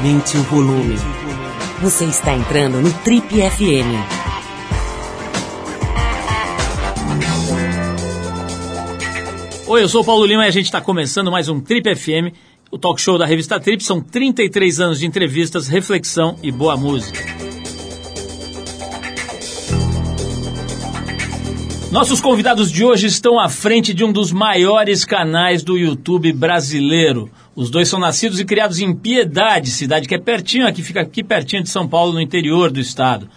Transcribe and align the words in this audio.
Aumente 0.00 0.38
o 0.38 0.42
volume. 0.44 0.96
Você 1.82 2.06
está 2.06 2.34
entrando 2.34 2.80
no 2.80 2.90
Trip 3.00 3.26
FM. 3.28 4.00
Oi, 9.66 9.82
eu 9.82 9.88
sou 9.90 10.00
o 10.00 10.04
Paulo 10.04 10.24
Lima 10.24 10.46
e 10.46 10.48
a 10.48 10.50
gente 10.50 10.64
está 10.64 10.80
começando 10.80 11.30
mais 11.30 11.50
um 11.50 11.60
Trip 11.60 11.94
FM, 11.94 12.34
o 12.70 12.78
talk 12.78 12.98
show 12.98 13.18
da 13.18 13.26
revista 13.26 13.60
Trip. 13.60 13.84
São 13.84 14.00
33 14.00 14.80
anos 14.80 15.00
de 15.00 15.06
entrevistas, 15.06 15.68
reflexão 15.68 16.34
e 16.42 16.50
boa 16.50 16.78
música. 16.78 17.20
Nossos 21.92 22.22
convidados 22.22 22.72
de 22.72 22.86
hoje 22.86 23.06
estão 23.06 23.38
à 23.38 23.50
frente 23.50 23.92
de 23.92 24.02
um 24.02 24.10
dos 24.10 24.32
maiores 24.32 25.04
canais 25.04 25.62
do 25.62 25.76
YouTube 25.76 26.32
brasileiro. 26.32 27.30
Os 27.60 27.68
dois 27.68 27.90
são 27.90 28.00
nascidos 28.00 28.40
e 28.40 28.44
criados 28.46 28.80
em 28.80 28.90
Piedade, 28.94 29.70
cidade 29.70 30.08
que 30.08 30.14
é 30.14 30.18
pertinho, 30.18 30.66
aqui 30.66 30.82
fica 30.82 31.02
aqui 31.02 31.22
pertinho 31.22 31.62
de 31.62 31.68
São 31.68 31.86
Paulo, 31.86 32.14
no 32.14 32.20
interior 32.22 32.70
do 32.70 32.80
estado. 32.80 33.28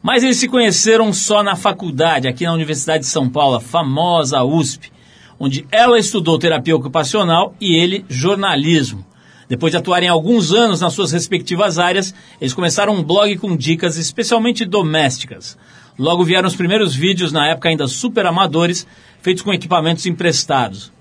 Mas 0.00 0.22
eles 0.22 0.36
se 0.36 0.46
conheceram 0.46 1.12
só 1.12 1.42
na 1.42 1.56
faculdade, 1.56 2.28
aqui 2.28 2.44
na 2.44 2.52
Universidade 2.52 3.02
de 3.02 3.10
São 3.10 3.28
Paulo, 3.28 3.56
a 3.56 3.60
famosa 3.60 4.44
USP, 4.44 4.92
onde 5.36 5.66
ela 5.68 5.98
estudou 5.98 6.38
terapia 6.38 6.76
ocupacional 6.76 7.56
e 7.60 7.74
ele 7.74 8.04
jornalismo. 8.08 9.04
Depois 9.48 9.72
de 9.72 9.78
atuarem 9.78 10.08
alguns 10.08 10.52
anos 10.52 10.80
nas 10.80 10.92
suas 10.92 11.10
respectivas 11.10 11.76
áreas, 11.80 12.14
eles 12.40 12.54
começaram 12.54 12.94
um 12.94 13.02
blog 13.02 13.36
com 13.38 13.56
dicas 13.56 13.96
especialmente 13.96 14.64
domésticas. 14.64 15.58
Logo 15.98 16.22
vieram 16.22 16.46
os 16.46 16.54
primeiros 16.54 16.94
vídeos, 16.94 17.32
na 17.32 17.48
época 17.48 17.68
ainda 17.68 17.88
super 17.88 18.26
amadores, 18.26 18.86
feitos 19.20 19.42
com 19.42 19.52
equipamentos 19.52 20.06
emprestados. 20.06 20.92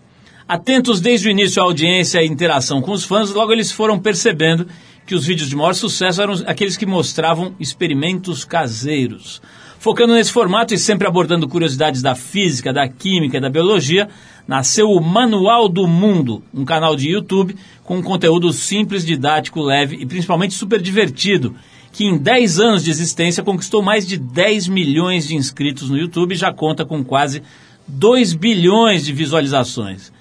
Atentos 0.52 1.00
desde 1.00 1.30
o 1.30 1.32
início 1.32 1.62
à 1.62 1.66
audiência 1.66 2.22
e 2.22 2.28
interação 2.28 2.82
com 2.82 2.92
os 2.92 3.06
fãs, 3.06 3.32
logo 3.32 3.54
eles 3.54 3.72
foram 3.72 3.98
percebendo 3.98 4.68
que 5.08 5.16
os 5.16 5.26
vídeos 5.26 5.48
de 5.48 5.56
maior 5.56 5.74
sucesso 5.74 6.22
eram 6.22 6.34
aqueles 6.46 6.76
que 6.76 6.86
mostravam 6.86 7.56
experimentos 7.58 8.44
caseiros. 8.44 9.42
Focando 9.80 10.14
nesse 10.14 10.30
formato 10.30 10.74
e 10.74 10.78
sempre 10.78 11.08
abordando 11.08 11.48
curiosidades 11.48 12.02
da 12.02 12.16
física, 12.16 12.74
da 12.74 12.86
química 12.86 13.38
e 13.38 13.40
da 13.40 13.50
biologia, 13.50 14.10
nasceu 14.46 14.92
o 14.92 15.00
Manual 15.00 15.70
do 15.70 15.88
Mundo, 15.88 16.44
um 16.54 16.66
canal 16.66 16.98
de 16.98 17.10
YouTube 17.10 17.56
com 17.86 18.00
um 18.00 18.04
conteúdo 18.04 18.52
simples, 18.52 19.06
didático, 19.06 19.62
leve 19.62 20.00
e 20.02 20.06
principalmente 20.06 20.54
super 20.54 20.82
divertido, 20.82 21.56
que 21.94 22.04
em 22.04 22.18
10 22.18 22.60
anos 22.60 22.84
de 22.84 22.92
existência 22.92 23.42
conquistou 23.42 23.82
mais 23.82 24.06
de 24.06 24.18
10 24.18 24.68
milhões 24.68 25.30
de 25.30 25.34
inscritos 25.34 25.90
no 25.90 25.98
YouTube 25.98 26.34
e 26.34 26.38
já 26.38 26.52
conta 26.52 26.84
com 26.84 27.02
quase 27.06 27.42
2 27.88 28.34
bilhões 28.34 29.06
de 29.06 29.14
visualizações. 29.14 30.12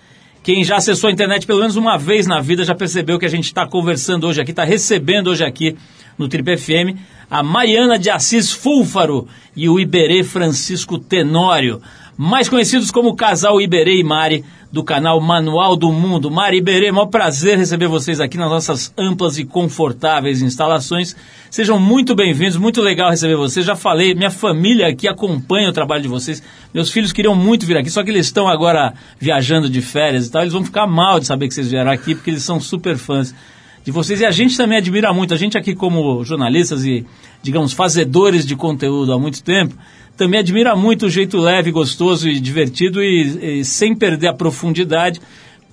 Quem 0.43 0.65
já 0.65 0.77
acessou 0.77 1.09
a 1.09 1.13
internet 1.13 1.47
pelo 1.47 1.61
menos 1.61 1.77
uma 1.77 1.99
vez 1.99 2.27
na 2.27 2.41
vida 2.41 2.65
já 2.65 2.75
percebeu 2.75 3.19
que 3.19 3.27
a 3.27 3.31
gente 3.31 3.45
está 3.45 3.67
conversando 3.67 4.27
hoje 4.27 4.41
aqui, 4.41 4.53
está 4.53 4.65
recebendo 4.65 5.29
hoje 5.29 5.45
aqui 5.45 5.77
no 6.17 6.29
Trip 6.29 6.57
FM 6.57 6.99
a 7.31 7.43
Mariana 7.43 7.99
de 7.99 8.11
Assis 8.11 8.51
Fúlfaro 8.51 9.29
e 9.55 9.69
o 9.69 9.79
Iberê 9.79 10.25
Francisco 10.25 10.99
Tenório, 10.99 11.81
mais 12.23 12.51
conhecidos 12.51 12.91
como 12.91 13.17
Casal 13.17 13.63
Iberê 13.63 13.99
e 13.99 14.05
Mari, 14.05 14.45
do 14.71 14.85
canal 14.85 15.19
Manual 15.23 15.75
do 15.75 15.91
Mundo. 15.91 16.31
Mari 16.31 16.59
Iberê, 16.59 16.89
é 16.89 16.93
um 16.93 17.07
prazer 17.07 17.57
receber 17.57 17.89
vocês 17.89 18.21
aqui 18.21 18.37
nas 18.37 18.51
nossas 18.51 18.93
amplas 18.95 19.39
e 19.39 19.45
confortáveis 19.47 20.43
instalações. 20.43 21.17
Sejam 21.51 21.81
muito 21.81 22.15
bem-vindos, 22.15 22.59
muito 22.59 22.83
legal 22.83 23.09
receber 23.09 23.37
vocês. 23.37 23.65
Já 23.65 23.75
falei, 23.75 24.15
minha 24.15 24.31
família 24.31 24.89
aqui 24.89 25.09
acompanha 25.09 25.71
o 25.71 25.73
trabalho 25.73 26.03
de 26.03 26.09
vocês. 26.09 26.43
Meus 26.75 26.91
filhos 26.91 27.11
queriam 27.11 27.35
muito 27.35 27.65
vir 27.65 27.79
aqui, 27.79 27.89
só 27.89 28.05
que 28.05 28.11
eles 28.11 28.27
estão 28.27 28.47
agora 28.47 28.93
viajando 29.19 29.71
de 29.71 29.81
férias 29.81 30.27
e 30.27 30.31
tal. 30.31 30.43
Eles 30.43 30.53
vão 30.53 30.63
ficar 30.63 30.87
mal 30.87 31.21
de 31.21 31.27
saber 31.27 31.49
que 31.49 31.55
vocês 31.55 31.71
vieram 31.71 31.91
aqui, 31.91 32.15
porque 32.15 32.29
eles 32.29 32.43
são 32.43 32.61
super 32.61 32.99
fãs 32.99 33.35
de 33.83 33.91
vocês. 33.91 34.21
E 34.21 34.27
a 34.27 34.31
gente 34.31 34.59
também 34.59 34.77
admira 34.77 35.11
muito. 35.11 35.33
A 35.33 35.39
gente 35.39 35.57
aqui 35.57 35.75
como 35.75 36.23
jornalistas 36.23 36.85
e, 36.85 37.07
digamos, 37.43 37.73
fazedores 37.73 38.45
de 38.45 38.55
conteúdo 38.55 39.11
há 39.11 39.19
muito 39.19 39.43
tempo, 39.43 39.75
também 40.21 40.41
admira 40.41 40.77
muito 40.77 41.07
o 41.07 41.09
jeito 41.09 41.39
leve, 41.39 41.71
gostoso 41.71 42.29
e 42.29 42.39
divertido 42.39 43.03
e, 43.03 43.61
e 43.61 43.65
sem 43.65 43.97
perder 43.97 44.29
a 44.29 44.35
profundidade 44.35 45.19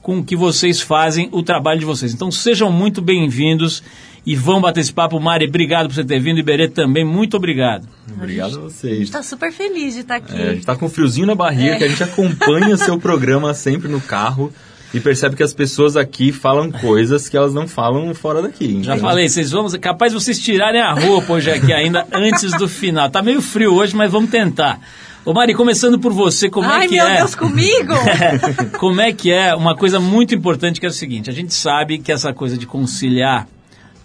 com 0.01 0.23
que 0.23 0.37
vocês 0.37 0.79
fazem 0.79 1.27
o 1.33 1.43
trabalho 1.43 1.81
de 1.81 1.85
vocês. 1.85 2.13
Então 2.13 2.31
sejam 2.31 2.71
muito 2.71 3.01
bem-vindos 3.01 3.83
e 4.25 4.37
vão 4.37 4.61
bater 4.61 4.79
esse 4.79 4.93
papo. 4.93 5.19
Mari, 5.19 5.47
obrigado 5.49 5.87
por 5.87 5.95
você 5.95 6.05
ter 6.05 6.21
vindo. 6.21 6.39
Iberê 6.39 6.69
também, 6.69 7.03
muito 7.03 7.35
obrigado. 7.35 7.89
Obrigado 8.09 8.57
a, 8.57 8.61
vocês. 8.61 8.93
A 8.93 8.95
gente 8.95 9.03
está 9.07 9.21
super 9.21 9.51
feliz 9.51 9.95
de 9.95 9.99
estar 9.99 10.15
aqui. 10.15 10.31
É, 10.31 10.43
a 10.43 10.49
gente 10.51 10.59
está 10.59 10.77
com 10.77 10.85
um 10.85 10.89
friozinho 10.89 11.27
na 11.27 11.35
barriga, 11.35 11.73
é. 11.73 11.77
que 11.79 11.83
a 11.83 11.89
gente 11.89 12.03
acompanha 12.03 12.77
seu 12.77 12.97
programa 12.97 13.53
sempre 13.53 13.89
no 13.89 13.99
carro 13.99 14.53
e 14.93 14.99
percebe 14.99 15.35
que 15.35 15.43
as 15.43 15.53
pessoas 15.53 15.97
aqui 15.97 16.31
falam 16.31 16.71
coisas 16.71 17.27
que 17.27 17.35
elas 17.35 17.53
não 17.53 17.67
falam 17.67 18.13
fora 18.13 18.41
daqui. 18.41 18.81
Já 18.83 18.97
falei, 18.97 19.27
vocês 19.27 19.51
vão, 19.51 19.69
capaz 19.79 20.13
de 20.13 20.19
vocês 20.19 20.39
tirarem 20.39 20.81
a 20.81 20.93
roupa 20.93 21.33
hoje 21.33 21.51
aqui 21.51 21.73
ainda 21.73 22.05
antes 22.13 22.51
do 22.53 22.67
final. 22.67 23.09
Tá 23.09 23.21
meio 23.21 23.41
frio 23.41 23.73
hoje, 23.73 23.95
mas 23.95 24.11
vamos 24.11 24.29
tentar. 24.29 24.79
Ô 25.25 25.33
Mari, 25.33 25.53
começando 25.53 25.99
por 25.99 26.13
você, 26.13 26.49
como 26.49 26.69
Ai, 26.69 26.85
é 26.85 26.87
que 26.87 26.97
é? 26.97 27.01
Ai, 27.01 27.09
meu 27.09 27.17
Deus, 27.17 27.35
comigo? 27.35 27.93
como 28.79 29.01
é 29.01 29.11
que 29.11 29.29
é? 29.29 29.53
Uma 29.53 29.75
coisa 29.75 29.99
muito 29.99 30.33
importante 30.33 30.79
que 30.79 30.85
é 30.85 30.89
o 30.89 30.93
seguinte, 30.93 31.29
a 31.29 31.33
gente 31.33 31.53
sabe 31.53 31.97
que 31.97 32.13
essa 32.13 32.31
coisa 32.31 32.57
de 32.57 32.65
conciliar 32.65 33.45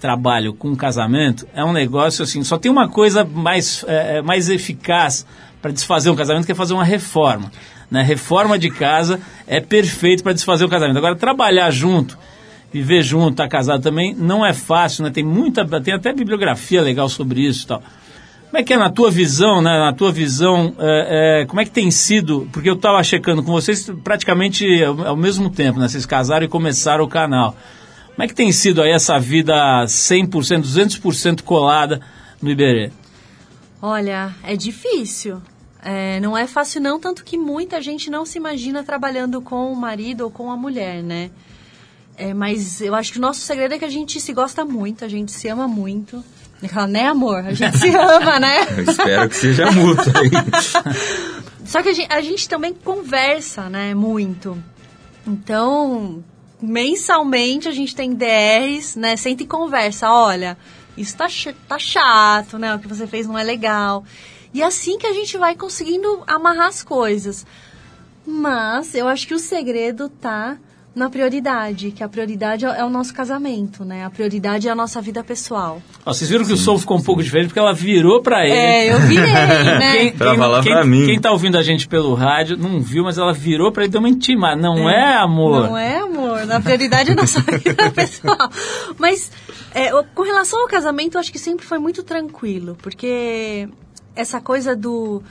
trabalho 0.01 0.53
com 0.53 0.75
casamento 0.75 1.47
é 1.55 1.65
um 1.65 1.73
negócio 1.73 2.25
assim, 2.25 2.43
só 2.43 2.59
tem 2.59 2.69
uma 2.69 2.89
coisa 2.89 3.25
mais, 3.25 3.85
é, 3.87 4.17
é 4.17 4.23
mais 4.23 4.49
eficaz 4.49 5.25
para 5.63 5.71
desfazer 5.71 6.11
um 6.11 6.17
casamento 6.17 6.45
que 6.45 6.51
é 6.51 6.57
fazer 6.57 6.75
uma 6.75 6.83
reforma. 6.83 7.53
Né? 7.93 8.03
Reforma 8.03 8.59
de 8.59 8.71
casa 8.71 9.21
é 9.47 9.61
perfeito 9.61 10.23
para 10.23 10.33
desfazer 10.33 10.65
o 10.65 10.69
casamento. 10.69 10.97
Agora, 10.97 11.15
trabalhar 11.15 11.71
junto, 11.71 12.19
viver 12.73 13.03
junto, 13.03 13.33
estar 13.33 13.45
tá 13.45 13.51
casado 13.51 13.83
também, 13.83 14.15
não 14.15 14.45
é 14.45 14.55
fácil, 14.55 15.05
né? 15.05 15.11
Tem 15.11 15.23
muita, 15.23 15.63
tem 15.83 15.93
até 15.93 16.11
bibliografia 16.11 16.81
legal 16.81 17.07
sobre 17.11 17.43
isso 17.47 17.67
tal. 17.67 17.83
Como 18.47 18.59
é 18.59 18.63
que 18.63 18.73
é 18.73 18.79
na 18.79 18.89
tua 18.89 19.11
visão, 19.11 19.61
né? 19.61 19.79
Na 19.79 19.93
tua 19.93 20.11
visão, 20.11 20.75
é, 20.79 21.43
é, 21.43 21.47
como 21.47 21.61
é 21.61 21.67
que 21.67 21.71
tem 21.71 21.91
sido? 21.91 22.49
Porque 22.51 22.71
eu 22.71 22.77
estava 22.77 23.03
checando 23.05 23.43
com 23.43 23.53
vocês 23.53 23.91
praticamente 24.03 24.83
ao, 24.83 25.09
ao 25.09 25.17
mesmo 25.17 25.51
tempo, 25.51 25.79
né? 25.79 25.87
Vocês 25.87 26.07
casaram 26.07 26.47
e 26.47 26.49
começaram 26.49 27.05
o 27.05 27.09
canal. 27.09 27.55
Como 28.07 28.23
é 28.23 28.27
que 28.27 28.35
tem 28.35 28.51
sido 28.53 28.81
aí 28.81 28.91
essa 28.91 29.19
vida 29.19 29.55
100%, 29.85 30.63
200% 30.63 31.43
colada 31.43 32.01
no 32.41 32.51
Iberê? 32.51 32.91
Olha, 33.83 34.35
é 34.43 34.57
difícil. 34.57 35.43
É, 35.85 36.21
não 36.21 36.39
é 36.39 36.47
fácil 36.47 36.81
não, 36.81 37.01
tanto 37.01 37.25
que 37.25 37.37
muita 37.37 37.83
gente 37.83 38.09
não 38.09 38.25
se 38.25 38.39
imagina 38.39 38.85
trabalhando 38.85 39.43
com 39.43 39.73
o 39.73 39.77
marido 39.77 40.23
ou 40.23 40.31
com 40.31 40.51
a 40.51 40.57
mulher, 40.57 41.03
né? 41.03 41.31
É, 42.17 42.33
mas 42.33 42.81
eu 42.81 42.95
acho 42.95 43.13
que 43.13 43.19
o 43.19 43.21
nosso 43.21 43.41
segredo 43.41 43.75
é 43.75 43.79
que 43.79 43.85
a 43.85 43.91
gente 43.91 44.21
se 44.21 44.33
gosta 44.33 44.65
muito, 44.65 45.05
a 45.05 45.09
gente 45.09 45.33
se 45.33 45.49
ama 45.49 45.67
muito. 45.67 46.23
Fala, 46.69 46.87
né, 46.87 47.07
amor? 47.07 47.39
A 47.39 47.53
gente 47.53 47.77
se 47.79 47.91
ama, 47.97 48.39
né? 48.39 48.59
Eu 48.77 48.85
espero 48.85 49.29
que 49.29 49.37
seja 49.37 49.71
mútuo. 49.73 50.13
Só 51.67 51.83
que 51.83 51.89
a 51.89 51.93
gente, 51.93 52.13
a 52.13 52.21
gente 52.21 52.49
também 52.49 52.73
conversa, 52.73 53.69
né, 53.69 53.95
muito. 53.95 54.57
Então, 55.27 56.23
mensalmente 56.61 57.69
a 57.69 57.73
gente 57.73 57.97
tem 57.97 58.15
DRs, 58.15 58.95
né? 58.95 59.17
Senta 59.17 59.43
e 59.43 59.47
conversa. 59.47 60.09
Olha, 60.11 60.57
isso 60.97 61.17
tá, 61.17 61.29
ch 61.29 61.49
tá 61.67 61.79
chato, 61.79 62.59
né? 62.59 62.75
O 62.75 62.79
que 62.79 62.87
você 62.87 63.07
fez 63.07 63.27
não 63.27 63.37
é 63.37 63.43
legal. 63.43 64.05
E 64.55 64.63
é 64.63 64.67
assim 64.67 64.99
que 64.99 65.07
a 65.07 65.13
gente 65.13 65.37
vai 65.39 65.55
conseguindo 65.55 66.23
amarrar 66.27 66.69
as 66.69 66.83
coisas. 66.83 67.47
Mas 68.27 68.95
eu 68.95 69.09
acho 69.09 69.27
que 69.27 69.35
o 69.35 69.39
segredo 69.39 70.09
tá 70.09 70.59
na 70.95 71.09
prioridade, 71.09 71.91
que 71.91 72.05
a 72.05 72.09
prioridade 72.09 72.67
é 72.67 72.85
o 72.85 72.91
nosso 72.91 73.15
casamento, 73.15 73.83
né? 73.85 74.05
A 74.05 74.11
prioridade 74.11 74.69
é 74.69 74.71
a 74.71 74.75
nossa 74.75 75.01
vida 75.01 75.25
pessoal. 75.25 75.81
Ó, 76.05 76.13
vocês 76.13 76.29
viram 76.29 76.43
que 76.43 76.49
sim, 76.49 76.55
o 76.55 76.59
som 76.59 76.79
ficou 76.79 76.99
um 76.99 77.03
pouco 77.03 77.23
diferente 77.23 77.47
porque 77.47 77.59
ela 77.59 77.73
virou 77.73 78.21
para 78.21 78.45
ele. 78.45 78.55
É, 78.55 78.93
eu 78.93 79.01
virei, 79.01 79.33
né? 79.33 79.97
Quem, 79.97 80.13
pra 80.13 80.35
falar 80.35 80.63
quem, 80.63 80.73
pra 80.73 80.85
mim. 80.85 81.07
Quem 81.07 81.19
tá 81.19 81.33
ouvindo 81.33 81.57
a 81.57 81.63
gente 81.63 81.89
pelo 81.89 82.15
rádio 82.15 82.59
não 82.59 82.79
viu, 82.79 83.05
mas 83.05 83.17
ela 83.17 83.33
virou 83.33 83.73
para 83.73 83.85
ele, 83.85 83.93
deu 83.93 84.01
uma 84.01 84.09
intimada. 84.09 84.61
Não 84.61 84.89
é, 84.89 85.13
é, 85.13 85.17
amor? 85.17 85.69
Não 85.69 85.79
é, 85.79 85.99
amor. 85.99 86.45
Na 86.45 86.61
prioridade 86.61 87.11
é 87.11 87.13
a 87.15 87.17
nossa 87.17 87.41
vida 87.59 87.91
pessoal. 87.91 88.51
Mas 88.99 89.31
é, 89.75 89.91
com 90.15 90.23
relação 90.23 90.61
ao 90.61 90.69
casamento, 90.69 91.15
eu 91.15 91.21
acho 91.21 91.33
que 91.33 91.39
sempre 91.39 91.65
foi 91.65 91.79
muito 91.79 92.03
tranquilo, 92.03 92.77
porque 92.83 93.67
essa 94.15 94.41
coisa 94.41 94.77
do 94.77 95.23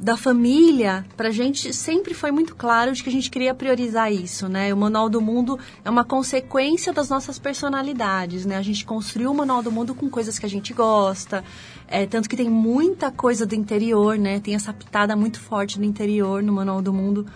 da 0.00 0.16
família, 0.16 1.04
pra 1.16 1.30
gente 1.30 1.72
sempre 1.74 2.14
foi 2.14 2.30
muito 2.30 2.54
claro 2.54 2.92
de 2.92 3.02
que 3.02 3.08
a 3.08 3.12
gente 3.12 3.28
queria 3.28 3.52
priorizar 3.52 4.12
isso, 4.12 4.48
né? 4.48 4.72
O 4.72 4.76
Manual 4.76 5.08
do 5.08 5.20
Mundo 5.20 5.58
é 5.84 5.90
uma 5.90 6.04
consequência 6.04 6.92
das 6.92 7.08
nossas 7.08 7.36
personalidades, 7.36 8.46
né? 8.46 8.56
A 8.56 8.62
gente 8.62 8.84
construiu 8.84 9.32
o 9.32 9.34
Manual 9.34 9.60
do 9.60 9.72
Mundo 9.72 9.96
com 9.96 10.08
coisas 10.08 10.38
que 10.38 10.46
a 10.46 10.48
gente 10.48 10.72
gosta, 10.72 11.42
é, 11.88 12.06
tanto 12.06 12.28
que 12.28 12.36
tem 12.36 12.48
muita 12.48 13.10
coisa 13.10 13.44
do 13.44 13.56
interior, 13.56 14.16
né? 14.16 14.38
Tem 14.38 14.54
essa 14.54 14.72
pitada 14.72 15.16
muito 15.16 15.40
forte 15.40 15.80
do 15.80 15.84
interior 15.84 16.44
no 16.44 16.52
Manual 16.52 16.80
do 16.80 16.92
Mundo. 16.92 17.26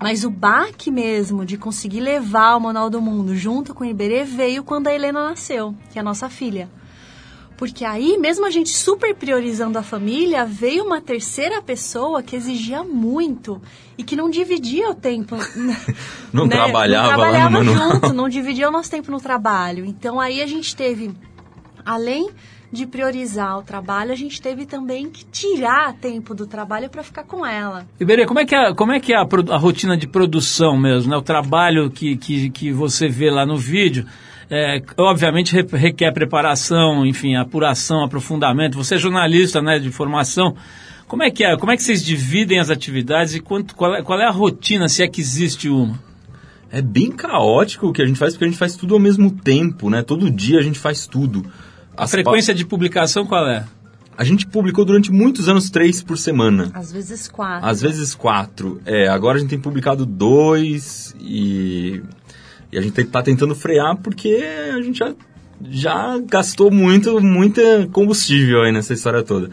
Mas 0.00 0.24
o 0.24 0.30
baque 0.30 0.92
mesmo 0.92 1.44
de 1.44 1.56
conseguir 1.56 2.00
levar 2.00 2.56
o 2.56 2.60
Manual 2.60 2.88
do 2.88 3.00
Mundo 3.00 3.34
junto 3.34 3.74
com 3.74 3.82
o 3.82 3.86
Iberê 3.86 4.22
veio 4.22 4.62
quando 4.62 4.86
a 4.86 4.94
Helena 4.94 5.28
nasceu, 5.28 5.74
que 5.90 5.98
é 5.98 6.00
a 6.00 6.04
nossa 6.04 6.28
filha. 6.28 6.68
Porque 7.62 7.84
aí, 7.84 8.18
mesmo 8.18 8.44
a 8.44 8.50
gente 8.50 8.70
super 8.70 9.14
priorizando 9.14 9.78
a 9.78 9.84
família, 9.84 10.44
veio 10.44 10.84
uma 10.84 11.00
terceira 11.00 11.62
pessoa 11.62 12.20
que 12.20 12.34
exigia 12.34 12.82
muito 12.82 13.62
e 13.96 14.02
que 14.02 14.16
não 14.16 14.28
dividia 14.28 14.90
o 14.90 14.96
tempo. 14.96 15.36
não, 16.34 16.44
né? 16.44 16.56
trabalhava 16.56 17.10
não 17.10 17.14
trabalhava 17.14 17.58
lá 17.58 17.64
junto, 17.64 18.12
não 18.12 18.28
dividia 18.28 18.68
o 18.68 18.72
nosso 18.72 18.90
tempo 18.90 19.12
no 19.12 19.20
trabalho. 19.20 19.84
Então 19.84 20.18
aí 20.18 20.42
a 20.42 20.46
gente 20.48 20.74
teve 20.74 21.12
além 21.86 22.30
de 22.72 22.84
priorizar 22.84 23.56
o 23.56 23.62
trabalho, 23.62 24.10
a 24.10 24.16
gente 24.16 24.42
teve 24.42 24.66
também 24.66 25.08
que 25.08 25.24
tirar 25.24 25.92
tempo 25.92 26.34
do 26.34 26.48
trabalho 26.48 26.90
para 26.90 27.04
ficar 27.04 27.22
com 27.22 27.46
ela. 27.46 27.86
Iberê, 28.00 28.26
como 28.26 28.40
é 28.40 28.44
que 28.44 28.56
é, 28.56 28.74
como 28.74 28.90
é, 28.90 28.98
que 28.98 29.12
é 29.12 29.16
a, 29.16 29.22
a, 29.50 29.56
rotina 29.56 29.96
de 29.96 30.08
produção 30.08 30.76
mesmo, 30.76 31.12
né? 31.12 31.16
O 31.16 31.22
trabalho 31.22 31.88
que, 31.92 32.16
que, 32.16 32.50
que 32.50 32.72
você 32.72 33.06
vê 33.06 33.30
lá 33.30 33.46
no 33.46 33.56
vídeo, 33.56 34.04
é, 34.54 34.82
obviamente 34.98 35.54
requer 35.54 36.12
preparação, 36.12 37.06
enfim, 37.06 37.36
apuração, 37.36 38.04
aprofundamento. 38.04 38.76
Você 38.76 38.96
é 38.96 38.98
jornalista, 38.98 39.62
né, 39.62 39.78
de 39.78 39.90
formação. 39.90 40.54
Como 41.08 41.22
é 41.22 41.30
que 41.30 41.42
é? 41.42 41.56
Como 41.56 41.72
é 41.72 41.76
que 41.76 41.82
vocês 41.82 42.04
dividem 42.04 42.60
as 42.60 42.68
atividades 42.68 43.34
e 43.34 43.40
quanto, 43.40 43.74
qual, 43.74 43.94
é, 43.94 44.02
qual 44.02 44.20
é 44.20 44.26
a 44.26 44.30
rotina, 44.30 44.90
se 44.90 45.02
é 45.02 45.08
que 45.08 45.22
existe 45.22 45.70
uma? 45.70 45.98
É 46.70 46.82
bem 46.82 47.10
caótico 47.10 47.86
o 47.86 47.92
que 47.94 48.02
a 48.02 48.06
gente 48.06 48.18
faz, 48.18 48.34
porque 48.34 48.44
a 48.44 48.48
gente 48.48 48.58
faz 48.58 48.76
tudo 48.76 48.92
ao 48.92 49.00
mesmo 49.00 49.30
tempo, 49.30 49.88
né? 49.88 50.02
Todo 50.02 50.30
dia 50.30 50.58
a 50.58 50.62
gente 50.62 50.78
faz 50.78 51.06
tudo. 51.06 51.46
A 51.96 52.06
frequência 52.06 52.54
de 52.54 52.66
publicação 52.66 53.24
qual 53.24 53.48
é? 53.48 53.64
A 54.18 54.24
gente 54.24 54.46
publicou 54.46 54.84
durante 54.84 55.10
muitos 55.10 55.48
anos 55.48 55.70
três 55.70 56.02
por 56.02 56.18
semana. 56.18 56.70
Às 56.74 56.92
vezes 56.92 57.26
quatro. 57.26 57.66
Às 57.66 57.80
vezes 57.80 58.14
quatro. 58.14 58.82
É, 58.84 59.08
agora 59.08 59.38
a 59.38 59.40
gente 59.40 59.48
tem 59.48 59.58
publicado 59.58 60.04
dois 60.04 61.16
e, 61.18 62.02
e 62.72 62.78
a 62.78 62.80
gente 62.80 62.98
está 62.98 63.22
tentando 63.22 63.54
frear 63.54 63.96
porque 63.98 64.42
a 64.74 64.80
gente 64.80 64.98
já, 64.98 65.14
já 65.70 66.18
gastou 66.18 66.70
muito, 66.70 67.20
muita 67.20 67.86
combustível 67.92 68.62
aí 68.62 68.72
nessa 68.72 68.94
história 68.94 69.22
toda. 69.22 69.50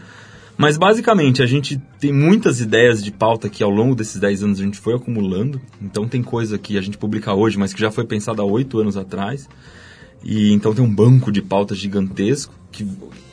Mas 0.56 0.76
basicamente 0.76 1.42
a 1.42 1.46
gente 1.46 1.80
tem 1.98 2.12
muitas 2.12 2.60
ideias 2.60 3.02
de 3.02 3.10
pauta 3.10 3.48
que 3.48 3.62
ao 3.62 3.70
longo 3.70 3.94
desses 3.94 4.20
10 4.20 4.42
anos 4.42 4.60
a 4.60 4.64
gente 4.64 4.78
foi 4.78 4.94
acumulando. 4.94 5.60
Então 5.80 6.08
tem 6.08 6.22
coisa 6.22 6.58
que 6.58 6.76
a 6.76 6.80
gente 6.80 6.98
publica 6.98 7.32
hoje, 7.34 7.58
mas 7.58 7.72
que 7.72 7.80
já 7.80 7.90
foi 7.90 8.04
pensada 8.04 8.42
há 8.42 8.44
8 8.44 8.78
anos 8.78 8.96
atrás. 8.96 9.48
E 10.22 10.52
então 10.52 10.74
tem 10.74 10.84
um 10.84 10.94
banco 10.94 11.30
de 11.32 11.40
pautas 11.40 11.78
gigantesco 11.78 12.54
que 12.70 12.86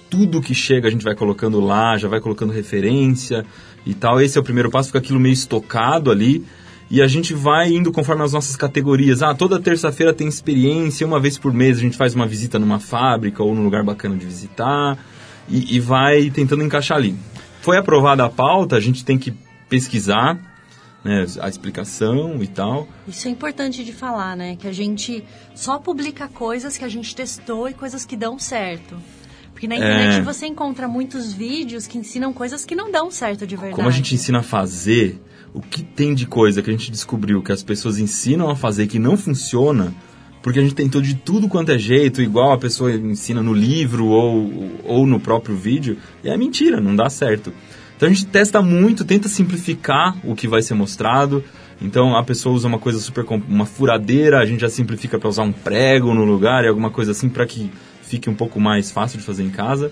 tudo 0.10 0.42
que 0.42 0.56
chega 0.56 0.88
a 0.88 0.92
gente 0.92 1.04
vai 1.04 1.16
colocando 1.16 1.60
lá, 1.60 1.98
já 1.98 2.08
vai 2.08 2.22
colocando 2.22 2.54
referência 2.54 3.46
e 3.86 3.94
tal. 3.94 4.22
Esse 4.22 4.38
é 4.38 4.42
o 4.42 4.44
primeiro 4.44 4.70
passo, 4.70 4.88
fica 4.88 5.00
aquilo 5.00 5.20
meio 5.20 5.34
estocado 5.34 6.12
ali. 6.12 6.46
E 6.90 7.02
a 7.02 7.08
gente 7.08 7.34
vai 7.34 7.74
indo 7.74 7.92
conforme 7.92 8.24
as 8.24 8.32
nossas 8.32 8.56
categorias. 8.56 9.22
Ah, 9.22 9.36
toda 9.36 9.60
terça-feira 9.60 10.14
tem 10.14 10.28
experiência, 10.28 11.06
uma 11.06 11.20
vez 11.20 11.38
por 11.38 11.54
mês 11.54 11.78
a 11.78 11.82
gente 11.82 11.98
faz 11.98 12.16
uma 12.16 12.26
visita 12.26 12.58
numa 12.58 12.80
fábrica 12.80 13.44
ou 13.44 13.54
num 13.54 13.64
lugar 13.64 13.84
bacana 13.84 14.16
de 14.16 14.26
visitar. 14.26 14.98
E, 15.50 15.76
e 15.76 15.80
vai 15.80 16.30
tentando 16.30 16.64
encaixar 16.64 16.98
ali. 16.98 17.16
Foi 17.62 17.78
aprovada 17.78 18.26
a 18.26 18.30
pauta, 18.30 18.76
a 18.76 18.80
gente 18.80 19.04
tem 19.04 19.18
que 19.18 19.34
pesquisar 19.70 20.38
né, 21.04 21.26
a 21.40 21.48
explicação 21.48 22.42
e 22.44 22.48
tal. 22.48 22.88
Isso 23.08 23.28
é 23.28 23.32
importante 23.32 23.84
de 23.84 23.94
falar, 23.94 24.36
né? 24.36 24.56
Que 24.58 24.68
a 24.68 24.74
gente 24.74 25.24
só 25.56 25.80
publica 25.80 26.28
coisas 26.28 26.78
que 26.78 26.84
a 26.84 26.90
gente 26.90 27.16
testou 27.16 27.70
e 27.70 27.74
coisas 27.74 28.06
que 28.06 28.16
dão 28.16 28.38
certo. 28.38 28.98
Porque 29.52 29.68
na 29.68 29.76
internet 29.76 30.18
é... 30.18 30.22
você 30.22 30.46
encontra 30.46 30.88
muitos 30.88 31.34
vídeos 31.34 31.88
que 31.88 31.98
ensinam 31.98 32.34
coisas 32.34 32.66
que 32.66 32.76
não 32.76 32.92
dão 32.92 33.10
certo 33.10 33.48
de 33.48 33.56
verdade. 33.56 33.76
Como 33.76 33.88
a 33.88 33.92
gente 33.92 34.14
ensina 34.14 34.40
a 34.40 34.44
fazer, 34.44 35.20
o 35.54 35.62
que 35.62 35.84
tem 35.84 36.14
de 36.14 36.26
coisa 36.26 36.62
que 36.62 36.70
a 36.70 36.74
gente 36.74 36.92
descobriu 36.92 37.42
que 37.42 37.52
as 37.52 37.64
pessoas 37.64 38.00
ensinam 38.00 38.50
a 38.50 38.56
fazer 38.56 38.88
que 38.88 39.00
não 39.00 39.18
funciona, 39.18 39.94
porque 40.42 40.60
a 40.60 40.62
gente 40.62 40.76
tentou 40.76 41.02
de 41.02 41.16
tudo 41.16 41.48
quanto 41.48 41.72
é 41.72 41.78
jeito, 41.78 42.22
igual 42.22 42.54
a 42.54 42.58
pessoa 42.58 42.92
ensina 42.92 43.42
no 43.42 43.54
livro 43.54 44.08
ou, 44.08 44.72
ou 44.84 45.06
no 45.06 45.20
próprio 45.20 45.56
vídeo, 45.56 45.98
e 46.24 46.30
é 46.30 46.38
mentira, 46.38 46.80
não 46.80 46.96
dá 46.96 47.10
certo. 47.10 47.52
Então 47.98 48.08
a 48.08 48.12
gente 48.12 48.28
testa 48.28 48.62
muito, 48.62 49.04
tenta 49.04 49.28
simplificar 49.28 50.16
o 50.24 50.36
que 50.36 50.48
vai 50.48 50.62
ser 50.62 50.76
mostrado. 50.76 51.44
Então 51.82 52.16
a 52.16 52.24
pessoa 52.24 52.56
usa 52.56 52.68
uma 52.68 52.78
coisa 52.78 53.00
super 53.00 53.26
uma 53.48 53.66
furadeira, 53.66 54.40
a 54.40 54.46
gente 54.46 54.62
já 54.62 54.70
simplifica 54.70 55.18
para 55.18 55.28
usar 55.28 55.44
um 55.44 55.52
prego 55.52 56.14
no 56.14 56.24
lugar 56.24 56.64
e 56.64 56.68
alguma 56.68 56.92
coisa 56.92 57.12
assim 57.12 57.28
para 57.28 57.46
que 57.46 57.72
fique 58.04 58.30
um 58.30 58.36
pouco 58.36 58.60
mais 58.60 58.92
fácil 58.92 59.20
de 59.20 59.26
fazer 59.26 59.44
em 59.44 59.50
casa. 59.50 59.92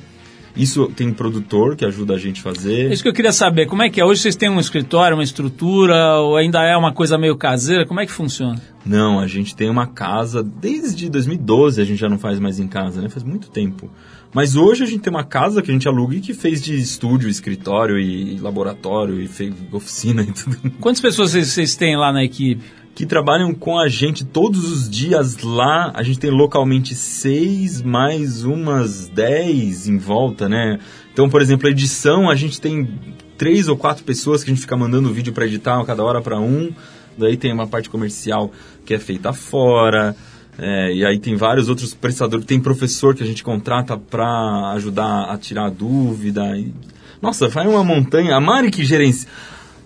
Isso 0.56 0.88
tem 0.88 1.12
produtor 1.12 1.75
que 1.75 1.86
ajuda 1.86 2.13
a 2.13 2.18
gente 2.18 2.40
a 2.40 2.44
fazer. 2.44 2.92
Isso 2.92 3.04
que 3.04 3.10
eu 3.10 3.13
queria 3.13 3.34
saber, 3.34 3.66
como 3.66 3.84
é 3.84 3.90
que 3.90 4.00
é? 4.00 4.06
Hoje 4.06 4.22
vocês 4.22 4.36
têm 4.36 4.50
um 4.50 4.60
escritório, 4.60 5.18
uma 5.18 5.24
estrutura, 5.24 6.19
ou 6.19 6.38
ainda 6.38 6.63
é 6.63 6.78
uma 6.78 6.94
coisa 6.94 7.18
meio 7.18 7.36
caseira? 7.36 7.86
Como 7.86 8.00
é 8.00 8.06
que 8.06 8.12
funciona? 8.12 8.62
Não, 8.86 9.19
a 9.19 9.28
gente 9.28 9.56
tem 9.56 9.69
uma 9.69 9.88
casa, 9.88 10.44
desde 10.44 11.10
2012 11.10 11.81
a 11.81 11.86
gente 11.86 12.00
já 12.00 12.07
não 12.07 12.19
faz 12.19 12.40
mais 12.40 12.60
em 12.60 12.68
casa, 12.68 13.02
né? 13.02 13.10
Faz 13.10 13.24
muito 13.24 13.50
tempo. 13.50 13.90
Mas 14.34 14.56
hoje 14.56 14.84
a 14.84 14.86
gente 14.86 15.00
tem 15.00 15.12
uma 15.12 15.24
casa 15.24 15.62
que 15.62 15.72
a 15.72 15.74
gente 15.74 15.88
aluga 15.88 16.16
e 16.16 16.19
que 16.19 16.34
fez 16.34 16.62
de 16.62 16.75
estúdio, 16.75 17.30
escritório 17.30 17.98
e 17.98 18.38
laboratório 18.40 19.19
e 19.22 19.28
fez 19.28 19.54
oficina 19.72 20.24
e 20.24 20.31
tudo. 20.31 20.72
Quantas 20.80 21.01
pessoas 21.01 21.31
vocês 21.31 21.75
têm 21.75 21.96
lá 21.96 22.12
na 22.12 22.24
equipe? 22.24 22.62
Que 22.95 23.06
trabalham 23.06 23.53
com 23.53 23.77
a 23.77 23.89
gente 23.89 24.24
todos 24.24 24.71
os 24.71 24.89
dias 24.89 25.39
lá. 25.44 25.92
A 25.94 26.01
gente 26.01 26.18
tem 26.18 26.31
localmente 26.31 26.95
seis, 26.95 27.81
mais 27.81 28.45
umas 28.45 29.09
dez 29.09 29.88
em 29.88 29.97
volta, 29.97 30.47
né? 30.47 30.80
Então, 31.12 31.30
por 31.30 31.42
exemplo, 31.42 31.68
a 31.68 31.71
edição, 31.71 32.30
a 32.30 32.36
gente 32.36 32.59
tem 32.59 32.97
três 33.38 33.68
ou 33.68 33.75
quatro 33.75 34.03
pessoas 34.06 34.44
que 34.44 34.50
a 34.50 34.53
gente 34.53 34.62
fica 34.62 34.77
mandando 34.77 35.13
vídeo 35.13 35.33
para 35.33 35.45
editar 35.45 35.83
cada 35.83 36.03
hora 36.03 36.21
para 36.21 36.39
um. 36.39 36.71
Daí 37.18 37.38
tem 37.38 37.51
uma 37.51 37.68
parte 37.68 37.89
comercial 37.89 38.51
que 38.86 38.94
é 38.94 39.00
feita 39.00 39.33
fora. 39.33 40.15
É, 40.57 40.94
e 40.94 41.06
aí 41.06 41.19
tem 41.19 41.36
vários 41.36 41.68
outros 41.68 41.94
prestadores, 41.94 42.45
tem 42.45 42.62
professor 42.62 43.13
que 43.13 43.21
a 43.21 43.25
gente 43.25 43.44
contrata 43.44 43.98
para 43.98 44.71
ajudar 44.75 45.25
a 45.25 45.38
tirar 45.38 45.69
dúvida. 45.69 46.57
E... 46.57 46.74
Nossa, 47.21 47.50
vai 47.50 47.68
uma 47.68 47.83
montanha. 47.83 48.36
A 48.36 48.39
Mari 48.39 48.71
que 48.71 48.86
gerencia. 48.86 49.27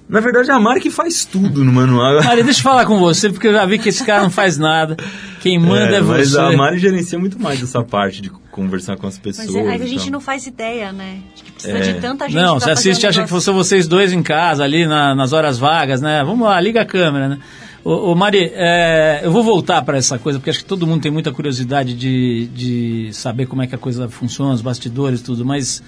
Na 0.10 0.20
verdade, 0.20 0.50
é 0.50 0.54
a 0.54 0.60
Mari 0.60 0.82
que 0.82 0.90
faz 0.90 1.24
tudo 1.24 1.64
no 1.64 1.72
manual. 1.72 2.22
Mari, 2.26 2.42
deixa 2.42 2.62
eu 2.62 2.64
falar 2.64 2.84
com 2.88 2.98
você, 2.98 3.30
porque 3.30 3.48
eu 3.48 3.54
já 3.54 3.64
vi 3.68 3.78
que 3.78 3.90
esse 3.90 4.04
cara 4.04 4.24
não 4.24 4.32
faz 4.32 4.58
nada. 4.58 4.98
Quem 5.40 5.60
manda 5.60 5.94
é, 5.94 5.98
é 5.98 6.02
você. 6.02 6.18
Mas 6.18 6.36
a 6.36 6.52
Mari 6.52 6.80
gerencia 6.80 7.20
muito 7.20 7.40
mais 7.40 7.62
essa 7.62 7.84
parte 7.84 8.20
de 8.20 8.32
conversar 8.52 8.98
com 8.98 9.06
as 9.06 9.20
pessoas. 9.20 9.48
Mas 9.48 9.82
é, 9.82 9.84
a 9.84 9.88
gente 9.88 10.10
não 10.10 10.20
faz 10.20 10.48
ideia, 10.48 10.92
né? 10.92 11.20
De 11.36 11.44
que 11.44 11.52
precisa 11.52 11.78
é. 11.78 11.94
de 11.94 12.02
tanta 12.02 12.26
gente. 12.28 12.42
Não, 12.42 12.60
você 12.60 12.72
assiste 12.72 13.04
e 13.04 13.08
acha 13.08 13.22
que 13.22 13.30
fossem 13.30 13.54
vocês 13.54 13.88
dois 13.88 14.12
em 14.12 14.24
casa, 14.24 14.64
ali 14.64 14.88
na, 14.88 15.14
nas 15.14 15.32
horas 15.32 15.60
vagas, 15.60 16.02
né? 16.02 16.24
Vamos 16.24 16.48
lá, 16.48 16.60
liga 16.60 16.82
a 16.82 16.86
câmera, 16.86 17.30
né? 17.30 17.40
Ô, 17.84 18.12
ô 18.12 18.16
Mari, 18.16 18.52
é, 18.56 19.22
eu 19.24 19.32
vou 19.32 19.44
voltar 19.44 19.84
para 19.84 19.96
essa 19.96 20.18
coisa, 20.18 20.40
porque 20.40 20.50
acho 20.50 20.60
que 20.60 20.66
todo 20.66 20.88
mundo 20.88 21.02
tem 21.04 21.12
muita 21.12 21.32
curiosidade 21.32 21.94
de, 21.94 22.48
de 22.48 23.10
saber 23.14 23.46
como 23.46 23.62
é 23.62 23.68
que 23.68 23.76
a 23.76 23.78
coisa 23.78 24.10
funciona, 24.10 24.54
os 24.54 24.62
bastidores 24.62 25.22
tudo, 25.22 25.46
mas 25.46 25.84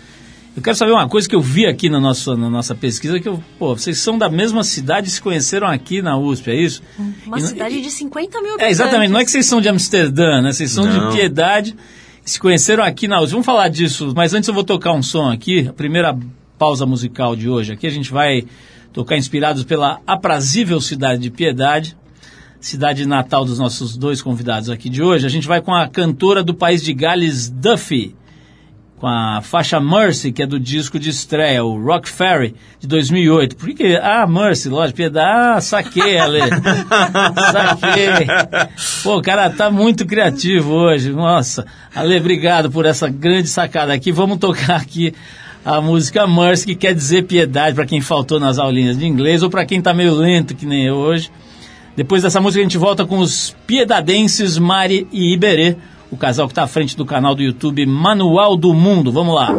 eu 0.56 0.62
quero 0.62 0.76
saber 0.76 0.92
uma 0.92 1.08
coisa 1.08 1.30
que 1.30 1.36
eu 1.36 1.42
vi 1.42 1.66
aqui 1.66 1.90
na 1.90 2.00
nossa, 2.00 2.36
na 2.36 2.50
nossa 2.50 2.76
pesquisa, 2.76 3.20
que 3.20 3.30
eu, 3.30 3.42
pô, 3.58 3.76
vocês 3.76 4.00
são 4.00 4.18
da 4.18 4.30
mesma 4.30 4.64
cidade 4.64 5.08
e 5.08 5.12
se 5.12 5.22
conheceram 5.22 5.68
aqui 5.68 6.02
na 6.02 6.18
USP, 6.18 6.52
é 6.52 6.56
isso? 6.56 6.82
Uma 7.26 7.40
e, 7.40 7.42
cidade 7.42 7.78
e, 7.78 7.82
de 7.82 7.90
50 7.90 8.42
mil 8.42 8.50
habitantes. 8.50 8.68
É, 8.68 8.70
exatamente, 8.70 9.12
não 9.12 9.20
é 9.20 9.24
que 9.24 9.32
vocês 9.32 9.46
são 9.46 9.62
de 9.62 9.70
Amsterdã, 9.70 10.42
né? 10.42 10.52
Vocês 10.52 10.72
são 10.72 10.86
não. 10.86 11.10
de 11.10 11.16
Piedade, 11.16 11.74
se 12.26 12.38
conheceram 12.38 12.84
aqui 12.84 13.08
na 13.08 13.22
USP. 13.22 13.32
Vamos 13.32 13.46
falar 13.46 13.70
disso, 13.70 14.12
mas 14.14 14.34
antes 14.34 14.50
eu 14.50 14.54
vou 14.54 14.64
tocar 14.66 14.92
um 14.92 15.02
som 15.02 15.32
aqui, 15.32 15.68
a 15.70 15.74
primeira 15.74 16.18
pausa 16.58 16.86
musical 16.86 17.34
de 17.34 17.48
hoje 17.48 17.72
aqui, 17.72 17.88
a 17.88 17.92
gente 17.92 18.12
vai 18.12 18.46
tocar 18.92 19.18
inspirados 19.18 19.64
pela 19.64 20.02
aprazível 20.06 20.82
cidade 20.82 21.22
de 21.22 21.32
Piedade, 21.32 21.96
cidade 22.60 23.08
natal 23.08 23.46
dos 23.46 23.58
nossos 23.58 23.96
dois 23.96 24.22
convidados 24.22 24.70
aqui 24.70 24.90
de 24.90 25.02
hoje. 25.02 25.26
A 25.26 25.30
gente 25.30 25.48
vai 25.48 25.62
com 25.62 25.74
a 25.74 25.88
cantora 25.88 26.44
do 26.44 26.54
país 26.54 26.84
de 26.84 26.94
Gales, 26.94 27.50
Duffy, 27.50 28.16
com 29.02 29.08
a 29.08 29.42
faixa 29.42 29.80
Mercy, 29.80 30.32
que 30.32 30.44
é 30.44 30.46
do 30.46 30.60
disco 30.60 31.00
de 31.00 31.10
estreia, 31.10 31.64
o 31.66 31.84
Rock 31.84 32.08
Ferry, 32.08 32.54
de 32.80 32.86
2008. 32.88 33.56
Por 33.56 33.74
que? 33.74 33.96
Ah, 33.96 34.28
Mercy, 34.28 34.70
lógico, 34.70 34.98
piedade. 34.98 35.28
Ah, 35.28 35.60
saquei, 35.60 36.20
Ale. 36.20 36.40
saquei. 37.52 38.28
Pô, 39.02 39.18
o 39.18 39.22
cara 39.24 39.50
tá 39.50 39.72
muito 39.72 40.06
criativo 40.06 40.74
hoje. 40.74 41.10
Nossa. 41.10 41.66
Ale, 41.96 42.16
obrigado 42.16 42.70
por 42.70 42.86
essa 42.86 43.10
grande 43.10 43.48
sacada 43.48 43.92
aqui. 43.92 44.12
Vamos 44.12 44.38
tocar 44.38 44.76
aqui 44.76 45.16
a 45.66 45.82
música 45.82 46.28
Mercy, 46.28 46.68
que 46.68 46.76
quer 46.76 46.94
dizer 46.94 47.24
piedade 47.24 47.74
para 47.74 47.88
quem 47.88 48.02
faltou 48.02 48.40
nas 48.40 48.60
aulinhas 48.60 49.00
de 49.00 49.08
inglês 49.08 49.42
ou 49.42 49.50
para 49.50 49.66
quem 49.66 49.80
está 49.80 49.96
meio 49.96 50.14
lento 50.14 50.54
que 50.54 50.68
nem 50.68 50.86
eu 50.86 50.98
hoje. 50.98 51.32
Depois 51.96 52.22
dessa 52.22 52.40
música 52.40 52.62
a 52.62 52.64
gente 52.64 52.78
volta 52.78 53.04
com 53.04 53.18
os 53.18 53.56
piedadenses 53.66 54.60
Mari 54.60 55.08
e 55.12 55.34
Iberê, 55.34 55.76
o 56.12 56.18
casal 56.18 56.48
que 56.48 56.52
está 56.52 56.64
à 56.64 56.68
frente 56.68 56.96
do 56.96 57.06
canal 57.06 57.34
do 57.34 57.42
YouTube 57.42 57.86
Manual 57.86 58.58
do 58.58 58.74
Mundo. 58.74 59.12
Vamos 59.12 59.34
lá. 59.34 59.50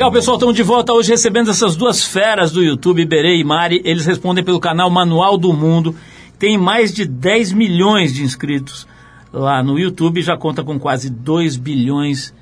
Legal, 0.00 0.12
pessoal, 0.12 0.38
estamos 0.38 0.56
de 0.56 0.62
volta 0.62 0.94
hoje 0.94 1.10
recebendo 1.10 1.50
essas 1.50 1.76
duas 1.76 2.02
feras 2.02 2.50
do 2.50 2.62
YouTube, 2.62 3.02
Iberê 3.02 3.36
e 3.36 3.44
Mari. 3.44 3.82
Eles 3.84 4.06
respondem 4.06 4.42
pelo 4.42 4.58
canal 4.58 4.88
Manual 4.88 5.36
do 5.36 5.52
Mundo. 5.52 5.94
Tem 6.38 6.56
mais 6.56 6.90
de 6.90 7.04
10 7.04 7.52
milhões 7.52 8.14
de 8.14 8.22
inscritos 8.22 8.88
lá 9.30 9.62
no 9.62 9.78
YouTube 9.78 10.22
já 10.22 10.38
conta 10.38 10.64
com 10.64 10.80
quase 10.80 11.10
2 11.10 11.58
bilhões 11.58 12.32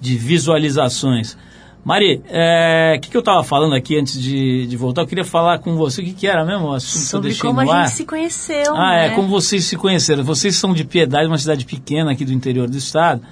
de 0.00 0.16
visualizações. 0.16 1.38
Mari, 1.84 2.16
o 2.16 2.22
é, 2.30 2.98
que, 3.00 3.08
que 3.10 3.16
eu 3.16 3.20
estava 3.20 3.44
falando 3.44 3.76
aqui 3.76 3.96
antes 3.96 4.20
de, 4.20 4.66
de, 4.66 4.76
voltar? 4.76 5.02
Eu 5.02 5.06
queria 5.06 5.24
falar 5.24 5.60
com 5.60 5.76
você, 5.76 6.02
o 6.02 6.04
que, 6.04 6.14
que 6.14 6.26
era 6.26 6.44
mesmo 6.44 6.66
o 6.66 6.72
assunto 6.72 7.04
Sobre 7.04 7.32
que 7.32 7.46
eu 7.46 7.54
como 7.54 7.60
a 7.60 7.84
gente 7.84 7.94
se 7.94 8.04
conheceu, 8.04 8.74
Ah, 8.74 8.90
né? 8.90 9.06
é, 9.06 9.10
como 9.10 9.28
vocês 9.28 9.64
se 9.64 9.76
conheceram. 9.76 10.24
Vocês 10.24 10.56
são 10.56 10.74
de 10.74 10.82
Piedade, 10.82 11.28
uma 11.28 11.38
cidade 11.38 11.64
pequena 11.64 12.10
aqui 12.10 12.24
do 12.24 12.32
interior 12.32 12.68
do 12.68 12.76
estado. 12.76 13.22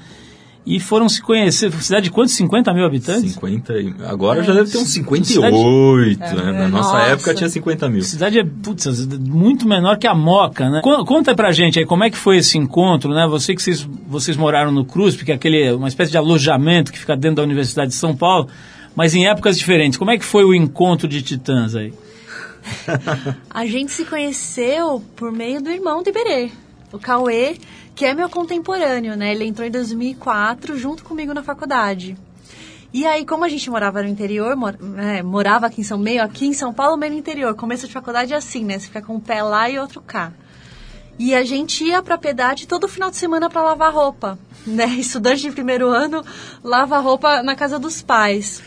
E 0.65 0.79
foram 0.79 1.09
se 1.09 1.21
conhecer, 1.21 1.73
cidade 1.83 2.05
de 2.05 2.11
quantos? 2.13 2.35
50 2.35 2.73
mil 2.73 2.85
habitantes? 2.87 3.33
50, 3.33 3.73
e- 3.81 3.95
agora 4.07 4.45
já 4.45 4.53
deve 4.53 4.71
ter 4.71 4.79
uns 4.79 4.89
Cidade- 4.93 5.57
58, 5.57 6.21
né? 6.37 6.53
Na 6.53 6.69
nossa 6.69 6.93
Nossa. 6.99 7.11
época 7.11 7.35
tinha 7.35 7.49
50 7.51 7.89
mil. 7.89 8.01
A 8.01 8.05
cidade 8.05 8.39
é, 8.39 8.45
putz, 8.45 9.07
muito 9.19 9.67
menor 9.67 9.99
que 9.99 10.07
a 10.07 10.15
Moca, 10.15 10.71
né? 10.71 10.81
Con- 10.81 11.05
Conta 11.05 11.35
pra 11.35 11.51
gente 11.51 11.81
aí, 11.81 11.85
como 11.85 12.05
é 12.05 12.11
que 12.11 12.17
foi 12.17 12.37
esse 12.37 12.57
encontro, 12.59 13.13
né? 13.13 13.27
Você 13.29 13.57
que 13.57 13.63
vocês, 13.63 13.89
vocês 14.07 14.37
moraram 14.37 14.71
no 14.71 14.85
CRUSP, 14.85 15.25
que 15.25 15.33
é 15.33 15.35
aquele, 15.35 15.73
uma 15.73 15.89
espécie 15.89 16.13
de 16.13 16.17
alojamento 16.17 16.93
que 16.93 16.99
fica 16.99 17.17
dentro 17.17 17.39
da 17.39 17.43
Universidade 17.43 17.89
de 17.91 17.97
São 17.97 18.15
Paulo, 18.15 18.47
mas 18.95 19.17
em 19.17 19.27
épocas 19.27 19.59
diferentes. 19.59 19.99
Como 19.99 20.13
é 20.13 20.19
que 20.19 20.25
foi 20.25 20.45
o 20.45 20.55
encontro 20.55 21.09
de 21.09 21.23
titãs 21.23 21.75
aí? 21.75 21.93
A 23.51 23.67
gente 23.67 23.91
se 23.91 24.05
conheceu 24.05 25.03
por 25.17 25.33
meio 25.33 25.61
do 25.61 25.69
irmão 25.71 26.03
do 26.05 26.09
Iberê, 26.09 26.51
o 26.93 26.99
Cauê, 26.99 27.57
que 27.95 28.05
é 28.05 28.15
meu 28.15 28.29
contemporâneo, 28.29 29.17
né? 29.17 29.33
Ele 29.33 29.45
entrou 29.47 29.67
em 29.67 29.71
2004 29.71 30.77
junto 30.79 31.03
comigo 31.05 31.33
na 31.35 31.43
faculdade. 31.43 32.17
E 32.93 33.07
aí, 33.07 33.25
como 33.25 33.45
a 33.45 33.49
gente 33.49 33.71
morava 33.71 34.03
no 34.03 34.09
interior, 34.09 34.55
mor- 34.55 34.77
é, 34.99 35.23
morava 35.23 35.67
aqui 35.67 35.81
em 35.81 35.85
São 35.85 35.97
meio, 35.99 36.23
aqui 36.23 36.47
em 36.47 36.53
São 36.53 36.75
Paulo, 36.75 36.97
meio 36.97 37.13
no 37.13 37.19
interior. 37.19 37.55
Começo 37.55 37.87
de 37.87 37.93
faculdade 37.93 38.35
é 38.35 38.37
assim, 38.37 38.65
né? 38.65 38.79
Você 38.79 38.87
fica 38.87 39.01
com 39.01 39.15
um 39.15 39.21
pé 39.21 39.43
lá 39.43 39.69
e 39.71 39.79
outro 39.79 40.03
cá. 40.03 40.33
E 41.19 41.35
a 41.35 41.43
gente 41.45 41.85
ia 41.85 42.03
pra 42.03 42.19
Piedade 42.19 42.67
todo 42.67 42.87
final 42.89 43.11
de 43.11 43.17
semana 43.17 43.49
para 43.49 43.63
lavar 43.63 43.93
roupa, 43.93 44.39
né? 44.67 44.87
Estudante 44.99 45.43
de 45.43 45.51
primeiro 45.53 45.89
ano 45.89 46.23
lava 46.63 46.99
roupa 46.99 47.43
na 47.43 47.55
casa 47.57 47.79
dos 47.79 48.03
pais. 48.03 48.63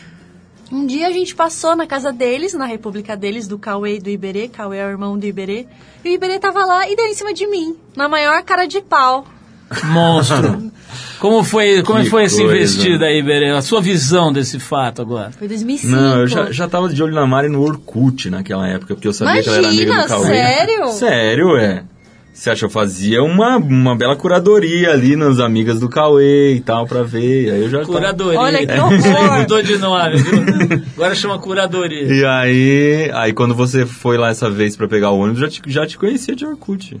Um 0.70 0.84
dia 0.84 1.06
a 1.06 1.12
gente 1.12 1.34
passou 1.34 1.76
na 1.76 1.86
casa 1.86 2.12
deles, 2.12 2.52
na 2.54 2.66
república 2.66 3.16
deles, 3.16 3.46
do 3.46 3.58
Cauê 3.58 3.96
e 3.96 4.00
do 4.00 4.10
Iberê. 4.10 4.48
Cauê 4.48 4.78
é 4.78 4.86
o 4.86 4.90
irmão 4.90 5.16
do 5.18 5.24
Iberê. 5.24 5.66
E 6.04 6.08
o 6.10 6.12
Iberê 6.12 6.38
tava 6.38 6.64
lá 6.64 6.88
e 6.88 6.96
deu 6.96 7.06
em 7.06 7.14
cima 7.14 7.32
de 7.32 7.46
mim, 7.46 7.76
na 7.96 8.08
maior 8.08 8.42
cara 8.42 8.66
de 8.66 8.80
pau. 8.80 9.26
Monstro! 9.84 10.70
Como 11.18 11.42
foi, 11.42 11.82
como 11.82 12.02
Que 12.02 12.10
foi 12.10 12.24
esse 12.24 12.42
investido 12.42 13.04
aí, 13.04 13.22
Berê? 13.22 13.50
A 13.50 13.62
sua 13.62 13.80
visão 13.80 14.30
desse 14.32 14.60
fato 14.60 15.00
agora? 15.00 15.32
Foi 15.32 15.48
2005. 15.48 15.90
Não, 15.90 16.20
eu 16.20 16.26
já, 16.28 16.52
já 16.52 16.68
tava 16.68 16.88
de 16.90 17.02
olho 17.02 17.14
na 17.14 17.26
Mari 17.26 17.48
no 17.48 17.62
Orkut 17.62 18.28
naquela 18.28 18.68
época, 18.68 18.94
porque 18.94 19.08
eu 19.08 19.14
sabia 19.14 19.42
que 19.42 19.48
ela 19.48 19.58
era 19.58 19.68
amiga 19.68 19.92
Imagina, 19.92 20.02
do 20.02 20.08
Cauê. 20.08 20.26
sério? 20.26 20.88
Sério, 20.88 21.56
é. 21.56 21.84
Você 22.36 22.50
acha, 22.50 22.66
eu 22.66 22.70
fazia 22.70 23.22
uma, 23.22 23.56
uma 23.56 23.96
bela 23.96 24.14
curadoria 24.14 24.90
ali 24.92 25.16
nas 25.16 25.40
amigas 25.40 25.80
do 25.80 25.88
Cauê 25.88 26.54
e 26.54 26.60
tal, 26.60 26.86
pra 26.86 27.02
ver. 27.02 27.50
Aí 27.50 27.62
eu 27.62 27.70
já 27.70 27.78
tava- 27.80 27.92
Curadoria. 27.94 28.38
Olha 28.38 28.66
que 28.66 28.70
aí 28.72 28.78
horror. 28.78 29.38
mudou 29.40 29.62
de 29.62 29.78
nome, 29.78 30.16
viu? 30.18 30.82
Agora 30.96 31.14
chama 31.14 31.38
curadoria. 31.38 32.02
E 32.12 32.24
aí, 32.26 33.10
aí 33.14 33.32
quando 33.32 33.54
você 33.54 33.86
foi 33.86 34.18
lá 34.18 34.28
essa 34.28 34.50
vez 34.50 34.76
pra 34.76 34.86
pegar 34.86 35.10
o 35.12 35.18
ônibus, 35.18 35.40
já 35.40 35.48
te, 35.48 35.62
já 35.66 35.86
te 35.86 35.96
conhecia 35.96 36.36
de 36.36 36.44
Orkut. 36.44 37.00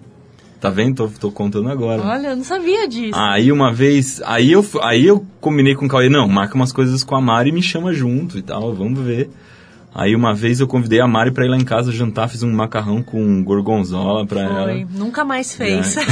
Tá 0.58 0.70
vendo? 0.70 0.96
Tô, 0.96 1.08
tô 1.20 1.30
contando 1.30 1.68
agora. 1.68 2.00
Olha, 2.02 2.28
eu 2.28 2.36
não 2.36 2.42
sabia 2.42 2.88
disso. 2.88 3.12
Aí 3.14 3.52
uma 3.52 3.70
vez, 3.70 4.22
aí 4.24 4.50
eu, 4.52 4.64
aí 4.80 5.04
eu 5.06 5.22
combinei 5.38 5.74
com 5.74 5.84
o 5.84 5.88
Cauê, 5.88 6.08
não, 6.08 6.26
marca 6.26 6.54
umas 6.54 6.72
coisas 6.72 7.04
com 7.04 7.14
a 7.14 7.20
Mari 7.20 7.50
e 7.50 7.52
me 7.52 7.62
chama 7.62 7.92
junto 7.92 8.38
e 8.38 8.42
tal, 8.42 8.74
vamos 8.74 8.98
ver. 9.00 9.28
Aí 9.98 10.14
uma 10.14 10.34
vez 10.34 10.60
eu 10.60 10.68
convidei 10.68 11.00
a 11.00 11.06
Mari 11.08 11.30
pra 11.30 11.46
ir 11.46 11.48
lá 11.48 11.56
em 11.56 11.64
casa 11.64 11.90
jantar, 11.90 12.28
fiz 12.28 12.42
um 12.42 12.52
macarrão 12.52 13.02
com 13.02 13.42
gorgonzola 13.42 14.26
pra 14.26 14.42
ela. 14.42 14.86
Nunca 14.90 15.24
mais 15.24 15.54
fez. 15.54 15.96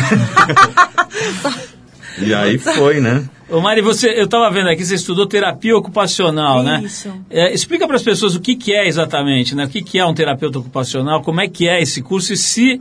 E 2.17 2.33
aí 2.33 2.59
foi, 2.59 3.01
né? 3.01 3.29
Ô 3.51 3.61
Mari, 3.61 3.81
você, 3.81 4.09
eu 4.09 4.27
estava 4.27 4.49
vendo 4.49 4.69
aqui, 4.69 4.85
você 4.85 4.95
estudou 4.95 5.27
terapia 5.27 5.77
ocupacional, 5.77 6.63
né? 6.63 6.81
Isso. 6.85 7.13
É, 7.29 7.53
explica 7.53 7.89
para 7.89 7.97
as 7.97 8.05
pessoas 8.05 8.37
o 8.37 8.41
que, 8.41 8.55
que 8.55 8.73
é 8.73 8.87
exatamente, 8.87 9.53
né? 9.57 9.65
O 9.65 9.69
que, 9.69 9.83
que 9.83 9.99
é 9.99 10.07
um 10.07 10.15
terapeuta 10.15 10.61
ocupacional, 10.61 11.23
como 11.23 11.41
é 11.41 11.49
que 11.49 11.69
é 11.69 11.83
esse 11.83 12.01
curso 12.03 12.33
e 12.33 12.37
se 12.37 12.81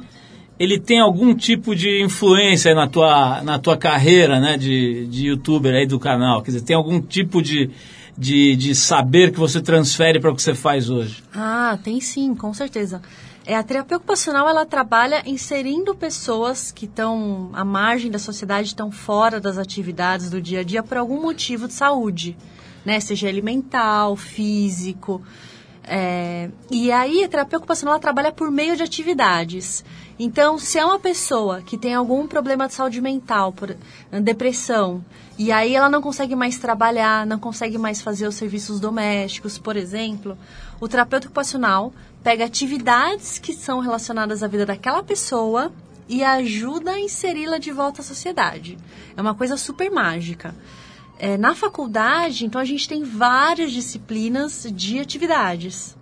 ele 0.59 0.79
tem 0.79 0.99
algum 0.99 1.33
tipo 1.33 1.75
de 1.75 2.03
influência 2.03 2.75
na 2.75 2.87
tua, 2.87 3.41
na 3.41 3.57
tua 3.57 3.75
carreira, 3.75 4.39
né? 4.39 4.55
De, 4.55 5.07
de 5.07 5.27
youtuber 5.29 5.73
aí 5.73 5.87
do 5.87 5.99
canal. 5.99 6.43
Quer 6.43 6.51
dizer, 6.51 6.63
tem 6.63 6.75
algum 6.75 7.01
tipo 7.01 7.41
de, 7.41 7.71
de, 8.17 8.55
de 8.55 8.75
saber 8.75 9.31
que 9.31 9.39
você 9.39 9.61
transfere 9.61 10.19
para 10.19 10.31
o 10.31 10.35
que 10.35 10.41
você 10.41 10.53
faz 10.53 10.89
hoje? 10.89 11.23
Ah, 11.33 11.77
tem 11.83 11.99
sim, 11.99 12.35
com 12.35 12.53
certeza. 12.53 13.01
É, 13.45 13.55
a 13.55 13.63
terapia 13.63 13.97
ocupacional 13.97 14.47
ela 14.47 14.65
trabalha 14.65 15.21
inserindo 15.25 15.93
pessoas 15.93 16.71
que 16.71 16.85
estão 16.85 17.49
à 17.53 17.65
margem 17.65 18.09
da 18.09 18.19
sociedade, 18.19 18.69
estão 18.69 18.89
fora 18.89 19.39
das 19.39 19.57
atividades 19.57 20.29
do 20.29 20.41
dia 20.41 20.61
a 20.61 20.63
dia 20.63 20.81
por 20.81 20.97
algum 20.97 21.21
motivo 21.21 21.67
de 21.67 21.73
saúde, 21.73 22.37
né? 22.85 22.99
Seja 23.01 23.27
alimentar, 23.27 24.15
físico. 24.15 25.21
É, 25.85 26.49
e 26.71 26.89
aí 26.89 27.25
a 27.25 27.27
terapia 27.27 27.57
ocupacional 27.57 27.95
ela 27.95 28.01
trabalha 28.01 28.31
por 28.31 28.49
meio 28.49 28.77
de 28.77 28.83
atividades. 28.83 29.83
Então, 30.17 30.57
se 30.57 30.79
é 30.79 30.85
uma 30.85 30.99
pessoa 30.99 31.61
que 31.61 31.77
tem 31.77 31.93
algum 31.93 32.25
problema 32.25 32.67
de 32.67 32.73
saúde 32.73 33.01
mental, 33.01 33.51
por 33.51 33.75
depressão, 34.21 35.03
e 35.37 35.51
aí 35.51 35.75
ela 35.75 35.89
não 35.89 36.01
consegue 36.01 36.35
mais 36.35 36.57
trabalhar, 36.57 37.25
não 37.25 37.39
consegue 37.39 37.77
mais 37.77 38.01
fazer 38.01 38.27
os 38.27 38.35
serviços 38.35 38.79
domésticos, 38.79 39.57
por 39.57 39.75
exemplo, 39.75 40.37
o 40.79 40.87
terapeuta 40.87 41.27
ocupacional 41.27 41.93
pega 42.23 42.45
atividades 42.45 43.39
que 43.39 43.53
são 43.53 43.79
relacionadas 43.79 44.43
à 44.43 44.47
vida 44.47 44.65
daquela 44.65 45.03
pessoa 45.03 45.71
e 46.07 46.23
ajuda 46.23 46.91
a 46.91 46.99
inseri-la 46.99 47.57
de 47.57 47.71
volta 47.71 48.01
à 48.01 48.03
sociedade. 48.03 48.77
É 49.15 49.21
uma 49.21 49.33
coisa 49.33 49.57
super 49.57 49.89
mágica. 49.89 50.53
É, 51.17 51.37
na 51.37 51.55
faculdade, 51.55 52.45
então, 52.45 52.59
a 52.59 52.65
gente 52.65 52.87
tem 52.87 53.03
várias 53.03 53.71
disciplinas 53.71 54.67
de 54.71 54.99
atividades. 54.99 55.95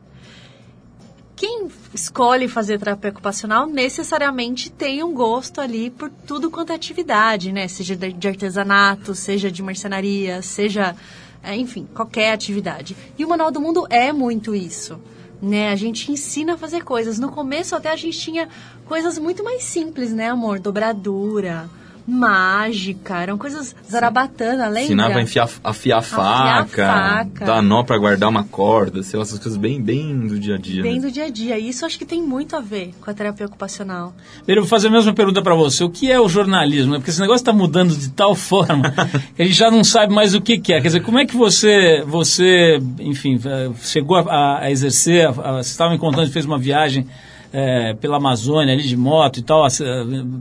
Quem 1.41 1.69
escolhe 1.91 2.47
fazer 2.47 2.77
terapia 2.77 3.09
ocupacional 3.09 3.65
necessariamente 3.65 4.69
tem 4.69 5.03
um 5.03 5.11
gosto 5.11 5.59
ali 5.59 5.89
por 5.89 6.07
tudo 6.27 6.51
quanto 6.51 6.71
é 6.71 6.75
atividade, 6.75 7.51
né? 7.51 7.67
Seja 7.67 7.95
de 7.95 8.27
artesanato, 8.27 9.15
seja 9.15 9.49
de 9.49 9.63
marcenaria, 9.63 10.43
seja, 10.43 10.95
é, 11.41 11.55
enfim, 11.55 11.87
qualquer 11.95 12.31
atividade. 12.31 12.95
E 13.17 13.25
o 13.25 13.27
Manual 13.27 13.49
do 13.49 13.59
Mundo 13.59 13.87
é 13.89 14.13
muito 14.13 14.53
isso. 14.53 15.01
Né, 15.41 15.71
a 15.71 15.75
gente 15.75 16.11
ensina 16.11 16.53
a 16.53 16.57
fazer 16.59 16.83
coisas. 16.83 17.17
No 17.17 17.31
começo 17.31 17.75
até 17.75 17.89
a 17.89 17.95
gente 17.95 18.19
tinha 18.19 18.47
coisas 18.85 19.17
muito 19.17 19.43
mais 19.43 19.63
simples, 19.63 20.13
né, 20.13 20.29
amor? 20.29 20.59
Dobradura, 20.59 21.67
mágica, 22.11 23.21
eram 23.21 23.37
coisas 23.37 23.75
zarabatana, 23.89 24.65
lembra? 24.67 24.81
Ensinava 24.81 25.19
a 25.19 25.21
enfiar, 25.21 25.49
afiar 25.63 25.99
a 25.99 26.01
faca, 26.01 26.87
faca. 26.87 27.45
dar 27.45 27.61
nó 27.61 27.83
pra 27.83 27.97
guardar 27.97 28.29
uma 28.29 28.43
corda, 28.43 29.01
sei 29.03 29.17
lá, 29.17 29.23
essas 29.23 29.39
coisas 29.39 29.57
bem, 29.57 29.81
bem 29.81 30.27
do 30.27 30.39
dia 30.39 30.55
a 30.55 30.57
dia. 30.57 30.81
Bem 30.83 30.95
né? 30.95 31.01
do 31.01 31.11
dia 31.11 31.25
a 31.25 31.29
dia. 31.29 31.57
E 31.57 31.69
isso 31.69 31.85
acho 31.85 31.97
que 31.97 32.05
tem 32.05 32.21
muito 32.21 32.55
a 32.55 32.59
ver 32.59 32.93
com 33.01 33.09
a 33.09 33.13
terapia 33.13 33.45
ocupacional. 33.45 34.13
Eu 34.47 34.55
vou 34.57 34.65
fazer 34.67 34.87
a 34.87 34.91
mesma 34.91 35.13
pergunta 35.13 35.41
para 35.41 35.55
você. 35.55 35.83
O 35.83 35.89
que 35.89 36.11
é 36.11 36.19
o 36.19 36.27
jornalismo? 36.29 36.91
né? 36.93 36.97
Porque 36.99 37.09
esse 37.11 37.21
negócio 37.21 37.41
está 37.41 37.53
mudando 37.53 37.95
de 37.95 38.09
tal 38.09 38.35
forma 38.35 38.91
que 39.35 39.41
a 39.41 39.45
gente 39.45 39.57
já 39.57 39.71
não 39.71 39.83
sabe 39.83 40.13
mais 40.13 40.35
o 40.35 40.41
que, 40.41 40.57
que 40.59 40.73
é. 40.73 40.81
Quer 40.81 40.87
dizer, 40.87 41.01
como 41.01 41.19
é 41.19 41.25
que 41.25 41.35
você, 41.35 42.03
você 42.05 42.79
enfim, 42.99 43.39
eh, 43.45 43.69
chegou 43.81 44.17
a, 44.17 44.59
a 44.63 44.71
exercer? 44.71 45.25
a- 45.27 45.29
a- 45.29 45.63
Você 45.63 45.71
estava 45.71 45.91
me 45.91 45.97
contando 45.97 46.29
fez 46.31 46.45
uma 46.45 46.57
viagem 46.57 47.07
eh, 47.53 47.95
pela 47.99 48.17
Amazônia 48.17 48.73
ali 48.73 48.83
de 48.83 48.95
moto 48.95 49.39
e 49.39 49.43
tal, 49.43 49.67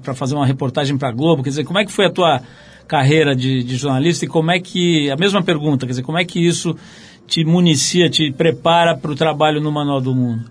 para 0.03 0.15
fazer 0.15 0.35
uma 0.35 0.47
reportagem 0.47 0.97
para 0.97 1.09
a 1.09 1.13
Globo. 1.13 1.43
Quer 1.43 1.51
dizer, 1.51 1.65
como 1.65 1.79
é 1.79 1.85
que 1.85 1.93
foi 1.93 2.07
a 2.07 2.11
tua 2.11 2.41
carreira 2.87 3.35
de, 3.35 3.63
de 3.63 3.77
jornalista 3.77 4.25
e 4.25 4.29
como 4.29 4.51
é 4.51 4.61
que... 4.61 5.11
A 5.11 5.17
mesma 5.17 5.43
pergunta, 5.43 5.87
quer 5.87 5.91
dizer, 5.91 6.03
como 6.03 6.19
é 6.19 6.25
que 6.25 6.39
isso 6.45 6.77
te 7.27 7.45
municia, 7.45 8.11
te 8.11 8.33
prepara 8.33 8.97
para 8.97 9.11
o 9.11 9.15
trabalho 9.15 9.61
no 9.61 9.71
Manual 9.71 10.01
do 10.01 10.15
Mundo? 10.15 10.51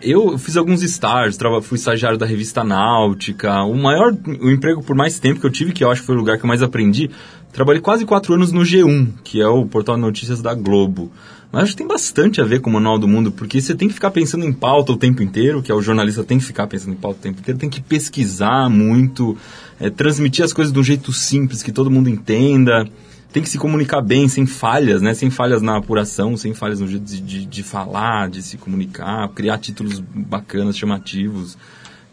Eu 0.00 0.38
fiz 0.38 0.56
alguns 0.56 0.82
estágios, 0.82 1.36
fui 1.62 1.76
estagiário 1.76 2.16
da 2.16 2.24
revista 2.24 2.64
Náutica. 2.64 3.62
O 3.64 3.76
maior, 3.76 4.16
o 4.40 4.50
emprego 4.50 4.82
por 4.82 4.96
mais 4.96 5.18
tempo 5.18 5.40
que 5.40 5.46
eu 5.46 5.50
tive, 5.50 5.72
que 5.72 5.84
eu 5.84 5.90
acho 5.90 6.00
que 6.00 6.06
foi 6.06 6.14
o 6.14 6.18
lugar 6.18 6.38
que 6.38 6.44
eu 6.44 6.48
mais 6.48 6.62
aprendi, 6.62 7.10
trabalhei 7.52 7.82
quase 7.82 8.06
quatro 8.06 8.32
anos 8.32 8.50
no 8.50 8.62
G1, 8.62 9.08
que 9.22 9.42
é 9.42 9.46
o 9.46 9.66
portal 9.66 9.96
de 9.96 10.00
notícias 10.00 10.40
da 10.40 10.54
Globo. 10.54 11.12
Mas 11.54 11.62
acho 11.62 11.72
que 11.72 11.78
tem 11.78 11.86
bastante 11.86 12.40
a 12.40 12.44
ver 12.44 12.60
com 12.60 12.68
o 12.68 12.72
Manual 12.72 12.98
do 12.98 13.06
Mundo, 13.06 13.30
porque 13.30 13.60
você 13.60 13.76
tem 13.76 13.86
que 13.86 13.94
ficar 13.94 14.10
pensando 14.10 14.44
em 14.44 14.52
pauta 14.52 14.90
o 14.90 14.96
tempo 14.96 15.22
inteiro, 15.22 15.62
que 15.62 15.70
é 15.70 15.74
o 15.74 15.80
jornalista 15.80 16.24
tem 16.24 16.36
que 16.36 16.44
ficar 16.44 16.66
pensando 16.66 16.94
em 16.94 16.96
pauta 16.96 17.20
o 17.20 17.22
tempo 17.22 17.38
inteiro, 17.38 17.60
tem 17.60 17.70
que 17.70 17.80
pesquisar 17.80 18.68
muito, 18.68 19.36
é, 19.78 19.88
transmitir 19.88 20.44
as 20.44 20.52
coisas 20.52 20.72
de 20.72 20.78
um 20.80 20.82
jeito 20.82 21.12
simples, 21.12 21.62
que 21.62 21.70
todo 21.70 21.88
mundo 21.88 22.10
entenda 22.10 22.84
tem 23.32 23.42
que 23.42 23.48
se 23.48 23.58
comunicar 23.58 24.00
bem, 24.00 24.28
sem 24.28 24.46
falhas, 24.46 25.02
né? 25.02 25.12
Sem 25.12 25.28
falhas 25.28 25.60
na 25.60 25.76
apuração, 25.76 26.36
sem 26.36 26.54
falhas 26.54 26.78
no 26.78 26.86
jeito 26.86 27.04
de, 27.04 27.20
de, 27.20 27.44
de 27.44 27.62
falar, 27.64 28.28
de 28.28 28.40
se 28.40 28.56
comunicar, 28.56 29.28
criar 29.30 29.58
títulos 29.58 29.98
bacanas, 29.98 30.78
chamativos. 30.78 31.58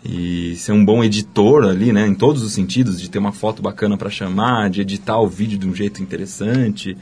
E 0.04 0.56
ser 0.56 0.72
um 0.72 0.84
bom 0.84 1.04
editor 1.04 1.66
ali, 1.66 1.94
né? 1.94 2.08
Em 2.08 2.16
todos 2.16 2.42
os 2.42 2.54
sentidos, 2.54 3.00
de 3.00 3.08
ter 3.08 3.20
uma 3.20 3.32
foto 3.32 3.62
bacana 3.62 3.98
para 3.98 4.10
chamar, 4.10 4.72
de 4.72 4.82
editar 4.82 5.20
o 5.20 5.28
vídeo 5.28 5.60
de 5.60 5.68
um 5.68 5.76
jeito 5.76 6.02
interessante. 6.02 6.98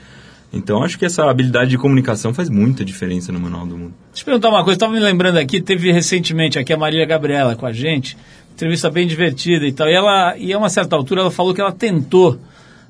Então 0.51 0.83
acho 0.83 0.97
que 0.97 1.05
essa 1.05 1.29
habilidade 1.29 1.69
de 1.69 1.77
comunicação 1.77 2.33
faz 2.33 2.49
muita 2.49 2.83
diferença 2.83 3.31
no 3.31 3.39
Manual 3.39 3.67
do 3.67 3.77
Mundo. 3.77 3.93
Deixa 4.11 4.21
eu 4.21 4.25
perguntar 4.25 4.49
uma 4.49 4.63
coisa, 4.63 4.75
estava 4.75 4.91
me 4.91 4.99
lembrando 4.99 5.37
aqui, 5.37 5.61
teve 5.61 5.91
recentemente 5.91 6.57
aqui 6.57 6.73
a 6.73 6.77
Marília 6.77 7.05
Gabriela 7.05 7.55
com 7.55 7.65
a 7.65 7.71
gente, 7.71 8.17
entrevista 8.53 8.89
bem 8.89 9.07
divertida 9.07 9.65
e 9.65 9.71
tal, 9.71 9.87
e 9.87 9.93
ela, 9.93 10.35
e 10.37 10.51
a 10.51 10.57
uma 10.57 10.69
certa 10.69 10.95
altura 10.95 11.21
ela 11.21 11.31
falou 11.31 11.53
que 11.53 11.61
ela 11.61 11.71
tentou 11.71 12.39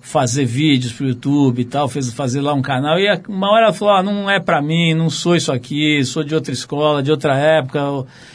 fazer 0.02 0.46
vídeos 0.46 0.94
pro 0.94 1.08
YouTube 1.08 1.60
e 1.62 1.66
tal, 1.66 1.90
fez 1.90 2.12
fazer 2.14 2.40
lá 2.40 2.54
um 2.54 2.62
canal, 2.62 2.98
e 2.98 3.08
uma 3.28 3.52
hora 3.52 3.66
ela 3.66 3.74
falou, 3.74 3.94
ah, 3.94 4.02
não 4.02 4.30
é 4.30 4.40
pra 4.40 4.62
mim, 4.62 4.94
não 4.94 5.10
sou 5.10 5.36
isso 5.36 5.52
aqui, 5.52 6.04
sou 6.06 6.24
de 6.24 6.34
outra 6.34 6.54
escola, 6.54 7.04
de 7.04 7.12
outra 7.12 7.38
época, 7.38 7.82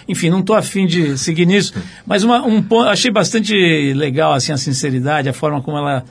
enfim, 0.07 0.29
não 0.29 0.43
tô 0.43 0.53
afim 0.53 0.87
de 0.87 1.17
seguir 1.17 1.47
nisso, 1.47 1.73
mas 2.07 2.23
uma, 2.23 2.43
um 2.43 2.63
ponto, 2.63 2.89
achei 2.89 3.11
bastante 3.11 3.55
legal, 3.95 4.35
assim, 4.35 4.53
a 4.53 4.59
sinceridade, 4.59 5.29
a 5.29 5.33
forma 5.33 5.63
como 5.63 5.79
ela 5.79 6.05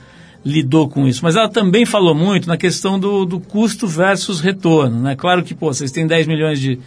lidou 0.44 0.88
com 0.88 1.06
isso. 1.06 1.20
Mas 1.22 1.36
ela 1.36 1.48
também 1.48 1.86
falou 1.86 2.14
muito 2.14 2.46
na 2.46 2.56
questão 2.56 2.98
do, 2.98 3.24
do 3.24 3.40
custo 3.40 3.86
versus 3.86 4.40
retorno. 4.40 5.00
Né? 5.00 5.16
Claro 5.16 5.42
que, 5.42 5.54
pô, 5.54 5.72
vocês 5.72 5.90
têm 5.90 6.06
10 6.06 6.26
milhões 6.26 6.60
de, 6.60 6.78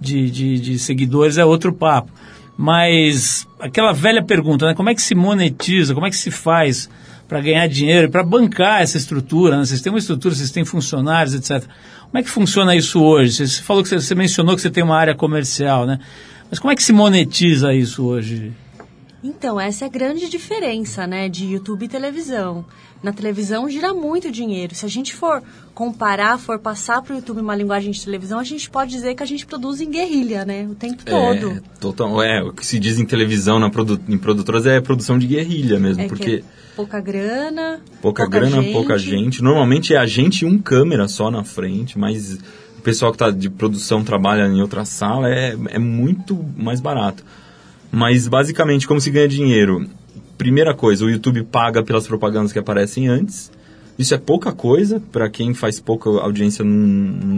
de, 0.00 0.30
de, 0.30 0.58
de 0.58 0.78
seguidores, 0.78 1.38
é 1.38 1.44
outro 1.44 1.72
papo. 1.72 2.10
Mas 2.58 3.46
aquela 3.60 3.92
velha 3.92 4.24
pergunta, 4.24 4.66
né? 4.66 4.74
Como 4.74 4.88
é 4.88 4.94
que 4.94 5.02
se 5.02 5.14
monetiza, 5.14 5.94
como 5.94 6.06
é 6.06 6.10
que 6.10 6.16
se 6.16 6.30
faz 6.30 6.88
para 7.28 7.40
ganhar 7.40 7.66
dinheiro, 7.66 8.10
para 8.10 8.22
bancar 8.22 8.80
essa 8.80 8.96
estrutura? 8.96 9.58
Né? 9.58 9.66
Vocês 9.66 9.82
têm 9.82 9.92
uma 9.92 9.98
estrutura, 9.98 10.34
vocês 10.34 10.50
têm 10.50 10.64
funcionários, 10.64 11.34
etc. 11.34 11.68
Como 12.10 12.18
é 12.18 12.22
que 12.22 12.30
funciona 12.30 12.74
isso 12.74 13.02
hoje? 13.02 13.46
Você 13.46 13.62
falou 13.62 13.82
que 13.82 13.90
você, 13.90 14.00
você 14.00 14.14
mencionou 14.14 14.56
que 14.56 14.62
você 14.62 14.70
tem 14.70 14.82
uma 14.82 14.96
área 14.96 15.14
comercial, 15.14 15.86
né? 15.86 15.98
Mas 16.48 16.58
como 16.58 16.72
é 16.72 16.76
que 16.76 16.82
se 16.82 16.92
monetiza 16.92 17.74
isso 17.74 18.06
hoje? 18.06 18.52
Então, 19.26 19.60
essa 19.60 19.84
é 19.84 19.86
a 19.86 19.90
grande 19.90 20.28
diferença, 20.28 21.04
né, 21.04 21.28
de 21.28 21.46
YouTube 21.46 21.84
e 21.84 21.88
televisão. 21.88 22.64
Na 23.02 23.12
televisão 23.12 23.68
gira 23.68 23.92
muito 23.92 24.30
dinheiro. 24.30 24.74
Se 24.74 24.86
a 24.86 24.88
gente 24.88 25.12
for 25.14 25.42
comparar, 25.74 26.38
for 26.38 26.60
passar 26.60 27.02
para 27.02 27.12
o 27.12 27.16
YouTube 27.16 27.40
uma 27.40 27.56
linguagem 27.56 27.90
de 27.90 28.04
televisão, 28.04 28.38
a 28.38 28.44
gente 28.44 28.70
pode 28.70 28.92
dizer 28.92 29.16
que 29.16 29.22
a 29.24 29.26
gente 29.26 29.44
produz 29.44 29.80
em 29.80 29.90
guerrilha, 29.90 30.44
né, 30.44 30.66
o 30.70 30.76
tempo 30.76 31.04
todo. 31.04 31.50
É, 31.50 31.62
total, 31.80 32.22
é, 32.22 32.40
o 32.40 32.52
que 32.52 32.64
se 32.64 32.78
diz 32.78 32.98
em 32.98 33.04
televisão, 33.04 33.58
na 33.58 33.68
produ, 33.68 34.00
em 34.08 34.16
produtoras, 34.16 34.64
é 34.64 34.80
produção 34.80 35.18
de 35.18 35.26
guerrilha 35.26 35.80
mesmo, 35.80 36.02
É 36.02 36.04
que 36.04 36.08
porque 36.08 36.44
é 36.44 36.74
pouca 36.76 37.00
grana, 37.00 37.80
pouca, 38.00 38.28
grana, 38.28 38.62
pouca 38.72 38.96
gente. 38.96 39.42
Normalmente 39.42 39.92
é 39.92 39.98
a 39.98 40.06
gente 40.06 40.42
e 40.42 40.46
um 40.46 40.56
câmera 40.56 41.08
só 41.08 41.32
na 41.32 41.42
frente, 41.42 41.98
mas 41.98 42.38
o 42.78 42.82
pessoal 42.82 43.10
que 43.10 43.16
está 43.16 43.30
de 43.30 43.50
produção 43.50 44.04
trabalha 44.04 44.46
em 44.46 44.60
outra 44.62 44.84
sala, 44.84 45.28
é, 45.28 45.56
é 45.70 45.78
muito 45.80 46.44
mais 46.56 46.80
barato. 46.80 47.24
Mas 47.90 48.28
basicamente, 48.28 48.86
como 48.86 49.00
se 49.00 49.10
ganha 49.10 49.28
dinheiro? 49.28 49.86
Primeira 50.36 50.74
coisa, 50.74 51.04
o 51.04 51.10
YouTube 51.10 51.42
paga 51.44 51.82
pelas 51.82 52.06
propagandas 52.06 52.52
que 52.52 52.58
aparecem 52.58 53.08
antes. 53.08 53.50
Isso 53.98 54.14
é 54.14 54.18
pouca 54.18 54.52
coisa, 54.52 55.00
para 55.10 55.30
quem 55.30 55.54
faz 55.54 55.80
pouca 55.80 56.10
audiência 56.10 56.62
não, 56.62 56.76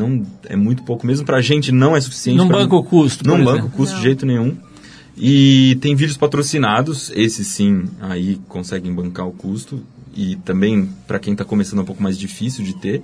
não 0.08 0.26
é 0.44 0.56
muito 0.56 0.82
pouco, 0.82 1.06
mesmo 1.06 1.24
pra 1.24 1.40
gente 1.40 1.70
não 1.70 1.96
é 1.96 2.00
suficiente. 2.00 2.36
Não 2.36 2.48
banca 2.48 2.74
o 2.74 2.82
custo, 2.82 3.26
Não 3.26 3.44
banca 3.44 3.66
o 3.66 3.70
custo 3.70 3.94
Não. 3.94 4.00
de 4.00 4.06
jeito 4.06 4.26
nenhum. 4.26 4.56
E 5.16 5.76
tem 5.80 5.94
vídeos 5.94 6.16
patrocinados, 6.16 7.12
esses 7.14 7.46
sim, 7.46 7.84
aí 8.00 8.40
conseguem 8.48 8.92
bancar 8.92 9.26
o 9.26 9.32
custo. 9.32 9.82
E 10.16 10.34
também, 10.36 10.88
para 11.06 11.20
quem 11.20 11.32
está 11.32 11.44
começando, 11.44 11.78
é 11.78 11.82
um 11.82 11.84
pouco 11.86 12.02
mais 12.02 12.18
difícil 12.18 12.64
de 12.64 12.74
ter. 12.74 13.02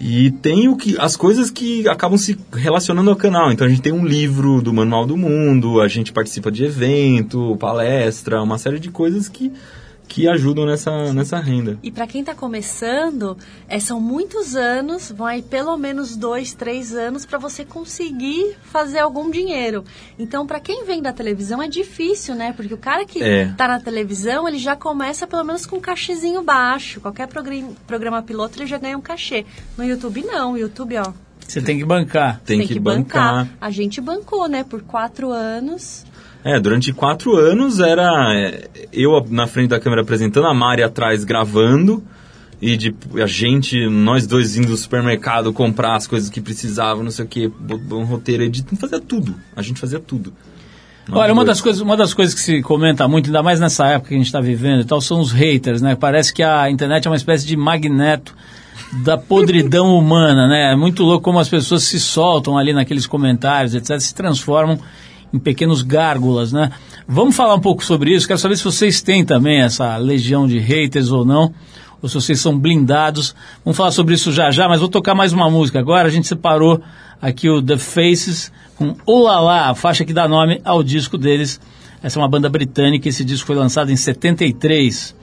E 0.00 0.30
tem 0.30 0.66
o 0.66 0.76
que, 0.76 0.96
as 0.98 1.14
coisas 1.14 1.50
que 1.50 1.86
acabam 1.86 2.16
se 2.16 2.34
relacionando 2.54 3.10
ao 3.10 3.16
canal. 3.16 3.52
Então 3.52 3.66
a 3.66 3.70
gente 3.70 3.82
tem 3.82 3.92
um 3.92 4.04
livro 4.04 4.62
do 4.62 4.72
Manual 4.72 5.04
do 5.04 5.14
Mundo, 5.14 5.78
a 5.78 5.88
gente 5.88 6.10
participa 6.10 6.50
de 6.50 6.64
evento, 6.64 7.54
palestra, 7.60 8.42
uma 8.42 8.56
série 8.56 8.80
de 8.80 8.90
coisas 8.90 9.28
que, 9.28 9.52
que 10.10 10.26
ajudam 10.28 10.66
nessa, 10.66 11.12
nessa 11.12 11.38
renda. 11.38 11.78
E 11.84 11.90
para 11.90 12.04
quem 12.04 12.20
está 12.22 12.34
começando, 12.34 13.38
é, 13.68 13.78
são 13.78 14.00
muitos 14.00 14.56
anos, 14.56 15.12
vão 15.16 15.24
aí 15.24 15.40
pelo 15.40 15.76
menos 15.76 16.16
dois, 16.16 16.52
três 16.52 16.92
anos 16.92 17.24
para 17.24 17.38
você 17.38 17.64
conseguir 17.64 18.56
fazer 18.64 18.98
algum 18.98 19.30
dinheiro. 19.30 19.84
Então, 20.18 20.44
para 20.48 20.58
quem 20.58 20.84
vem 20.84 21.00
da 21.00 21.12
televisão 21.12 21.62
é 21.62 21.68
difícil, 21.68 22.34
né? 22.34 22.52
Porque 22.52 22.74
o 22.74 22.76
cara 22.76 23.06
que 23.06 23.22
É. 23.22 23.44
está 23.44 23.68
na 23.68 23.78
televisão, 23.78 24.48
ele 24.48 24.58
já 24.58 24.74
começa 24.74 25.28
pelo 25.28 25.44
menos 25.44 25.64
com 25.64 25.76
um 25.76 25.80
cachezinho 25.80 26.42
baixo. 26.42 27.00
Qualquer 27.00 27.28
programa, 27.28 27.68
programa 27.86 28.20
piloto 28.20 28.58
ele 28.58 28.66
já 28.66 28.78
ganha 28.78 28.98
um 28.98 29.00
cachê. 29.00 29.46
No 29.78 29.84
YouTube 29.84 30.24
não, 30.24 30.54
o 30.54 30.58
YouTube 30.58 30.96
ó, 30.98 31.12
Você 31.46 31.62
tem 31.62 31.78
que 31.78 31.84
bancar. 31.84 32.40
Tem, 32.44 32.66
que, 32.66 32.78
bancar. 32.80 33.48
A 33.60 33.70
gente 33.70 34.00
bancou, 34.00 34.48
né? 34.48 34.64
Por 34.64 34.82
quatro 34.82 35.30
anos. 35.30 36.04
É, 36.42 36.58
durante 36.58 36.92
quatro 36.92 37.36
anos 37.36 37.80
era 37.80 38.34
é, 38.34 38.68
eu 38.92 39.24
na 39.28 39.46
frente 39.46 39.68
da 39.68 39.80
câmera 39.80 40.02
apresentando, 40.02 40.46
a 40.46 40.54
Mari 40.54 40.82
atrás 40.82 41.22
gravando 41.22 42.02
e 42.62 42.76
de, 42.76 42.94
a 43.22 43.26
gente, 43.26 43.88
nós 43.88 44.26
dois 44.26 44.56
indo 44.56 44.68
no 44.68 44.76
supermercado 44.76 45.52
comprar 45.52 45.96
as 45.96 46.06
coisas 46.06 46.28
que 46.28 46.40
precisavam, 46.40 47.02
não 47.02 47.10
sei 47.10 47.24
o 47.24 47.28
que, 47.28 47.52
um 47.90 48.04
roteiro, 48.04 48.42
editando, 48.42 48.78
fazia 48.78 49.00
tudo. 49.00 49.34
A 49.56 49.62
gente 49.62 49.80
fazia 49.80 49.98
tudo. 49.98 50.32
Nós 51.08 51.18
Olha, 51.18 51.32
uma 51.32 51.44
das, 51.44 51.60
coisas, 51.60 51.80
uma 51.80 51.96
das 51.96 52.12
coisas 52.12 52.34
que 52.34 52.40
se 52.40 52.60
comenta 52.60 53.08
muito, 53.08 53.26
ainda 53.26 53.42
mais 53.42 53.58
nessa 53.58 53.86
época 53.86 54.08
que 54.08 54.14
a 54.14 54.18
gente 54.18 54.26
está 54.26 54.40
vivendo 54.40 54.82
e 54.82 54.84
tal, 54.84 55.00
são 55.00 55.20
os 55.20 55.32
haters, 55.32 55.80
né? 55.80 55.96
Parece 55.96 56.34
que 56.34 56.42
a 56.42 56.70
internet 56.70 57.06
é 57.06 57.10
uma 57.10 57.16
espécie 57.16 57.46
de 57.46 57.56
magneto 57.56 58.36
da 59.02 59.16
podridão 59.16 59.96
humana, 59.96 60.46
né? 60.46 60.72
É 60.72 60.76
muito 60.76 61.02
louco 61.02 61.24
como 61.24 61.38
as 61.38 61.48
pessoas 61.48 61.84
se 61.84 61.98
soltam 61.98 62.58
ali 62.58 62.74
naqueles 62.74 63.06
comentários, 63.06 63.74
etc., 63.74 63.98
se 63.98 64.14
transformam 64.14 64.78
em 65.32 65.38
pequenos 65.38 65.82
gárgulas, 65.82 66.52
né? 66.52 66.70
Vamos 67.06 67.36
falar 67.36 67.54
um 67.54 67.60
pouco 67.60 67.84
sobre 67.84 68.14
isso. 68.14 68.26
Quero 68.26 68.38
saber 68.38 68.56
se 68.56 68.64
vocês 68.64 69.02
têm 69.02 69.24
também 69.24 69.60
essa 69.60 69.96
legião 69.96 70.46
de 70.46 70.58
haters 70.58 71.10
ou 71.10 71.24
não, 71.24 71.52
ou 72.02 72.08
se 72.08 72.14
vocês 72.14 72.40
são 72.40 72.58
blindados. 72.58 73.34
Vamos 73.64 73.76
falar 73.76 73.90
sobre 73.90 74.14
isso 74.14 74.32
já 74.32 74.50
já, 74.50 74.68
mas 74.68 74.80
vou 74.80 74.88
tocar 74.88 75.14
mais 75.14 75.32
uma 75.32 75.50
música 75.50 75.78
agora. 75.78 76.08
A 76.08 76.10
gente 76.10 76.26
separou 76.26 76.80
aqui 77.20 77.48
o 77.48 77.62
The 77.62 77.78
Faces 77.78 78.52
com 78.76 78.96
Olala, 79.04 79.70
a 79.70 79.74
faixa 79.74 80.04
que 80.04 80.12
dá 80.12 80.26
nome 80.26 80.60
ao 80.64 80.82
disco 80.82 81.18
deles. 81.18 81.60
Essa 82.02 82.18
é 82.18 82.22
uma 82.22 82.28
banda 82.28 82.48
britânica, 82.48 83.08
esse 83.08 83.24
disco 83.24 83.46
foi 83.46 83.56
lançado 83.56 83.92
em 83.92 83.96
73. 83.96 85.14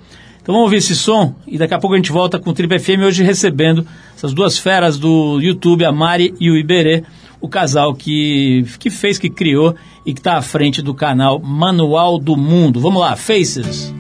Então 0.42 0.54
vamos 0.54 0.68
ouvir 0.68 0.78
esse 0.78 0.96
som 0.96 1.36
e 1.46 1.58
daqui 1.58 1.74
a 1.74 1.80
pouco 1.80 1.96
a 1.96 1.98
gente 1.98 2.12
volta 2.12 2.40
com 2.40 2.52
o 2.52 2.54
Trip 2.54 2.80
FM 2.80 3.02
hoje 3.06 3.24
recebendo 3.24 3.86
essas 4.16 4.34
duas 4.34 4.58
feras 4.58 4.98
do 4.98 5.42
YouTube, 5.42 5.84
a 5.84 5.92
Mari 5.92 6.34
e 6.40 6.50
o 6.50 6.56
Iberê, 6.56 7.04
o 7.40 7.48
casal 7.48 7.94
que, 7.94 8.66
que 8.80 8.90
fez, 8.90 9.18
que 9.18 9.30
criou 9.30 9.76
e 10.06 10.14
que 10.14 10.20
está 10.20 10.38
à 10.38 10.42
frente 10.42 10.82
do 10.82 10.94
canal 10.94 11.40
Manual 11.40 12.18
do 12.18 12.36
Mundo. 12.36 12.80
Vamos 12.80 13.02
lá, 13.02 13.16
Faces. 13.16 13.94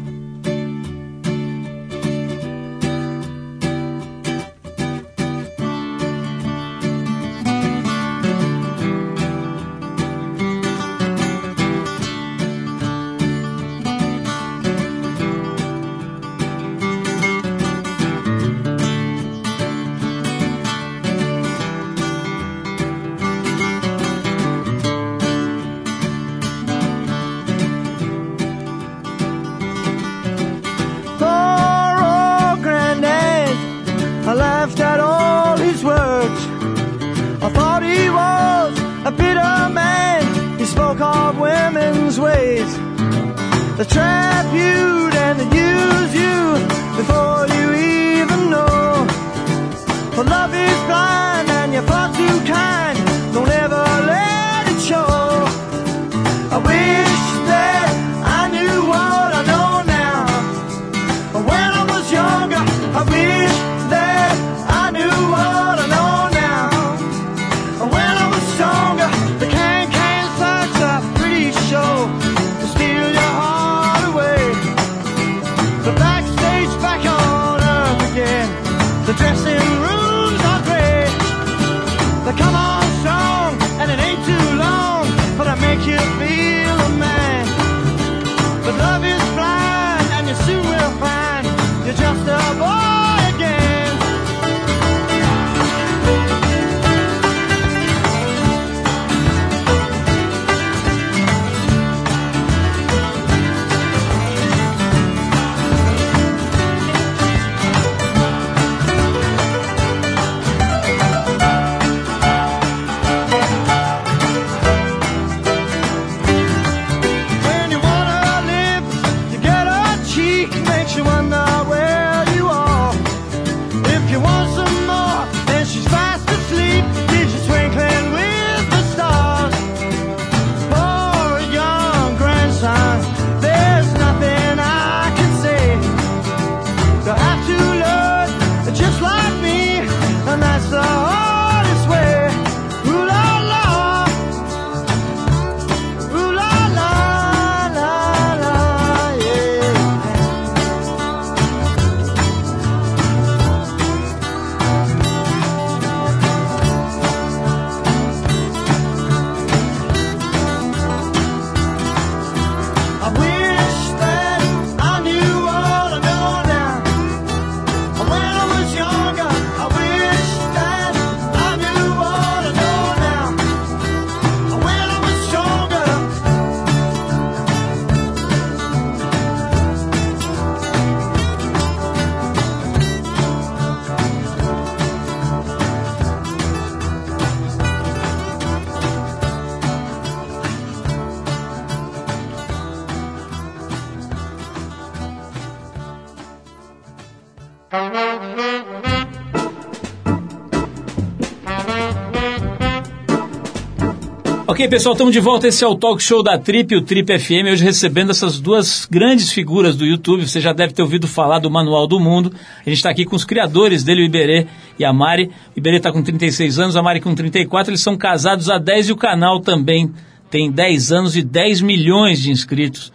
Ok, 204.57 204.67
pessoal, 204.69 204.93
estamos 204.93 205.13
de 205.13 205.19
volta. 205.19 205.47
Esse 205.47 205.63
é 205.63 205.67
o 205.67 205.75
Talk 205.75 206.01
Show 206.01 206.23
da 206.23 206.35
Trip, 206.35 206.75
o 206.75 206.81
Trip 206.81 207.19
FM. 207.19 207.45
Hoje 207.51 207.63
recebendo 207.63 208.09
essas 208.09 208.39
duas 208.39 208.87
grandes 208.89 209.31
figuras 209.31 209.75
do 209.75 209.85
YouTube. 209.85 210.27
Você 210.27 210.41
já 210.41 210.51
deve 210.51 210.73
ter 210.73 210.81
ouvido 210.81 211.07
falar 211.07 211.37
do 211.37 211.47
Manual 211.47 211.85
do 211.85 211.99
Mundo. 211.99 212.33
A 212.65 212.67
gente 212.67 212.77
está 212.77 212.89
aqui 212.89 213.05
com 213.05 213.15
os 213.15 213.23
criadores 213.23 213.83
dele, 213.83 214.01
o 214.01 214.05
Iberê 214.05 214.47
e 214.79 214.83
a 214.83 214.91
Mari. 214.91 215.29
O 215.55 215.59
Iberê 215.59 215.77
está 215.77 215.91
com 215.91 216.01
36 216.01 216.57
anos, 216.57 216.75
a 216.75 216.81
Mari 216.81 216.99
com 217.01 217.13
34. 217.13 217.69
Eles 217.69 217.81
são 217.81 217.95
casados 217.95 218.49
há 218.49 218.57
10 218.57 218.89
e 218.89 218.91
o 218.93 218.97
canal 218.97 219.41
também 219.41 219.93
tem 220.27 220.51
10 220.51 220.91
anos 220.91 221.15
e 221.15 221.21
10 221.21 221.61
milhões 221.61 222.19
de 222.19 222.31
inscritos 222.31 222.91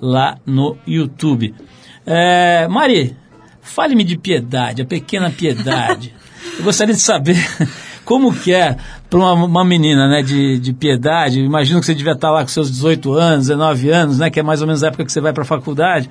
lá 0.00 0.38
no 0.46 0.78
YouTube. 0.86 1.52
É, 2.06 2.68
Mari, 2.68 3.16
fale-me 3.60 4.04
de 4.04 4.16
piedade, 4.16 4.82
a 4.82 4.86
pequena 4.86 5.28
piedade. 5.28 6.14
Eu 6.56 6.62
gostaria 6.62 6.94
de 6.94 7.00
saber 7.00 7.36
como 8.10 8.34
que 8.34 8.52
é 8.52 8.76
para 9.08 9.20
uma, 9.20 9.34
uma, 9.34 9.64
menina 9.64 10.08
né, 10.08 10.20
de, 10.20 10.58
de 10.58 10.72
piedade. 10.72 11.38
Imagino 11.38 11.78
que 11.78 11.86
você 11.86 11.94
devia 11.94 12.14
estar 12.14 12.28
lá 12.28 12.42
com 12.42 12.48
seus 12.48 12.68
18 12.68 13.12
anos, 13.12 13.46
19 13.46 13.88
anos, 13.88 14.18
né, 14.18 14.28
que 14.28 14.40
é 14.40 14.42
mais 14.42 14.60
ou 14.60 14.66
menos 14.66 14.82
a 14.82 14.88
época 14.88 15.04
que 15.04 15.12
você 15.12 15.20
vai 15.20 15.32
para 15.32 15.44
a 15.44 15.46
faculdade. 15.46 16.10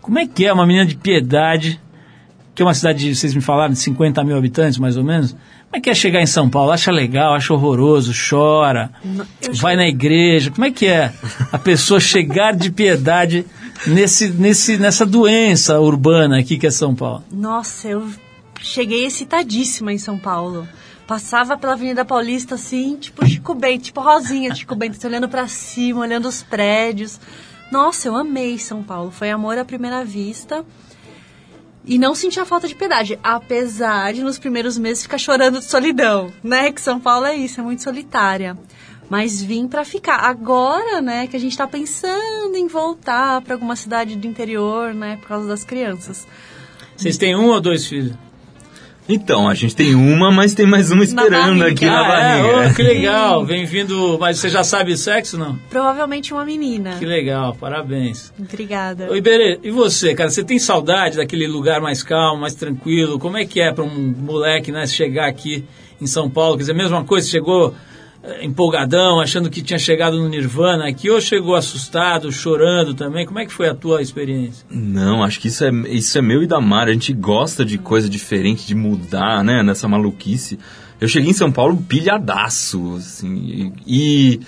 Como 0.00 0.18
é 0.18 0.26
que 0.26 0.46
é 0.46 0.52
uma 0.54 0.64
menina 0.64 0.86
de 0.86 0.96
piedade, 0.96 1.78
que 2.54 2.62
é 2.62 2.64
uma 2.64 2.72
cidade, 2.72 3.00
de, 3.00 3.14
vocês 3.14 3.34
me 3.34 3.42
falaram, 3.42 3.74
de 3.74 3.78
50 3.78 4.24
mil 4.24 4.38
habitantes, 4.38 4.78
mais 4.78 4.96
ou 4.96 5.04
menos? 5.04 5.32
Como 5.32 5.74
é 5.74 5.80
que 5.80 5.90
é 5.90 5.94
chegar 5.94 6.22
em 6.22 6.26
São 6.26 6.48
Paulo? 6.48 6.72
Acha 6.72 6.90
legal, 6.90 7.34
acha 7.34 7.52
horroroso, 7.52 8.10
chora, 8.30 8.90
vai 9.52 9.76
na 9.76 9.86
igreja. 9.86 10.50
Como 10.50 10.64
é 10.64 10.70
que 10.70 10.86
é 10.86 11.12
a 11.52 11.58
pessoa 11.58 12.00
chegar 12.00 12.56
de 12.56 12.70
piedade 12.70 13.44
nesse, 13.86 14.30
nesse, 14.30 14.78
nessa 14.78 15.04
doença 15.04 15.78
urbana 15.78 16.38
aqui 16.38 16.56
que 16.56 16.66
é 16.66 16.70
São 16.70 16.94
Paulo? 16.94 17.22
Nossa, 17.30 17.86
eu 17.86 18.08
cheguei 18.62 19.04
excitadíssima 19.04 19.92
em 19.92 19.98
São 19.98 20.16
Paulo. 20.16 20.66
Passava 21.08 21.56
pela 21.56 21.72
Avenida 21.72 22.04
Paulista 22.04 22.56
assim, 22.56 22.94
tipo 22.98 23.26
Chico 23.26 23.54
Bento, 23.54 23.84
tipo 23.84 23.98
Rosinha 23.98 24.54
Chico 24.54 24.74
Bento, 24.74 25.02
olhando 25.06 25.26
para 25.26 25.48
cima, 25.48 26.00
olhando 26.00 26.28
os 26.28 26.42
prédios. 26.42 27.18
Nossa, 27.72 28.08
eu 28.08 28.14
amei 28.14 28.58
São 28.58 28.82
Paulo. 28.82 29.10
Foi 29.10 29.30
amor 29.30 29.56
à 29.56 29.64
primeira 29.64 30.04
vista. 30.04 30.66
E 31.82 31.98
não 31.98 32.14
senti 32.14 32.38
a 32.38 32.44
falta 32.44 32.68
de 32.68 32.74
piedade, 32.74 33.18
apesar 33.22 34.12
de 34.12 34.22
nos 34.22 34.38
primeiros 34.38 34.76
meses 34.76 35.04
ficar 35.04 35.16
chorando 35.16 35.60
de 35.60 35.64
solidão, 35.64 36.30
né? 36.44 36.70
Que 36.70 36.80
São 36.82 37.00
Paulo 37.00 37.24
é 37.24 37.34
isso, 37.34 37.58
é 37.58 37.62
muito 37.62 37.82
solitária. 37.82 38.54
Mas 39.08 39.40
vim 39.40 39.66
para 39.66 39.86
ficar. 39.86 40.16
Agora, 40.16 41.00
né, 41.00 41.26
que 41.26 41.34
a 41.34 41.40
gente 41.40 41.52
está 41.52 41.66
pensando 41.66 42.54
em 42.54 42.66
voltar 42.66 43.40
para 43.40 43.54
alguma 43.54 43.76
cidade 43.76 44.14
do 44.14 44.26
interior, 44.26 44.92
né, 44.92 45.16
por 45.16 45.28
causa 45.28 45.48
das 45.48 45.64
crianças. 45.64 46.28
Vocês 46.94 47.16
têm 47.16 47.34
um 47.34 47.46
ou 47.46 47.62
dois 47.62 47.86
filhos? 47.86 48.27
Então, 49.08 49.48
a 49.48 49.54
gente 49.54 49.74
tem 49.74 49.94
uma, 49.94 50.30
mas 50.30 50.52
tem 50.52 50.66
mais 50.66 50.90
uma 50.90 51.02
esperando 51.02 51.64
aqui 51.64 51.86
na 51.86 52.00
ah, 52.00 52.08
barriga. 52.08 52.48
É? 52.48 52.68
Oh, 52.70 52.74
que 52.74 52.82
legal, 52.82 53.46
bem-vindo. 53.46 54.18
Mas 54.20 54.38
você 54.38 54.50
já 54.50 54.62
sabe 54.62 54.92
o 54.92 54.98
sexo, 54.98 55.38
não? 55.38 55.58
Provavelmente 55.70 56.34
uma 56.34 56.44
menina. 56.44 56.96
Que 56.98 57.06
legal, 57.06 57.56
parabéns. 57.58 58.30
Obrigada. 58.38 59.10
Oi, 59.10 59.16
Iberê, 59.16 59.58
e 59.62 59.70
você, 59.70 60.14
cara? 60.14 60.28
Você 60.28 60.44
tem 60.44 60.58
saudade 60.58 61.16
daquele 61.16 61.46
lugar 61.46 61.80
mais 61.80 62.02
calmo, 62.02 62.42
mais 62.42 62.54
tranquilo? 62.54 63.18
Como 63.18 63.38
é 63.38 63.46
que 63.46 63.62
é 63.62 63.72
para 63.72 63.82
um 63.82 64.14
moleque, 64.18 64.70
né, 64.70 64.86
chegar 64.86 65.26
aqui 65.26 65.64
em 65.98 66.06
São 66.06 66.28
Paulo? 66.28 66.56
Quer 66.56 66.64
dizer, 66.64 66.72
a 66.72 66.76
mesma 66.76 67.02
coisa, 67.02 67.26
chegou 67.26 67.74
empolgadão, 68.42 69.20
achando 69.20 69.50
que 69.50 69.62
tinha 69.62 69.78
chegado 69.78 70.18
no 70.18 70.28
Nirvana 70.28 70.88
aqui, 70.88 71.10
ou 71.10 71.20
chegou 71.20 71.54
assustado, 71.54 72.30
chorando 72.30 72.94
também? 72.94 73.26
Como 73.26 73.38
é 73.38 73.46
que 73.46 73.52
foi 73.52 73.68
a 73.68 73.74
tua 73.74 74.02
experiência? 74.02 74.66
Não, 74.70 75.22
acho 75.22 75.40
que 75.40 75.48
isso 75.48 75.64
é, 75.64 75.70
isso 75.88 76.16
é 76.18 76.22
meu 76.22 76.42
e 76.42 76.46
da 76.46 76.60
Mara. 76.60 76.90
A 76.90 76.92
gente 76.92 77.12
gosta 77.12 77.64
de 77.64 77.78
coisa 77.78 78.08
diferente, 78.08 78.66
de 78.66 78.74
mudar, 78.74 79.42
né? 79.42 79.62
Nessa 79.62 79.88
maluquice. 79.88 80.58
Eu 81.00 81.08
cheguei 81.08 81.30
em 81.30 81.34
São 81.34 81.52
Paulo 81.52 81.76
pilhadaço, 81.76 82.96
assim, 82.96 83.72
e, 83.86 84.34
e 84.34 84.40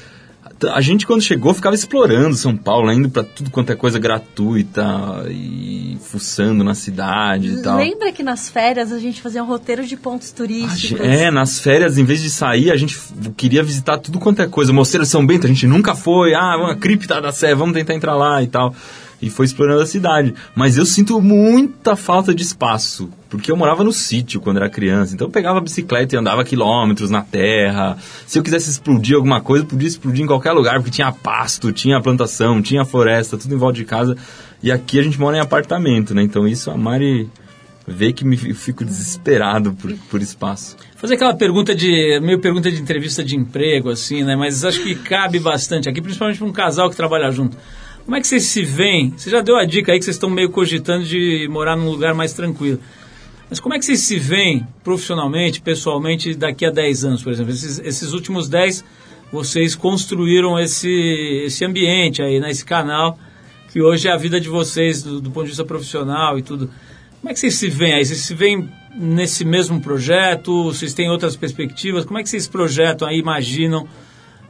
a 0.69 0.81
gente 0.81 1.07
quando 1.07 1.23
chegou 1.23 1.55
ficava 1.55 1.75
explorando 1.75 2.37
São 2.37 2.57
Paulo, 2.57 2.93
indo 2.93 3.09
para 3.09 3.23
tudo 3.23 3.51
quanto 3.51 3.73
é 3.73 3.77
coisa 3.77 3.99
gratuita 3.99 5.27
e 5.29 5.99
fuçando 6.03 6.65
na 6.65 6.75
cidade 6.75 7.55
e 7.55 7.63
tal. 7.63 7.79
Lembra 7.79 8.13
que 8.13 8.23
nas 8.23 8.49
férias 8.49 8.93
a 8.93 8.99
gente 8.99 9.21
fazia 9.23 9.43
um 9.43 9.47
roteiro 9.47 9.87
de 9.87 9.97
pontos 9.97 10.31
turísticos? 10.33 11.05
É, 11.05 11.31
nas 11.31 11.61
férias, 11.61 11.99
em 11.99 12.05
vez 12.05 12.21
de 12.21 12.31
sair, 12.31 12.71
a 12.71 12.77
gente 12.77 12.99
queria 13.37 13.63
visitar 13.63 13.99
tudo 13.99 14.19
quanto 14.19 14.43
é 14.43 14.47
coisa. 14.47 14.73
Mosteiro 14.73 15.05
de 15.05 15.11
São 15.11 15.25
Bento, 15.25 15.47
a 15.47 15.49
gente 15.49 15.67
nunca 15.67 15.95
foi. 15.95 16.35
Ah, 16.35 16.57
uma 16.57 16.77
cripta 16.77 17.21
da 17.21 17.33
Sé, 17.33 17.55
vamos 17.55 17.75
tentar 17.75 17.95
entrar 17.95 18.15
lá 18.15 18.43
e 18.43 18.47
tal 18.47 18.75
e 19.21 19.29
foi 19.29 19.47
explorando 19.47 19.83
a 19.83 19.87
cidade. 19.87 20.35
Mas 20.55 20.77
eu 20.77 20.87
sinto 20.87 21.21
muita 21.21 21.97
falta 21.97 22.35
de 22.35 22.43
espaço, 22.43 23.11
porque 23.29 23.51
eu 23.51 23.57
morava 23.57 23.85
no 23.85 23.93
sítio 23.93 24.41
quando 24.41 24.57
era 24.57 24.71
criança. 24.71 25.15
Então 25.15 25.27
eu 25.27 25.31
pegava 25.31 25.59
a 25.59 25.63
bicicleta 25.63 26.15
e 26.15 26.19
andava 26.19 26.45
quilômetros 26.45 27.11
na 27.11 27.23
terra. 27.23 27.99
Se 28.27 28.39
eu 28.39 28.43
quisesse 28.43 28.71
explodir 28.71 29.17
alguma 29.17 29.41
coisa, 29.41 29.65
podia 29.65 29.89
explodir 29.89 30.25
em 30.25 30.27
qualquer 30.27 30.53
lugar, 30.53 30.77
porque 30.77 30.91
tinha 30.91 31.13
pasto, 31.13 31.73
tinha 31.73 32.01
plantação, 32.01 32.63
tinha 32.63 32.85
floresta, 32.85 33.37
tudo 33.37 33.55
em 33.55 33.59
volta 33.59 33.77
de 33.77 33.85
casa. 33.85 34.17
E 34.63 34.71
aqui 34.71 34.99
a 34.99 35.03
gente 35.03 35.19
mora 35.19 35.37
em 35.37 35.41
apartamento, 35.41 36.15
né? 36.15 36.23
Então 36.23 36.47
isso 36.47 36.71
a 36.71 36.77
Mari 36.77 37.29
vê 37.87 38.13
que 38.13 38.25
me 38.25 38.37
fico 38.37 38.85
desesperado 38.85 39.73
por, 39.73 39.93
por 40.11 40.23
espaço. 40.23 40.77
Fazer 40.97 41.15
aquela 41.15 41.35
pergunta 41.35 41.75
de 41.75 42.21
meio 42.21 42.39
pergunta 42.39 42.71
de 42.71 42.81
entrevista 42.81 43.25
de 43.25 43.37
emprego 43.37 43.91
assim, 43.91 44.23
né? 44.23 44.37
Mas 44.37 44.65
acho 44.65 44.83
que 44.83 44.95
cabe 44.95 45.39
bastante 45.39 45.89
aqui, 45.89 46.01
principalmente 46.01 46.39
para 46.39 46.47
um 46.47 46.53
casal 46.53 46.89
que 46.91 46.97
trabalha 46.97 47.31
junto. 47.31 47.57
Como 48.11 48.19
é 48.19 48.21
que 48.21 48.27
vocês 48.27 48.43
se 48.43 48.65
veem? 48.65 49.15
Você 49.17 49.31
já 49.31 49.41
deu 49.41 49.57
a 49.57 49.65
dica 49.65 49.93
aí 49.93 49.99
que 50.01 50.05
vocês 50.05 50.17
estão 50.17 50.29
meio 50.29 50.51
cogitando 50.51 51.05
de 51.05 51.47
morar 51.49 51.77
num 51.77 51.89
lugar 51.89 52.13
mais 52.13 52.33
tranquilo. 52.33 52.81
Mas 53.49 53.61
como 53.61 53.73
é 53.73 53.79
que 53.79 53.85
vocês 53.85 54.01
se 54.01 54.19
veem 54.19 54.67
profissionalmente, 54.83 55.61
pessoalmente, 55.61 56.35
daqui 56.35 56.67
a 56.67 56.73
10 56.73 57.05
anos, 57.05 57.23
por 57.23 57.33
exemplo? 57.33 57.53
Esses, 57.53 57.79
esses 57.79 58.13
últimos 58.13 58.49
10, 58.49 58.85
vocês 59.31 59.77
construíram 59.77 60.59
esse, 60.59 60.91
esse 61.47 61.65
ambiente 61.65 62.21
aí, 62.21 62.41
né? 62.41 62.51
esse 62.51 62.65
canal, 62.65 63.17
que 63.73 63.81
hoje 63.81 64.09
é 64.09 64.13
a 64.13 64.17
vida 64.17 64.41
de 64.41 64.49
vocês 64.49 65.05
do, 65.05 65.21
do 65.21 65.31
ponto 65.31 65.45
de 65.45 65.51
vista 65.51 65.65
profissional 65.65 66.37
e 66.37 66.43
tudo. 66.43 66.69
Como 67.21 67.31
é 67.31 67.33
que 67.33 67.39
vocês 67.39 67.55
se 67.55 67.69
veem 67.69 67.93
aí? 67.93 68.05
Vocês 68.05 68.23
se 68.23 68.35
veem 68.35 68.69
nesse 68.93 69.45
mesmo 69.45 69.81
projeto? 69.81 70.65
Vocês 70.65 70.93
têm 70.93 71.09
outras 71.09 71.37
perspectivas? 71.37 72.05
Como 72.05 72.19
é 72.19 72.25
que 72.25 72.29
vocês 72.29 72.49
projetam 72.49 73.07
aí, 73.07 73.21
imaginam 73.21 73.87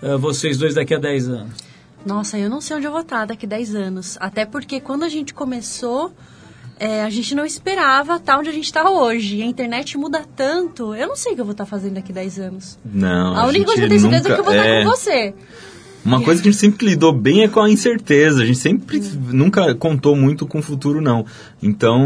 uh, 0.01 0.16
vocês 0.18 0.57
dois 0.57 0.77
daqui 0.77 0.94
a 0.94 0.99
10 0.99 1.29
anos? 1.29 1.69
Nossa, 2.04 2.38
eu 2.38 2.48
não 2.48 2.60
sei 2.60 2.76
onde 2.76 2.86
eu 2.86 2.92
vou 2.92 3.02
estar 3.02 3.26
daqui 3.26 3.46
a 3.46 3.48
10 3.48 3.74
anos. 3.74 4.16
Até 4.20 4.44
porque 4.44 4.80
quando 4.80 5.04
a 5.04 5.08
gente 5.08 5.34
começou, 5.34 6.12
é, 6.78 7.04
a 7.04 7.10
gente 7.10 7.34
não 7.34 7.44
esperava 7.44 8.16
estar 8.16 8.38
onde 8.38 8.48
a 8.48 8.52
gente 8.52 8.64
está 8.64 8.88
hoje. 8.88 9.42
A 9.42 9.44
internet 9.44 9.98
muda 9.98 10.24
tanto. 10.34 10.94
Eu 10.94 11.08
não 11.08 11.16
sei 11.16 11.32
o 11.32 11.34
que 11.34 11.40
eu 11.40 11.44
vou 11.44 11.52
estar 11.52 11.66
fazendo 11.66 11.94
daqui 11.94 12.10
a 12.10 12.14
10 12.14 12.38
anos. 12.38 12.78
Não. 12.84 13.34
A, 13.34 13.42
a 13.42 13.46
única 13.46 13.66
coisa 13.66 13.80
que 13.80 13.84
eu 13.84 13.88
tenho 13.90 14.00
certeza 14.00 14.28
é 14.30 14.34
que 14.34 14.40
eu 14.40 14.44
vou 14.44 14.54
estar 14.54 14.66
é... 14.66 14.82
com 14.82 14.90
você. 14.90 15.34
Uma 16.02 16.22
coisa 16.22 16.40
que 16.40 16.48
a 16.48 16.50
gente 16.50 16.60
sempre 16.60 16.86
lidou 16.86 17.12
bem 17.12 17.42
é 17.42 17.48
com 17.48 17.60
a 17.60 17.70
incerteza. 17.70 18.42
A 18.42 18.46
gente 18.46 18.58
sempre 18.58 18.98
hum. 18.98 19.02
nunca 19.32 19.74
contou 19.74 20.16
muito 20.16 20.46
com 20.46 20.60
o 20.60 20.62
futuro, 20.62 21.00
não. 21.00 21.26
Então, 21.62 22.02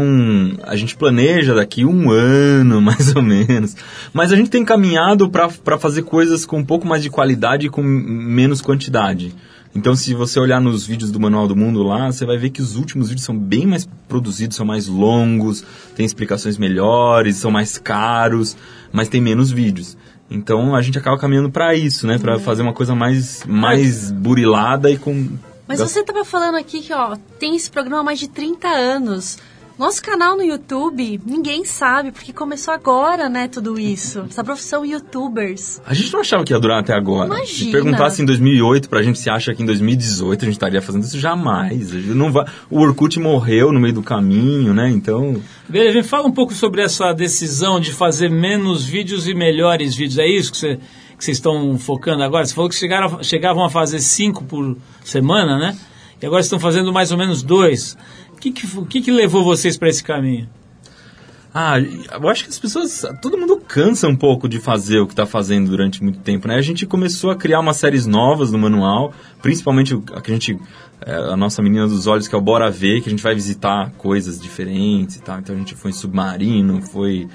a 0.63 0.75
gente 0.75 0.97
planeja 0.97 1.55
daqui 1.55 1.85
um 1.85 2.11
ano, 2.11 2.81
mais 2.83 3.15
ou 3.15 3.21
menos. 3.21 3.75
Mas 4.11 4.33
a 4.33 4.35
gente 4.35 4.49
tem 4.49 4.65
caminhado 4.65 5.29
para 5.29 5.79
fazer 5.79 6.03
coisas 6.03 6.45
com 6.45 6.57
um 6.57 6.65
pouco 6.65 6.85
mais 6.85 7.01
de 7.01 7.09
qualidade 7.09 7.67
e 7.67 7.69
com 7.69 7.81
menos 7.81 8.61
quantidade. 8.61 9.33
Então, 9.75 9.93
se 9.93 10.13
você 10.13 10.39
olhar 10.39 10.61
nos 10.61 10.87
vídeos 10.87 11.11
do 11.11 11.19
Manual 11.19 11.49
do 11.49 11.55
Mundo 11.55 11.83
lá, 11.83 12.09
você 12.09 12.25
vai 12.25 12.37
ver 12.37 12.49
que 12.49 12.61
os 12.61 12.77
últimos 12.77 13.09
vídeos 13.09 13.25
são 13.25 13.37
bem 13.37 13.67
mais 13.67 13.85
produzidos, 14.07 14.55
são 14.55 14.65
mais 14.65 14.87
longos, 14.87 15.65
tem 15.93 16.05
explicações 16.05 16.57
melhores, 16.57 17.35
são 17.35 17.51
mais 17.51 17.77
caros, 17.77 18.55
mas 18.93 19.09
tem 19.09 19.19
menos 19.19 19.51
vídeos. 19.51 19.97
Então, 20.31 20.73
a 20.73 20.81
gente 20.81 20.97
acaba 20.97 21.19
caminhando 21.19 21.51
para 21.51 21.75
isso, 21.75 22.07
né? 22.07 22.17
Para 22.17 22.39
fazer 22.39 22.61
uma 22.61 22.71
coisa 22.71 22.95
mais, 22.95 23.43
mais 23.45 24.11
burilada 24.11 24.89
e 24.89 24.97
com... 24.97 25.27
Mas 25.67 25.79
você 25.79 25.99
estava 25.99 26.23
falando 26.23 26.55
aqui 26.55 26.79
que, 26.79 26.93
ó, 26.93 27.17
tem 27.37 27.55
esse 27.55 27.69
programa 27.69 27.99
há 27.99 28.03
mais 28.03 28.19
de 28.19 28.29
30 28.29 28.67
anos. 28.67 29.37
Nosso 29.77 30.01
canal 30.01 30.37
no 30.37 30.43
YouTube, 30.43 31.19
ninguém 31.25 31.65
sabe, 31.65 32.11
porque 32.11 32.31
começou 32.31 32.73
agora, 32.73 33.27
né, 33.27 33.49
tudo 33.49 33.77
isso. 33.77 34.25
Essa 34.29 34.43
profissão 34.43 34.85
youtubers. 34.85 35.81
A 35.85 35.93
gente 35.93 36.13
não 36.13 36.21
achava 36.21 36.45
que 36.45 36.53
ia 36.53 36.59
durar 36.59 36.79
até 36.79 36.93
agora. 36.93 37.27
Imagina. 37.27 37.47
Se 37.47 37.71
perguntasse 37.71 38.21
em 38.21 38.25
2008 38.25 38.89
pra 38.89 39.03
gente 39.03 39.19
se 39.19 39.29
acha 39.29 39.53
que 39.53 39.61
em 39.61 39.65
2018 39.65 40.41
a 40.41 40.45
gente 40.45 40.53
estaria 40.53 40.81
fazendo 40.81 41.03
isso, 41.03 41.19
jamais. 41.19 41.91
Não 42.15 42.31
vai... 42.31 42.45
O 42.69 42.79
Orkut 42.79 43.19
morreu 43.19 43.73
no 43.73 43.79
meio 43.79 43.93
do 43.93 44.01
caminho, 44.01 44.73
né, 44.73 44.89
então... 44.89 45.41
Beleza, 45.67 46.07
fala 46.07 46.27
um 46.27 46.31
pouco 46.31 46.53
sobre 46.53 46.81
essa 46.81 47.11
decisão 47.11 47.79
de 47.79 47.91
fazer 47.91 48.29
menos 48.29 48.85
vídeos 48.85 49.27
e 49.27 49.33
melhores 49.33 49.93
vídeos. 49.93 50.19
É 50.19 50.27
isso 50.27 50.51
que 50.51 50.57
você 50.57 50.79
que 51.17 51.23
vocês 51.23 51.37
estão 51.37 51.77
focando 51.77 52.23
agora? 52.23 52.45
Você 52.45 52.53
falou 52.53 52.69
que 52.69 52.75
chegaram, 52.75 53.23
chegavam 53.23 53.63
a 53.63 53.69
fazer 53.69 53.99
cinco 53.99 54.43
por 54.43 54.77
semana, 55.03 55.57
né? 55.57 55.77
E 56.21 56.25
agora 56.25 56.41
estão 56.41 56.59
fazendo 56.59 56.91
mais 56.91 57.11
ou 57.11 57.17
menos 57.17 57.43
dois. 57.43 57.97
Que, 58.51 58.51
que, 58.51 58.85
que, 58.85 59.01
que 59.01 59.11
levou 59.11 59.43
vocês 59.43 59.75
para 59.75 59.89
esse 59.89 60.03
caminho? 60.03 60.47
Ah, 61.51 61.79
eu 61.79 62.29
acho 62.29 62.43
que 62.43 62.49
as 62.49 62.59
pessoas. 62.59 63.05
Todo 63.21 63.37
mundo 63.37 63.57
cansa 63.57 64.07
um 64.07 64.15
pouco 64.15 64.47
de 64.47 64.59
fazer 64.59 64.99
o 64.99 65.07
que 65.07 65.13
está 65.13 65.25
fazendo 65.25 65.69
durante 65.69 66.03
muito 66.03 66.19
tempo, 66.19 66.47
né? 66.47 66.55
A 66.55 66.61
gente 66.61 66.85
começou 66.85 67.31
a 67.31 67.35
criar 67.35 67.59
umas 67.59 67.77
séries 67.77 68.05
novas 68.05 68.51
no 68.51 68.57
manual, 68.57 69.13
principalmente 69.41 69.93
a 70.13 70.21
que 70.21 70.29
a 70.29 70.33
gente. 70.33 70.59
é, 71.01 71.15
a 71.15 71.35
nossa 71.37 71.61
menina 71.61 71.87
dos 71.87 72.05
olhos, 72.07 72.27
que 72.27 72.35
é 72.35 72.37
o 72.37 72.41
Bora 72.41 72.69
Ver, 72.69 73.01
que 73.01 73.07
a 73.07 73.11
gente 73.11 73.23
vai 73.23 73.33
visitar 73.33 73.91
coisas 73.97 74.39
diferentes 74.39 75.15
e 75.15 75.21
tal. 75.21 75.39
Então 75.39 75.55
a 75.55 75.57
gente 75.57 75.73
foi 75.73 75.91
em 75.91 75.93
submarino, 75.93 76.81
foi. 76.81 77.27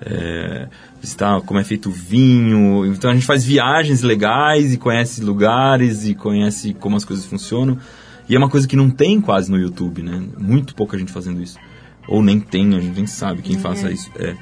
é, 0.00 0.68
visitar 1.00 1.40
como 1.42 1.60
é 1.60 1.64
feito 1.64 1.88
o 1.88 1.92
vinho. 1.92 2.86
Então 2.86 3.10
a 3.10 3.14
gente 3.14 3.26
faz 3.26 3.44
viagens 3.44 4.02
legais 4.02 4.72
e 4.72 4.78
conhece 4.78 5.22
lugares 5.22 6.06
e 6.06 6.14
conhece 6.14 6.72
como 6.74 6.96
as 6.96 7.04
coisas 7.04 7.26
funcionam. 7.26 7.78
E 8.28 8.34
é 8.34 8.38
uma 8.38 8.48
coisa 8.48 8.66
que 8.66 8.76
não 8.76 8.90
tem 8.90 9.20
quase 9.20 9.50
no 9.50 9.58
YouTube, 9.58 10.02
né? 10.02 10.22
Muito 10.38 10.74
pouca 10.74 10.98
gente 10.98 11.12
fazendo 11.12 11.42
isso. 11.42 11.58
Ou 12.08 12.22
nem 12.22 12.40
tem, 12.40 12.74
a 12.74 12.80
gente 12.80 12.96
nem 12.96 13.06
sabe 13.06 13.42
quem 13.42 13.58
faça 13.58 13.90
isso. 13.90 14.10
É. 14.16 14.34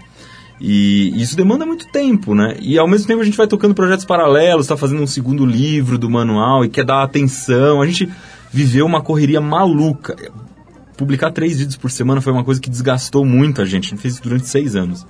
E 0.60 1.20
isso 1.20 1.36
demanda 1.36 1.66
muito 1.66 1.88
tempo, 1.88 2.34
né? 2.34 2.56
E 2.60 2.78
ao 2.78 2.86
mesmo 2.86 3.06
tempo 3.06 3.20
a 3.20 3.24
gente 3.24 3.36
vai 3.36 3.48
tocando 3.48 3.74
projetos 3.74 4.04
paralelos, 4.04 4.66
está 4.66 4.76
fazendo 4.76 5.02
um 5.02 5.06
segundo 5.06 5.44
livro 5.44 5.98
do 5.98 6.08
manual 6.08 6.64
e 6.64 6.68
quer 6.68 6.84
dar 6.84 7.02
atenção. 7.02 7.82
A 7.82 7.86
gente 7.86 8.08
viveu 8.52 8.86
uma 8.86 9.00
correria 9.00 9.40
maluca. 9.40 10.16
Publicar 10.96 11.32
três 11.32 11.58
vídeos 11.58 11.76
por 11.76 11.90
semana 11.90 12.20
foi 12.20 12.32
uma 12.32 12.44
coisa 12.44 12.60
que 12.60 12.70
desgastou 12.70 13.24
muito 13.24 13.60
a 13.60 13.64
gente. 13.64 13.86
A 13.86 13.90
gente 13.90 14.00
fez 14.00 14.14
isso 14.14 14.22
durante 14.22 14.46
seis 14.46 14.76
anos. 14.76 15.04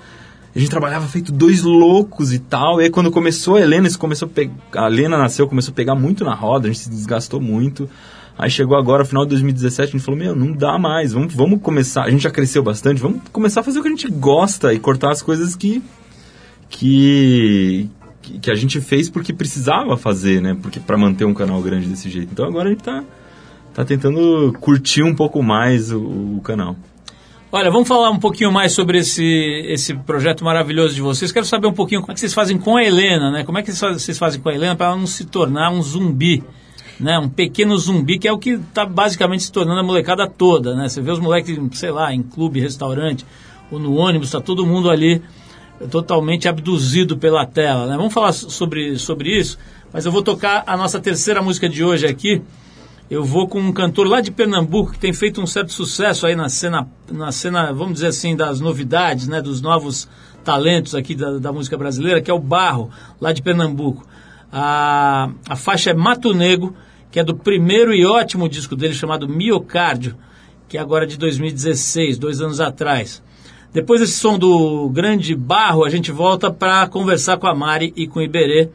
A 0.54 0.58
gente 0.58 0.70
trabalhava 0.70 1.06
feito 1.06 1.30
dois 1.30 1.62
loucos 1.62 2.32
e 2.32 2.38
tal. 2.38 2.80
E 2.80 2.84
aí 2.84 2.90
quando 2.90 3.10
começou 3.10 3.56
a 3.56 3.60
Helena, 3.60 3.86
isso 3.86 3.98
começou 3.98 4.28
a, 4.28 4.30
pe... 4.30 4.50
a 4.74 4.86
Helena 4.86 5.18
nasceu, 5.18 5.46
começou 5.46 5.72
a 5.72 5.74
pegar 5.74 5.94
muito 5.94 6.24
na 6.24 6.34
roda, 6.34 6.68
a 6.68 6.70
gente 6.72 6.84
se 6.84 6.90
desgastou 6.90 7.40
muito. 7.42 7.90
Aí 8.38 8.50
chegou 8.50 8.76
agora, 8.76 9.04
final 9.04 9.24
de 9.24 9.30
2017, 9.30 9.88
a 9.88 9.92
gente 9.92 10.04
falou, 10.04 10.18
meu, 10.18 10.34
não 10.34 10.52
dá 10.52 10.78
mais, 10.78 11.12
vamos, 11.12 11.34
vamos 11.34 11.60
começar, 11.62 12.04
a 12.04 12.10
gente 12.10 12.22
já 12.22 12.30
cresceu 12.30 12.62
bastante, 12.62 13.00
vamos 13.00 13.20
começar 13.32 13.60
a 13.60 13.62
fazer 13.62 13.78
o 13.78 13.82
que 13.82 13.88
a 13.88 13.90
gente 13.90 14.08
gosta 14.10 14.72
e 14.72 14.78
cortar 14.78 15.10
as 15.12 15.20
coisas 15.22 15.54
que 15.54 15.82
que, 16.68 17.88
que- 18.40 18.50
a 18.50 18.54
gente 18.54 18.80
fez 18.80 19.10
porque 19.10 19.32
precisava 19.32 19.96
fazer, 19.96 20.40
né? 20.40 20.56
Porque 20.60 20.80
para 20.80 20.96
manter 20.96 21.24
um 21.24 21.34
canal 21.34 21.60
grande 21.60 21.86
desse 21.86 22.08
jeito. 22.08 22.30
Então 22.32 22.46
agora 22.46 22.68
a 22.68 22.72
gente 22.72 22.82
tá, 22.82 23.04
tá 23.74 23.84
tentando 23.84 24.52
curtir 24.60 25.02
um 25.02 25.14
pouco 25.14 25.42
mais 25.42 25.92
o, 25.92 26.00
o 26.00 26.40
canal. 26.42 26.76
Olha, 27.54 27.70
vamos 27.70 27.86
falar 27.86 28.10
um 28.10 28.18
pouquinho 28.18 28.50
mais 28.50 28.72
sobre 28.72 28.98
esse, 28.98 29.22
esse 29.68 29.94
projeto 29.94 30.42
maravilhoso 30.42 30.94
de 30.94 31.02
vocês. 31.02 31.30
Quero 31.30 31.44
saber 31.44 31.66
um 31.66 31.72
pouquinho 31.74 32.00
como 32.00 32.12
é 32.12 32.14
que 32.14 32.20
vocês 32.20 32.32
fazem 32.32 32.56
com 32.56 32.78
a 32.78 32.82
Helena, 32.82 33.30
né? 33.30 33.44
Como 33.44 33.58
é 33.58 33.62
que 33.62 33.70
vocês 33.70 34.18
fazem 34.18 34.40
com 34.40 34.48
a 34.48 34.54
Helena 34.54 34.74
para 34.74 34.86
ela 34.86 34.96
não 34.96 35.06
se 35.06 35.26
tornar 35.26 35.70
um 35.70 35.82
zumbi, 35.82 36.42
né? 37.02 37.18
Um 37.18 37.28
pequeno 37.28 37.76
zumbi, 37.76 38.18
que 38.18 38.28
é 38.28 38.32
o 38.32 38.38
que 38.38 38.50
está 38.50 38.86
basicamente 38.86 39.42
se 39.42 39.52
tornando 39.52 39.80
a 39.80 39.82
molecada 39.82 40.28
toda, 40.28 40.76
né? 40.76 40.88
Você 40.88 41.00
vê 41.00 41.10
os 41.10 41.18
moleques, 41.18 41.58
sei 41.72 41.90
lá, 41.90 42.14
em 42.14 42.22
clube, 42.22 42.60
restaurante, 42.60 43.26
ou 43.70 43.78
no 43.78 43.94
ônibus, 43.94 44.28
está 44.28 44.40
todo 44.40 44.64
mundo 44.64 44.88
ali 44.88 45.20
totalmente 45.90 46.48
abduzido 46.48 47.18
pela 47.18 47.44
tela, 47.44 47.86
né? 47.88 47.96
Vamos 47.96 48.14
falar 48.14 48.32
sobre, 48.32 48.96
sobre 48.98 49.36
isso, 49.36 49.58
mas 49.92 50.06
eu 50.06 50.12
vou 50.12 50.22
tocar 50.22 50.62
a 50.64 50.76
nossa 50.76 51.00
terceira 51.00 51.42
música 51.42 51.68
de 51.68 51.82
hoje 51.82 52.06
aqui, 52.06 52.40
eu 53.10 53.24
vou 53.24 53.48
com 53.48 53.60
um 53.60 53.72
cantor 53.72 54.06
lá 54.06 54.20
de 54.20 54.30
Pernambuco 54.30 54.92
que 54.92 54.98
tem 54.98 55.12
feito 55.12 55.40
um 55.40 55.46
certo 55.46 55.72
sucesso 55.72 56.24
aí 56.24 56.36
na 56.36 56.48
cena, 56.48 56.88
na 57.10 57.32
cena, 57.32 57.72
vamos 57.72 57.94
dizer 57.94 58.06
assim, 58.06 58.36
das 58.36 58.60
novidades, 58.60 59.26
né, 59.26 59.42
dos 59.42 59.60
novos 59.60 60.08
talentos 60.44 60.94
aqui 60.94 61.16
da, 61.16 61.38
da 61.38 61.52
música 61.52 61.76
brasileira, 61.76 62.22
que 62.22 62.30
é 62.30 62.34
o 62.34 62.38
Barro, 62.38 62.90
lá 63.20 63.32
de 63.32 63.42
Pernambuco. 63.42 64.06
A, 64.52 65.30
a 65.48 65.56
faixa 65.56 65.90
é 65.90 65.94
Mato 65.94 66.32
Negro, 66.32 66.74
que 67.12 67.20
é 67.20 67.24
do 67.24 67.36
primeiro 67.36 67.94
e 67.94 68.04
ótimo 68.04 68.48
disco 68.48 68.74
dele 68.74 68.94
chamado 68.94 69.28
Miocárdio, 69.28 70.16
que 70.68 70.76
é 70.76 70.80
agora 70.80 71.06
de 71.06 71.16
2016, 71.18 72.18
dois 72.18 72.40
anos 72.40 72.58
atrás. 72.60 73.22
Depois 73.72 74.00
desse 74.00 74.14
som 74.18 74.38
do 74.38 74.88
grande 74.88 75.34
Barro, 75.34 75.84
a 75.84 75.90
gente 75.90 76.10
volta 76.10 76.50
para 76.50 76.86
conversar 76.88 77.36
com 77.36 77.46
a 77.46 77.54
Mari 77.54 77.92
e 77.96 78.06
com 78.08 78.18
o 78.18 78.22
Iberê, 78.22 78.70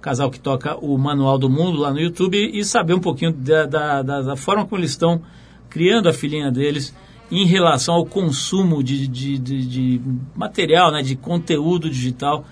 casal 0.00 0.30
que 0.30 0.38
toca 0.38 0.76
o 0.76 0.98
Manual 0.98 1.38
do 1.38 1.48
Mundo 1.48 1.78
lá 1.78 1.92
no 1.92 1.98
YouTube, 2.00 2.36
e 2.52 2.64
saber 2.64 2.94
um 2.94 3.00
pouquinho 3.00 3.32
da, 3.32 3.64
da, 3.66 4.02
da- 4.02 4.22
da 4.22 4.36
forma 4.36 4.64
como 4.66 4.80
eles 4.80 4.90
estão 4.90 5.22
criando 5.68 6.08
a 6.08 6.12
filhinha 6.12 6.50
deles 6.50 6.94
em 7.30 7.44
relação 7.44 7.94
ao 7.94 8.06
consumo 8.06 8.82
de, 8.84 9.08
de, 9.08 9.38
de- 9.38 9.66
de 9.66 10.00
material, 10.34 10.92
né, 10.92 11.02
de 11.02 11.16
conteúdo 11.16 11.90
digital. 11.90 12.44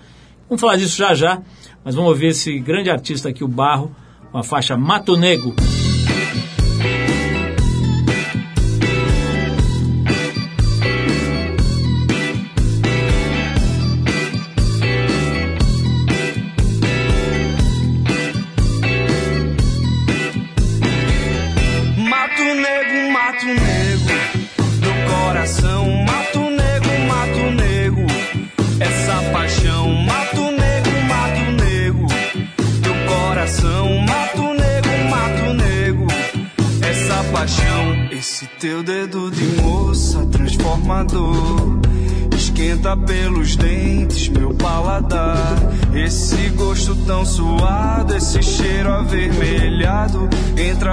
Vamos 0.49 0.59
falar 0.61 0.75
disso 0.75 0.97
já 0.97 1.13
já, 1.13 1.41
mas 1.83 1.95
vamos 1.95 2.09
ouvir 2.09 2.27
esse 2.27 2.57
grande 2.59 2.89
artista 2.89 3.29
aqui, 3.29 3.43
o 3.43 3.47
Barro, 3.47 3.95
com 4.35 4.39
a 4.39 4.43
faixa 4.43 4.75
Mato 4.75 5.15
Negro. 5.15 5.55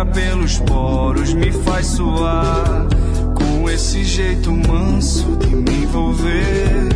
Entra 0.03 0.21
pelos 0.21 0.59
poros, 0.59 1.33
me 1.33 1.53
faz 1.53 1.87
suar. 1.87 2.88
Com 3.37 3.71
esse 3.71 4.03
jeito 4.03 4.51
manso 4.51 5.37
de 5.37 5.55
me 5.55 5.85
envolver. 5.85 6.88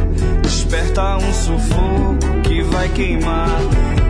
Desperta 0.43 1.17
um 1.19 1.33
sufoco 1.33 2.41
que 2.43 2.63
vai 2.63 2.89
queimar. 2.89 3.61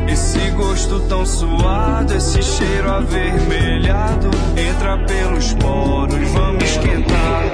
Esse 0.09 0.51
gosto 0.53 1.01
tão 1.09 1.27
suado, 1.27 2.15
esse 2.15 2.43
cheiro 2.43 2.91
avermelhado. 2.91 4.31
Entra 4.57 4.97
pelos 5.05 5.53
poros, 5.55 6.29
vamos 6.31 6.65
esquentar. 6.65 7.45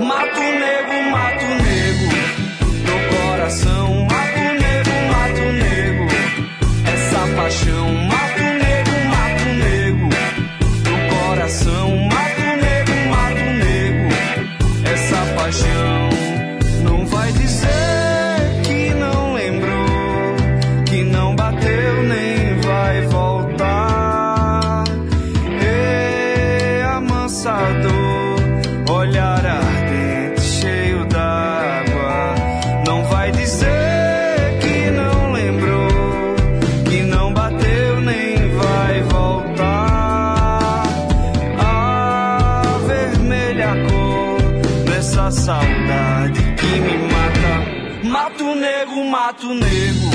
Mato 0.00 0.40
negro, 0.40 1.10
mato 1.12 1.44
negro 1.44 1.57
mato 49.48 49.54
negro 49.54 50.10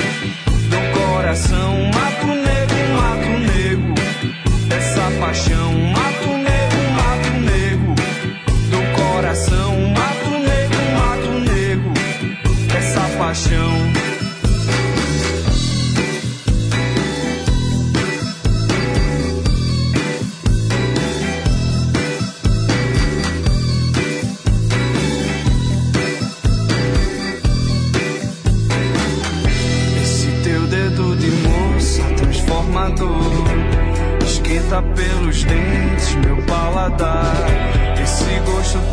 do 0.69 0.99
coração. 0.99 1.91
Mato 1.93 2.27
negro, 2.27 2.77
mato 2.95 3.29
negro 3.39 3.93
dessa 4.67 5.09
paixão. 5.19 5.92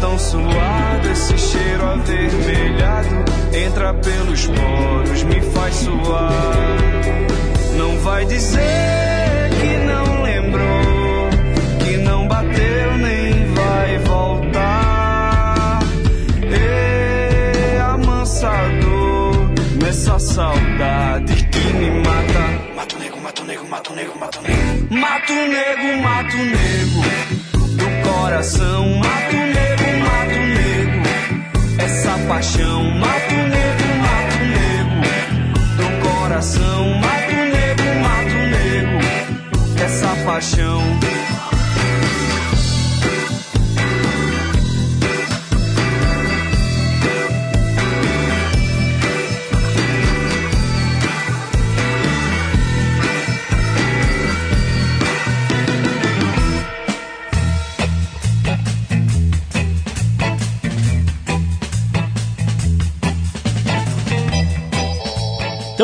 Tão 0.00 0.18
suado, 0.18 1.08
esse 1.10 1.38
cheiro 1.38 1.86
avermelhado 1.86 3.24
entra 3.52 3.94
pelos 3.94 4.46
poros, 4.46 5.22
me 5.24 5.40
faz 5.40 5.74
suar. 5.76 6.32
Não 7.76 7.98
vai 7.98 8.24
dizer 8.26 9.50
que 9.60 9.76
não 9.86 10.22
lembrou, 10.22 11.30
que 11.84 11.96
não 11.98 12.28
bateu 12.28 12.98
nem 12.98 13.54
vai 13.54 13.98
voltar. 13.98 15.80
E 16.42 17.78
amansador 17.78 19.50
nessa 19.82 20.18
saudade 20.18 21.44
que 21.44 21.72
me 21.74 21.90
mata. 21.90 22.74
Mato 22.76 22.98
nego, 22.98 23.20
mato 23.20 23.44
nego, 23.44 23.66
mato 23.68 23.94
nego, 23.94 24.18
mato 24.18 24.42
nego. 24.42 24.94
Mato 24.94 25.32
nego, 25.32 26.02
mato 26.02 26.36
nego. 26.36 27.40
Coração, 28.02 28.86
mato 28.96 29.36
paixão, 32.30 32.84
mato 32.92 33.34
nego, 33.34 33.86
mato 34.04 34.38
nego. 34.54 35.00
Do 35.76 36.08
coração, 36.08 36.94
mato 37.00 37.32
nego, 37.32 37.86
mato 38.04 38.38
nego. 38.52 39.84
Essa 39.84 40.14
paixão. 40.24 40.80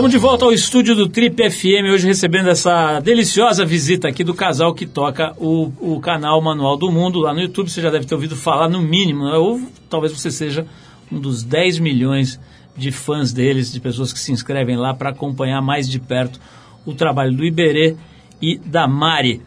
Estamos 0.06 0.22
de 0.22 0.28
volta 0.28 0.44
ao 0.44 0.52
estúdio 0.52 0.94
do 0.94 1.08
Trip 1.08 1.50
FM, 1.50 1.90
hoje 1.92 2.06
recebendo 2.06 2.48
essa 2.48 3.00
deliciosa 3.00 3.66
visita 3.66 4.06
aqui 4.06 4.22
do 4.22 4.34
casal 4.34 4.72
que 4.72 4.86
toca 4.86 5.34
o, 5.36 5.72
o 5.80 5.98
canal 5.98 6.40
Manual 6.40 6.76
do 6.76 6.92
Mundo 6.92 7.18
lá 7.18 7.34
no 7.34 7.40
YouTube. 7.40 7.68
Você 7.68 7.80
já 7.80 7.90
deve 7.90 8.06
ter 8.06 8.14
ouvido 8.14 8.36
falar, 8.36 8.68
no 8.68 8.80
mínimo, 8.80 9.24
né? 9.24 9.36
ou 9.36 9.60
talvez 9.90 10.12
você 10.12 10.30
seja 10.30 10.64
um 11.10 11.18
dos 11.18 11.42
10 11.42 11.80
milhões 11.80 12.38
de 12.76 12.92
fãs 12.92 13.32
deles, 13.32 13.72
de 13.72 13.80
pessoas 13.80 14.12
que 14.12 14.20
se 14.20 14.30
inscrevem 14.30 14.76
lá 14.76 14.94
para 14.94 15.10
acompanhar 15.10 15.60
mais 15.60 15.88
de 15.90 15.98
perto 15.98 16.38
o 16.84 16.94
trabalho 16.94 17.36
do 17.36 17.44
Iberê 17.44 17.96
e 18.40 18.58
da 18.58 18.86
Mari. 18.86 19.42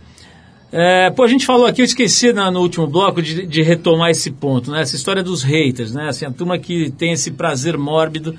É, 0.73 1.09
pô, 1.09 1.23
a 1.23 1.27
gente 1.29 1.45
falou 1.45 1.67
aqui, 1.67 1.79
eu 1.79 1.85
esqueci 1.85 2.33
na- 2.33 2.51
no 2.51 2.59
último 2.59 2.85
bloco 2.85 3.21
de, 3.21 3.47
de 3.47 3.61
retomar 3.61 4.09
esse 4.09 4.29
ponto, 4.29 4.71
né? 4.71 4.81
Essa 4.81 4.97
história 4.97 5.23
dos 5.23 5.41
haters, 5.41 5.93
né? 5.93 6.09
Assim, 6.09 6.25
a 6.25 6.31
turma 6.31 6.59
que 6.59 6.91
tem 6.91 7.13
esse 7.13 7.31
prazer 7.31 7.77
mórbido 7.77 8.35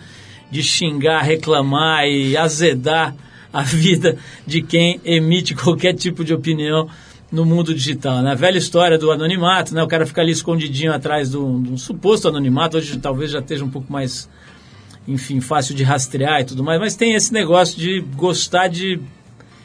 de 0.50 0.62
xingar, 0.62 1.22
reclamar 1.22 2.06
e 2.06 2.36
azedar 2.36 3.14
a 3.52 3.62
vida 3.62 4.16
de 4.46 4.62
quem 4.62 5.00
emite 5.04 5.54
qualquer 5.56 5.94
tipo 5.94 6.24
de 6.24 6.32
opinião 6.32 6.88
no 7.30 7.44
mundo 7.44 7.72
digital, 7.72 8.22
né? 8.22 8.32
A 8.32 8.34
velha 8.34 8.58
história 8.58 8.98
do 8.98 9.10
anonimato, 9.12 9.74
né? 9.74 9.82
O 9.82 9.86
cara 9.86 10.04
fica 10.04 10.20
ali 10.20 10.32
escondidinho 10.32 10.92
atrás 10.92 11.30
de 11.30 11.36
um, 11.36 11.76
suposto 11.76 12.26
anonimato, 12.26 12.76
hoje 12.76 12.98
talvez 12.98 13.30
já 13.30 13.38
esteja 13.38 13.64
um 13.64 13.70
pouco 13.70 13.92
mais, 13.92 14.28
enfim, 15.06 15.40
fácil 15.40 15.74
de 15.74 15.84
rastrear 15.84 16.40
e 16.40 16.44
tudo 16.44 16.64
mais, 16.64 16.80
mas 16.80 16.96
tem 16.96 17.14
esse 17.14 17.32
negócio 17.32 17.78
de 17.78 18.00
gostar 18.16 18.66
de 18.66 19.00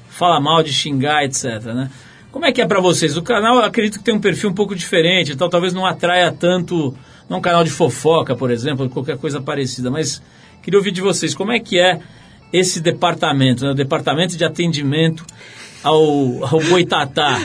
falar 0.09 0.39
mal, 0.39 0.61
de 0.61 0.71
xingar, 0.71 1.23
etc, 1.23 1.63
né? 1.73 1.89
Como 2.31 2.45
é 2.45 2.51
que 2.51 2.61
é 2.61 2.67
pra 2.67 2.79
vocês? 2.79 3.17
O 3.17 3.21
canal, 3.21 3.59
acredito 3.59 3.97
que 3.97 4.03
tem 4.03 4.13
um 4.13 4.19
perfil 4.19 4.49
um 4.49 4.53
pouco 4.53 4.75
diferente, 4.75 5.31
então 5.31 5.49
talvez 5.49 5.73
não 5.73 5.85
atraia 5.85 6.31
tanto, 6.31 6.93
não 7.29 7.39
um 7.39 7.41
canal 7.41 7.63
de 7.63 7.71
fofoca, 7.71 8.35
por 8.35 8.51
exemplo, 8.51 8.89
qualquer 8.89 9.17
coisa 9.17 9.41
parecida, 9.41 9.89
mas 9.89 10.21
queria 10.65 10.79
ouvir 10.79 10.91
de 10.91 11.01
vocês, 11.01 11.35
como 11.35 11.51
é 11.51 11.59
que 11.59 11.79
é 11.79 11.99
esse 12.51 12.81
departamento, 12.81 13.63
né? 13.63 13.71
o 13.71 13.75
departamento 13.75 14.35
de 14.35 14.43
atendimento 14.43 15.23
ao, 15.83 16.43
ao 16.43 16.59
boitatá. 16.59 17.37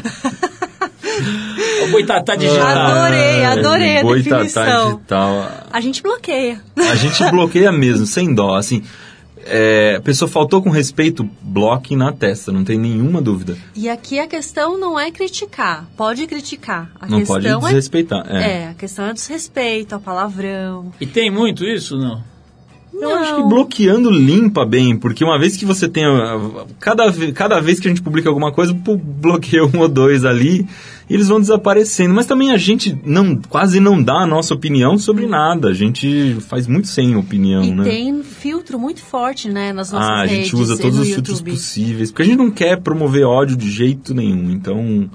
ao 1.82 1.88
boitatá 1.88 2.34
digital. 2.34 2.66
Adorei, 2.66 3.44
adorei 3.44 3.98
a 3.98 4.02
Boitatá 4.02 4.36
definição. 4.38 4.94
digital. 4.94 5.50
A 5.70 5.80
gente 5.80 6.02
bloqueia. 6.02 6.62
A 6.76 6.94
gente 6.94 7.30
bloqueia 7.30 7.70
mesmo, 7.70 8.06
sem 8.06 8.34
dó. 8.34 8.54
Assim, 8.54 8.82
é, 9.44 9.96
a 9.98 10.00
pessoa 10.00 10.26
faltou 10.28 10.62
com 10.62 10.70
respeito, 10.70 11.28
bloque 11.42 11.94
na 11.94 12.12
testa, 12.12 12.50
não 12.50 12.64
tem 12.64 12.78
nenhuma 12.78 13.20
dúvida. 13.20 13.58
E 13.74 13.86
aqui 13.88 14.18
a 14.18 14.26
questão 14.26 14.78
não 14.78 14.98
é 14.98 15.10
criticar. 15.10 15.86
Pode 15.94 16.26
criticar. 16.26 16.90
A 16.98 17.06
não 17.06 17.22
pode 17.22 17.44
questão 17.44 17.60
é, 17.60 17.64
desrespeitar. 17.64 18.24
É. 18.28 18.50
é, 18.50 18.68
a 18.68 18.74
questão 18.74 19.04
é 19.04 19.12
desrespeito, 19.12 19.94
a 19.94 19.98
palavrão. 19.98 20.90
E 20.98 21.06
tem 21.06 21.30
muito 21.30 21.66
isso, 21.66 21.98
não? 21.98 22.30
Eu 22.92 23.14
acho 23.16 23.36
que 23.36 23.42
bloqueando 23.48 24.10
limpa 24.10 24.64
bem, 24.66 24.96
porque 24.96 25.24
uma 25.24 25.38
vez 25.38 25.56
que 25.56 25.64
você 25.64 25.88
tem. 25.88 26.04
a- 26.04 26.64
Cada, 26.78 27.10
cada 27.32 27.60
vez 27.60 27.78
que 27.80 27.86
a 27.86 27.90
gente 27.90 28.02
publica 28.02 28.28
alguma 28.28 28.52
coisa, 28.52 28.72
bloqueia 28.74 29.64
um 29.66 29.78
ou 29.80 29.88
dois 29.88 30.24
ali 30.24 30.66
e 31.08 31.14
eles 31.14 31.28
vão 31.28 31.40
desaparecendo. 31.40 32.14
Mas 32.14 32.26
também 32.26 32.50
a 32.52 32.58
gente 32.58 32.96
não, 33.04 33.36
quase 33.48 33.80
não 33.80 34.02
dá 34.02 34.22
a 34.22 34.26
nossa 34.26 34.52
opinião 34.54 34.98
sobre 34.98 35.26
nada. 35.26 35.68
A 35.68 35.72
gente 35.74 36.36
faz 36.48 36.66
muito 36.66 36.88
sem 36.88 37.16
opinião, 37.16 37.62
E 37.64 37.70
né? 37.72 37.84
tem 37.84 38.22
filtro 38.22 38.78
muito 38.78 39.00
forte, 39.02 39.48
né, 39.48 39.72
nas 39.72 39.92
nossas 39.92 40.08
Ah, 40.08 40.22
a 40.22 40.24
redes 40.26 40.48
gente 40.48 40.56
usa 40.56 40.76
todos 40.76 40.98
os 40.98 41.08
filtros 41.08 41.38
YouTube. 41.38 41.52
possíveis, 41.56 42.10
porque 42.10 42.22
a 42.22 42.26
gente 42.26 42.38
não 42.38 42.50
quer 42.50 42.80
promover 42.80 43.24
ódio 43.24 43.56
de 43.56 43.70
jeito 43.70 44.12
nenhum. 44.14 44.50
Então, 44.50 45.08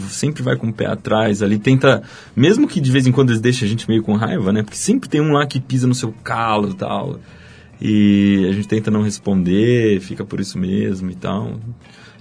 gente 0.00 0.12
sempre 0.12 0.42
vai 0.42 0.56
com 0.56 0.68
o 0.68 0.72
pé 0.72 0.86
atrás 0.86 1.42
ali, 1.42 1.58
tenta, 1.58 2.02
mesmo 2.36 2.66
que 2.68 2.80
de 2.80 2.90
vez 2.92 3.06
em 3.06 3.12
quando 3.12 3.30
eles 3.30 3.40
deixem 3.40 3.66
a 3.66 3.68
gente 3.70 3.88
meio 3.88 4.02
com 4.02 4.14
raiva, 4.14 4.52
né? 4.52 4.62
Porque 4.62 4.76
sempre 4.76 5.08
tem 5.08 5.20
um 5.20 5.32
lá 5.32 5.46
que 5.46 5.60
pisa 5.60 5.86
no 5.86 5.94
seu 5.94 6.12
calo 6.24 6.70
e 6.70 6.74
tal. 6.74 7.18
E 7.80 8.46
a 8.48 8.52
gente 8.52 8.68
tenta 8.68 8.90
não 8.90 9.02
responder, 9.02 10.00
fica 10.00 10.24
por 10.24 10.40
isso 10.40 10.58
mesmo 10.58 11.10
e 11.10 11.14
tal. 11.14 11.58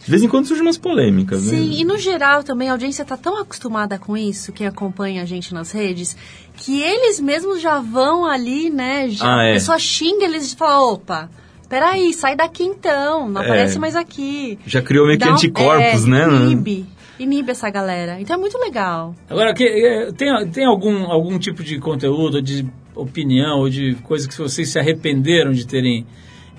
De 0.03 0.11
vez 0.11 0.21
em 0.21 0.27
quando 0.27 0.45
surgem 0.47 0.65
umas 0.65 0.77
polêmicas, 0.77 1.45
né? 1.45 1.57
Sim, 1.57 1.79
e 1.79 1.85
no 1.85 1.97
geral 1.97 2.43
também 2.43 2.67
a 2.67 2.73
audiência 2.73 3.03
está 3.03 3.15
tão 3.15 3.39
acostumada 3.39 3.97
com 3.97 4.17
isso, 4.17 4.51
quem 4.51 4.67
acompanha 4.67 5.21
a 5.21 5.25
gente 5.25 5.53
nas 5.53 5.71
redes, 5.71 6.17
que 6.57 6.81
eles 6.81 7.21
mesmos 7.21 7.61
já 7.61 7.79
vão 7.79 8.25
ali, 8.25 8.69
né? 8.69 9.07
Já, 9.09 9.25
Ah, 9.37 9.43
é. 9.43 9.51
A 9.51 9.53
pessoa 9.53 9.79
xinga, 9.79 10.25
eles 10.25 10.51
falam, 10.53 10.95
opa, 10.95 11.29
peraí, 11.69 12.13
sai 12.13 12.35
daqui 12.35 12.63
então, 12.63 13.29
não 13.29 13.41
É. 13.41 13.45
aparece 13.45 13.79
mais 13.79 13.95
aqui. 13.95 14.59
Já 14.67 14.81
criou 14.81 15.05
meio 15.07 15.17
que 15.17 15.23
Dá 15.23 15.31
um- 15.31 15.35
anticorpos, 15.35 16.03
é, 16.05 16.09
né? 16.09 16.27
Inibe, 16.47 16.85
inibe 17.19 17.51
essa 17.51 17.69
galera. 17.69 18.19
Então 18.19 18.35
é 18.35 18.39
muito 18.39 18.57
legal. 18.57 19.15
Agora, 19.29 19.53
que, 19.53 19.63
eh, 19.63 20.11
tem, 20.11 20.29
tem 20.49 20.65
algum, 20.65 21.05
algum 21.11 21.37
tipo 21.39 21.63
de 21.63 21.79
conteúdo, 21.79 22.41
de 22.41 22.65
opinião, 22.95 23.59
ou 23.59 23.69
de 23.69 23.95
coisa 24.03 24.27
que 24.27 24.37
vocês 24.37 24.69
se 24.69 24.77
arrependeram 24.79 25.51
de 25.51 25.65
terem, 25.65 26.05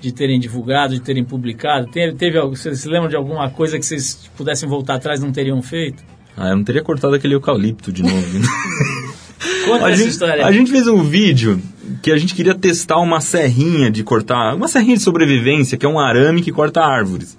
de 0.01 0.11
terem 0.11 0.39
divulgado, 0.39 0.93
de 0.93 1.01
terem 1.01 1.23
publicado? 1.23 1.87
Teve, 1.87 2.15
teve, 2.15 2.37
algo- 2.37 2.55
vocês 2.55 2.79
se 2.79 2.87
lembram 2.87 3.09
de 3.09 3.15
alguma 3.15 3.49
coisa 3.49 3.77
que 3.79 3.85
vocês 3.85 4.29
pudessem 4.37 4.67
voltar 4.67 4.95
atrás 4.95 5.19
e 5.21 5.23
não 5.23 5.31
teriam 5.31 5.61
feito? 5.61 6.03
Ah, 6.37 6.49
eu 6.49 6.57
não 6.57 6.63
teria 6.63 6.83
cortado 6.83 7.15
aquele 7.15 7.35
eucalipto 7.35 7.91
de 7.91 8.03
novo. 8.03 8.39
né? 8.39 8.45
Conta 9.65 9.85
a, 9.85 9.89
essa 9.91 9.97
gente, 10.01 10.09
história. 10.11 10.45
a 10.45 10.51
gente 10.51 10.71
fez 10.71 10.87
um 10.87 11.03
vídeo 11.03 11.61
que 12.01 12.11
a 12.11 12.17
gente 12.17 12.35
queria 12.35 12.53
testar 12.55 12.97
uma 12.99 13.19
serrinha 13.21 13.89
de 13.89 14.03
cortar, 14.03 14.55
uma 14.55 14.67
serrinha 14.67 14.95
de 14.97 15.01
sobrevivência, 15.03 15.77
que 15.77 15.85
é 15.85 15.89
um 15.89 15.99
arame 15.99 16.41
que 16.41 16.51
corta 16.51 16.81
árvores. 16.81 17.37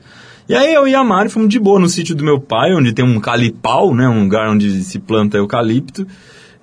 E 0.49 0.55
aí 0.55 0.73
eu 0.73 0.87
e 0.87 0.95
a 0.95 1.03
Mari 1.03 1.29
fomos 1.29 1.49
de 1.49 1.59
boa 1.59 1.81
no 1.81 1.89
sítio 1.89 2.15
do 2.15 2.23
meu 2.23 2.39
pai, 2.39 2.73
onde 2.73 2.93
tem 2.93 3.05
um 3.05 3.19
calipau, 3.19 3.93
né, 3.93 4.09
um 4.09 4.23
lugar 4.23 4.49
onde 4.49 4.85
se 4.85 5.01
planta 5.01 5.37
eucalipto. 5.37 6.07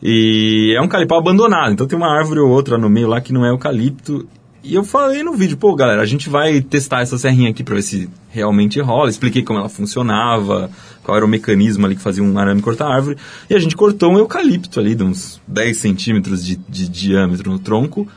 E 0.02 0.74
é 0.76 0.82
um 0.82 0.88
calipau 0.88 1.20
abandonado, 1.20 1.74
então 1.74 1.86
tem 1.86 1.98
uma 1.98 2.08
árvore 2.08 2.40
ou 2.40 2.50
outra 2.50 2.78
no 2.78 2.90
meio 2.90 3.08
lá 3.08 3.20
que 3.20 3.34
não 3.34 3.46
é 3.46 3.50
eucalipto. 3.50 4.26
E 4.64 4.74
eu 4.74 4.86
falei 4.86 5.22
no 5.22 5.34
vídeo, 5.34 5.58
pô, 5.58 5.76
galera, 5.76 6.02
a 6.02 6.06
gente 6.06 6.30
vai 6.30 6.62
testar 6.62 7.02
essa 7.02 7.18
serrinha 7.18 7.50
aqui 7.50 7.62
pra 7.62 7.76
ver 7.76 7.82
se 7.82 8.10
realmente 8.30 8.80
rola. 8.80 9.10
Expliquei 9.10 9.44
como 9.44 9.60
ela 9.60 9.68
funcionava, 9.68 10.72
qual 11.04 11.18
era 11.18 11.26
o 11.26 11.28
mecanismo 11.28 11.86
ali 11.86 11.98
que 11.98 12.02
fazia 12.02 12.24
um 12.24 12.40
arame 12.40 12.62
cortar 12.62 12.88
árvore. 12.88 13.18
E 13.50 13.54
a 13.56 13.60
gente 13.60 13.76
cortou 13.76 14.14
um 14.14 14.18
eucalipto 14.18 14.80
ali, 14.80 14.96
de 14.96 15.04
uns 15.04 15.42
10 15.46 15.78
centímetros 15.78 16.46
de, 16.46 16.56
de 16.56 16.88
diâmetro 16.88 17.52
no 17.52 17.60
tronco. 17.60 18.08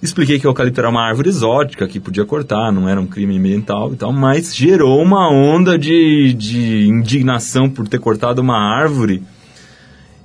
Expliquei 0.00 0.38
que 0.38 0.46
o 0.46 0.50
eucalipto 0.50 0.80
era 0.80 0.88
uma 0.88 1.02
árvore 1.02 1.28
exótica 1.28 1.88
que 1.88 1.98
podia 1.98 2.24
cortar, 2.24 2.72
não 2.72 2.88
era 2.88 3.00
um 3.00 3.06
crime 3.06 3.36
ambiental 3.36 3.92
e 3.92 3.96
tal, 3.96 4.12
mas 4.12 4.54
gerou 4.54 5.02
uma 5.02 5.28
onda 5.28 5.76
de, 5.76 6.32
de 6.34 6.86
indignação 6.86 7.68
por 7.68 7.88
ter 7.88 7.98
cortado 7.98 8.40
uma 8.40 8.56
árvore. 8.56 9.24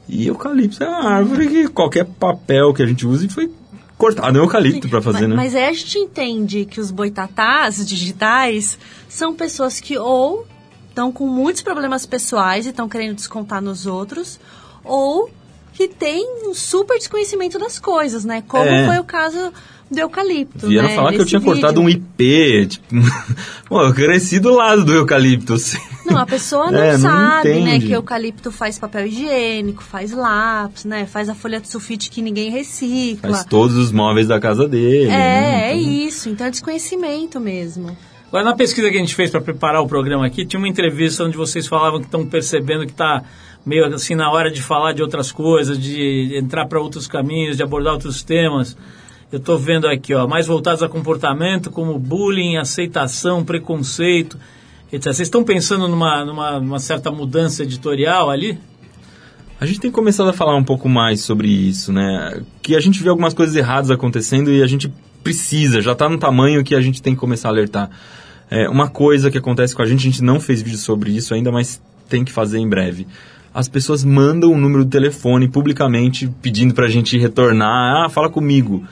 E 0.07 0.28
eucalipto 0.28 0.84
é 0.84 0.88
uma 0.88 1.09
árvore 1.09 1.47
que 1.47 1.67
qualquer 1.69 2.05
papel 2.05 2.71
que 2.71 2.84
a 2.84 2.86
gente 2.86 3.07
use 3.07 3.28
foi 3.30 3.51
cortado 3.97 4.38
em 4.38 4.41
eucalipto 4.41 4.88
para 4.89 5.01
fazer, 5.01 5.21
mas, 5.21 5.30
né? 5.30 5.36
mas 5.36 5.55
aí 5.55 5.65
a 5.65 5.74
gente 5.74 5.97
entende 5.97 6.65
que 6.65 6.80
os 6.80 6.91
boitatás 6.91 7.84
digitais 7.88 8.78
são 9.09 9.34
pessoas 9.34 9.80
que 9.80 9.97
ou 9.97 10.45
estão 10.89 11.11
com 11.11 11.28
muitos 11.28 11.63
problemas 11.63 12.05
pessoais 12.05 12.67
e 12.67 12.69
estão 12.69 12.88
querendo 12.88 13.15
descontar 13.15 13.61
nos 13.61 13.88
outros, 13.88 14.39
ou 14.84 15.32
que 15.74 15.88
têm 15.88 16.26
um 16.47 16.53
super 16.53 16.97
desconhecimento 16.97 17.57
das 17.59 17.80
coisas, 17.80 18.24
né? 18.24 18.43
Como 18.47 18.63
É. 18.63 18.86
foi 18.88 18.99
o 18.99 19.03
caso 19.03 19.51
do 19.91 19.99
eucalipto. 19.99 20.67
Vieram 20.67 20.88
né? 20.89 20.95
falar 20.95 21.11
que 21.13 21.21
eu 21.21 21.26
tinha 21.26 21.41
cortado 21.41 21.80
um 21.82 21.86
vídeo. 21.86 22.03
IP, 22.17 22.67
tipo... 22.67 22.86
Pô, 23.67 23.82
eu 23.84 23.93
cresci 23.93 24.39
do 24.39 24.53
lado 24.53 24.84
do 24.84 24.93
eucalipto, 24.93 25.53
eu 25.53 25.57
sei. 25.57 25.80
Não, 26.05 26.17
a 26.17 26.26
pessoa 26.26 26.71
não 26.71 26.80
É, 26.82 26.93
não 26.93 26.99
sabe, 26.99 27.49
né, 27.49 27.59
entende. 27.76 27.88
que 27.88 27.91
eucalipto 27.91 28.51
faz 28.51 28.80
papel 28.80 29.05
higiênico, 29.07 29.84
faz 29.84 30.11
lápis, 30.11 30.86
né, 30.86 31.05
faz 31.05 31.30
a 31.30 31.36
folha 31.36 31.59
de 31.59 31.67
sulfite 31.69 32.09
que 32.09 32.21
ninguém 32.21 32.49
recicla. 32.49 33.32
Faz 33.32 33.45
todos 33.45 33.76
os 33.78 33.91
móveis 33.91 34.28
da 34.28 34.39
casa 34.39 34.67
dele. 34.67 35.07
né? 35.07 35.69
É, 35.69 35.71
é 35.71 35.76
Então, 35.78 35.91
isso. 35.91 36.30
Então 36.30 36.47
é 36.47 36.49
desconhecimento 36.49 37.39
mesmo. 37.39 37.95
Agora, 38.28 38.45
na 38.45 38.55
pesquisa 38.55 38.89
que 38.89 38.97
a 38.97 38.99
gente 38.99 39.13
fez 39.13 39.30
para 39.30 39.41
preparar 39.41 39.82
o 39.84 39.88
programa 39.88 40.26
aqui, 40.26 40.43
tinha 40.43 40.59
uma 40.59 40.67
entrevista 40.67 41.24
onde 41.24 41.38
vocês 41.38 41.67
falavam 41.67 41.99
que 41.99 42.05
estão 42.07 42.26
percebendo 42.26 42.84
que 42.86 42.91
está 42.91 43.21
meio 43.66 43.86
assim 43.86 44.16
na 44.16 44.32
hora 44.32 44.51
de 44.51 44.61
falar 44.61 44.93
de 44.93 45.01
outras 45.01 45.32
coisas, 45.32 45.80
de 45.80 46.38
entrar 46.38 46.68
para 46.68 46.80
outros 46.80 47.07
caminhos, 47.07 47.57
de 47.57 47.64
abordar 47.64 47.93
outros 47.93 48.24
temas. 48.24 48.78
Eu 49.32 49.39
estou 49.39 49.57
vendo 49.57 49.88
aqui, 49.88 50.14
ó, 50.14 50.28
mais 50.28 50.45
voltados 50.45 50.84
a 50.84 50.89
comportamento 50.89 51.72
como 51.72 51.97
bullying, 51.97 52.57
aceitação, 52.57 53.43
preconceito, 53.43 54.38
etc. 54.91 55.05
Vocês 55.05 55.22
estão 55.22 55.43
pensando 55.43 55.88
numa, 55.88 56.24
numa, 56.24 56.59
numa 56.59 56.80
certa 56.80 57.11
mudança 57.11 57.64
editorial 57.64 58.30
ali? 58.30 58.59
A 59.59 59.66
gente 59.66 59.80
tem 59.80 59.89
começado 59.89 60.30
a 60.30 60.34
falar 60.34 60.55
um 60.55 60.64
pouco 60.64 60.89
mais 60.89 61.22
sobre 61.22 61.47
isso, 61.47 61.91
né? 61.91 62.41
Que 62.61 62.76
a 62.76 62.80
gente 62.80 63.01
vê 63.01 63.09
algumas 63.09 63.34
coisas 63.34 63.55
erradas 63.55 63.89
acontecendo 63.89 64.51
e 64.51 64.61
a 64.61 64.68
gente 64.68 64.93
precisa, 65.24 65.82
já 65.82 65.93
está 65.93 66.09
no 66.09 66.18
tamanho 66.18 66.64
que 66.64 66.76
a 66.76 66.82
gente 66.82 67.01
tem 67.01 67.14
que 67.14 67.20
começar 67.20 67.47
a 67.47 67.51
alertar. 67.51 67.89
É, 68.51 68.68
uma 68.68 68.89
coisa 68.89 69.32
que 69.32 69.38
acontece 69.38 69.74
com 69.74 69.82
a 69.82 69.86
gente, 69.86 70.01
a 70.01 70.11
gente 70.11 70.22
não 70.22 70.39
fez 70.39 70.61
vídeo 70.61 70.78
sobre 70.78 71.11
isso 71.11 71.34
ainda, 71.34 71.51
mas 71.51 71.82
tem 72.09 72.24
que 72.24 72.32
fazer 72.32 72.59
em 72.59 72.68
breve. 72.68 73.07
As 73.54 73.68
pessoas 73.68 74.04
mandam 74.04 74.51
o 74.51 74.58
número 74.58 74.84
do 74.84 74.89
telefone 74.89 75.47
publicamente 75.47 76.28
pedindo 76.41 76.74
pra 76.74 76.88
gente 76.88 77.18
retornar, 77.18 78.06
ah, 78.06 78.10
fala 78.10 78.30
comigo. 78.30 78.84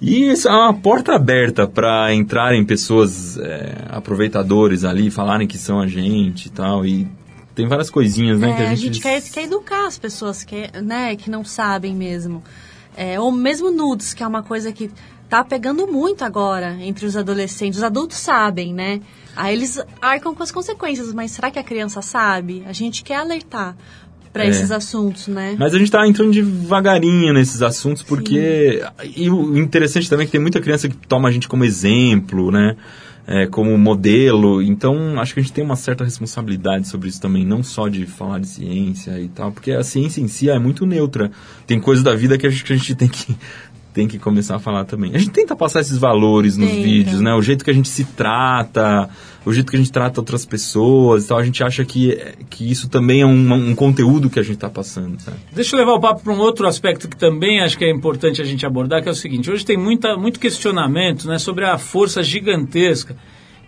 E 0.00 0.30
isso 0.30 0.48
é 0.48 0.52
uma 0.52 0.72
porta 0.72 1.14
aberta 1.14 1.66
para 1.66 2.14
entrarem 2.14 2.64
pessoas 2.64 3.36
é, 3.36 3.84
aproveitadores 3.90 4.84
ali, 4.84 5.10
falarem 5.10 5.46
que 5.46 5.58
são 5.58 5.80
a 5.80 5.86
gente 5.86 6.46
e 6.46 6.50
tal. 6.50 6.86
E 6.86 7.06
tem 7.54 7.66
várias 7.66 7.90
coisinhas, 7.90 8.38
né? 8.38 8.52
É, 8.52 8.56
que 8.56 8.62
a 8.62 8.74
gente 8.74 9.00
quer, 9.00 9.20
quer 9.20 9.44
educar 9.44 9.86
as 9.86 9.98
pessoas 9.98 10.42
que, 10.42 10.70
né, 10.80 11.16
que 11.16 11.28
não 11.28 11.44
sabem 11.44 11.94
mesmo. 11.94 12.42
É, 12.96 13.20
ou 13.20 13.30
mesmo 13.30 13.70
nudes, 13.70 14.14
que 14.14 14.22
é 14.22 14.26
uma 14.26 14.42
coisa 14.42 14.72
que 14.72 14.90
tá 15.30 15.44
pegando 15.44 15.86
muito 15.86 16.24
agora 16.24 16.76
entre 16.80 17.06
os 17.06 17.16
adolescentes. 17.16 17.78
Os 17.78 17.84
adultos 17.84 18.18
sabem, 18.18 18.74
né? 18.74 19.00
Aí 19.36 19.54
eles 19.54 19.80
arcam 20.02 20.34
com 20.34 20.42
as 20.42 20.50
consequências, 20.50 21.14
mas 21.14 21.30
será 21.30 21.50
que 21.52 21.58
a 21.58 21.62
criança 21.62 22.02
sabe? 22.02 22.64
A 22.66 22.72
gente 22.72 23.04
quer 23.04 23.16
alertar 23.16 23.76
para 24.32 24.44
É. 24.44 24.48
esses 24.48 24.70
assuntos, 24.72 25.28
né? 25.28 25.56
Mas 25.58 25.72
a 25.72 25.78
gente 25.78 25.90
tá 25.90 26.06
entrando 26.06 26.32
devagarinho 26.32 27.32
nesses 27.32 27.62
assuntos, 27.62 28.02
porque. 28.02 28.82
E 29.16 29.30
o 29.30 29.56
interessante 29.56 30.10
também 30.10 30.24
é 30.24 30.26
que 30.26 30.32
tem 30.32 30.40
muita 30.40 30.60
criança 30.60 30.88
que 30.88 30.96
toma 31.06 31.28
a 31.28 31.32
gente 31.32 31.48
como 31.48 31.64
exemplo, 31.64 32.50
né? 32.50 32.76
É, 33.26 33.46
como 33.46 33.76
modelo. 33.78 34.60
Então, 34.60 35.20
acho 35.20 35.34
que 35.34 35.40
a 35.40 35.42
gente 35.42 35.52
tem 35.52 35.62
uma 35.62 35.76
certa 35.76 36.02
responsabilidade 36.02 36.88
sobre 36.88 37.08
isso 37.08 37.20
também, 37.20 37.46
não 37.46 37.62
só 37.62 37.86
de 37.86 38.04
falar 38.04 38.40
de 38.40 38.48
ciência 38.48 39.20
e 39.20 39.28
tal, 39.28 39.52
porque 39.52 39.70
a 39.70 39.84
ciência 39.84 40.20
em 40.20 40.26
si 40.26 40.50
é 40.50 40.58
muito 40.58 40.84
neutra. 40.84 41.30
Tem 41.64 41.78
coisas 41.78 42.02
da 42.02 42.14
vida 42.16 42.36
que 42.36 42.44
a 42.46 42.50
gente, 42.50 42.64
que 42.64 42.72
a 42.72 42.76
gente 42.76 42.94
tem 42.96 43.08
que. 43.08 43.36
Tem 43.92 44.06
que 44.06 44.18
começar 44.18 44.56
a 44.56 44.58
falar 44.58 44.84
também. 44.84 45.14
A 45.14 45.18
gente 45.18 45.32
tenta 45.32 45.56
passar 45.56 45.80
esses 45.80 45.98
valores 45.98 46.56
nos 46.56 46.70
Tenta. 46.70 46.82
vídeos, 46.82 47.20
né? 47.20 47.34
O 47.34 47.42
jeito 47.42 47.64
que 47.64 47.70
a 47.70 47.74
gente 47.74 47.88
se 47.88 48.04
trata, 48.04 49.10
o 49.44 49.52
jeito 49.52 49.70
que 49.70 49.76
a 49.76 49.78
gente 49.78 49.90
trata 49.90 50.20
outras 50.20 50.44
pessoas 50.44 51.24
e 51.24 51.28
tal. 51.28 51.38
A 51.38 51.44
gente 51.44 51.62
acha 51.64 51.84
que, 51.84 52.16
que 52.48 52.70
isso 52.70 52.88
também 52.88 53.22
é 53.22 53.26
um, 53.26 53.52
um 53.52 53.74
conteúdo 53.74 54.30
que 54.30 54.38
a 54.38 54.42
gente 54.42 54.58
tá 54.58 54.70
passando, 54.70 55.20
sabe? 55.20 55.38
Deixa 55.52 55.74
eu 55.74 55.80
levar 55.80 55.94
o 55.94 56.00
papo 56.00 56.22
para 56.22 56.32
um 56.32 56.38
outro 56.38 56.66
aspecto 56.68 57.08
que 57.08 57.16
também 57.16 57.60
acho 57.60 57.76
que 57.76 57.84
é 57.84 57.90
importante 57.90 58.40
a 58.40 58.44
gente 58.44 58.64
abordar, 58.64 59.02
que 59.02 59.08
é 59.08 59.12
o 59.12 59.14
seguinte: 59.14 59.50
hoje 59.50 59.64
tem 59.64 59.76
muita, 59.76 60.16
muito 60.16 60.38
questionamento 60.38 61.26
né, 61.26 61.38
sobre 61.38 61.64
a 61.64 61.76
força 61.76 62.22
gigantesca 62.22 63.16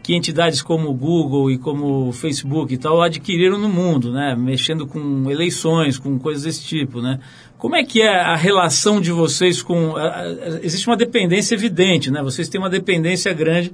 que 0.02 0.14
entidades 0.14 0.60
como 0.60 0.90
o 0.90 0.94
Google 0.94 1.50
e 1.50 1.56
como 1.56 2.08
o 2.08 2.12
Facebook 2.12 2.74
e 2.74 2.76
tal 2.76 3.00
adquiriram 3.00 3.56
no 3.56 3.68
mundo, 3.68 4.12
né, 4.12 4.34
mexendo 4.36 4.86
com 4.86 5.30
eleições, 5.30 5.96
com 5.96 6.18
coisas 6.18 6.42
desse 6.42 6.64
tipo, 6.64 7.00
né? 7.00 7.20
Como 7.62 7.76
é 7.76 7.84
que 7.84 8.02
é 8.02 8.08
a 8.08 8.34
relação 8.34 9.00
de 9.00 9.12
vocês 9.12 9.62
com 9.62 9.94
existe 10.64 10.84
uma 10.88 10.96
dependência 10.96 11.54
evidente, 11.54 12.10
né? 12.10 12.20
Vocês 12.20 12.48
têm 12.48 12.60
uma 12.60 12.68
dependência 12.68 13.32
grande 13.32 13.72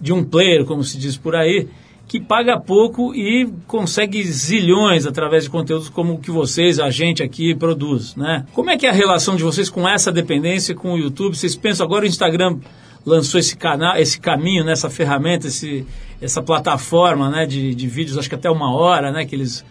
de 0.00 0.12
um 0.12 0.22
player, 0.22 0.64
como 0.64 0.84
se 0.84 0.96
diz 0.96 1.16
por 1.16 1.34
aí, 1.34 1.66
que 2.06 2.20
paga 2.20 2.60
pouco 2.60 3.12
e 3.12 3.52
consegue 3.66 4.22
zilhões 4.22 5.04
através 5.04 5.42
de 5.42 5.50
conteúdos 5.50 5.88
como 5.88 6.12
o 6.12 6.18
que 6.18 6.30
vocês, 6.30 6.78
a 6.78 6.90
gente 6.90 7.24
aqui, 7.24 7.56
produz, 7.56 8.14
né? 8.14 8.46
Como 8.52 8.70
é 8.70 8.76
que 8.76 8.86
é 8.86 8.90
a 8.90 8.92
relação 8.92 9.34
de 9.34 9.42
vocês 9.42 9.68
com 9.68 9.88
essa 9.88 10.12
dependência 10.12 10.72
com 10.72 10.92
o 10.92 10.96
YouTube? 10.96 11.36
Vocês 11.36 11.56
pensam 11.56 11.84
agora 11.84 12.04
o 12.04 12.06
Instagram 12.06 12.58
lançou 13.04 13.40
esse 13.40 13.56
canal, 13.56 13.96
esse 13.96 14.20
caminho, 14.20 14.62
né, 14.62 14.70
essa 14.70 14.88
ferramenta, 14.88 15.48
esse, 15.48 15.84
essa 16.22 16.40
plataforma, 16.40 17.28
né, 17.30 17.46
de, 17.46 17.74
de 17.74 17.88
vídeos, 17.88 18.16
acho 18.16 18.28
que 18.28 18.36
até 18.36 18.48
uma 18.48 18.72
hora, 18.72 19.10
né, 19.10 19.24
que 19.24 19.34
eles 19.34 19.64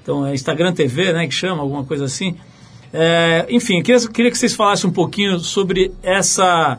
então 0.00 0.24
é 0.24 0.32
Instagram 0.32 0.72
TV, 0.72 1.12
né, 1.12 1.26
que 1.26 1.34
chama 1.34 1.60
alguma 1.60 1.84
coisa 1.84 2.04
assim. 2.04 2.36
É, 2.92 3.46
enfim, 3.50 3.82
queria, 3.82 4.08
queria 4.08 4.30
que 4.30 4.38
vocês 4.38 4.54
falassem 4.54 4.88
um 4.88 4.92
pouquinho 4.92 5.38
sobre 5.38 5.92
essa 6.02 6.78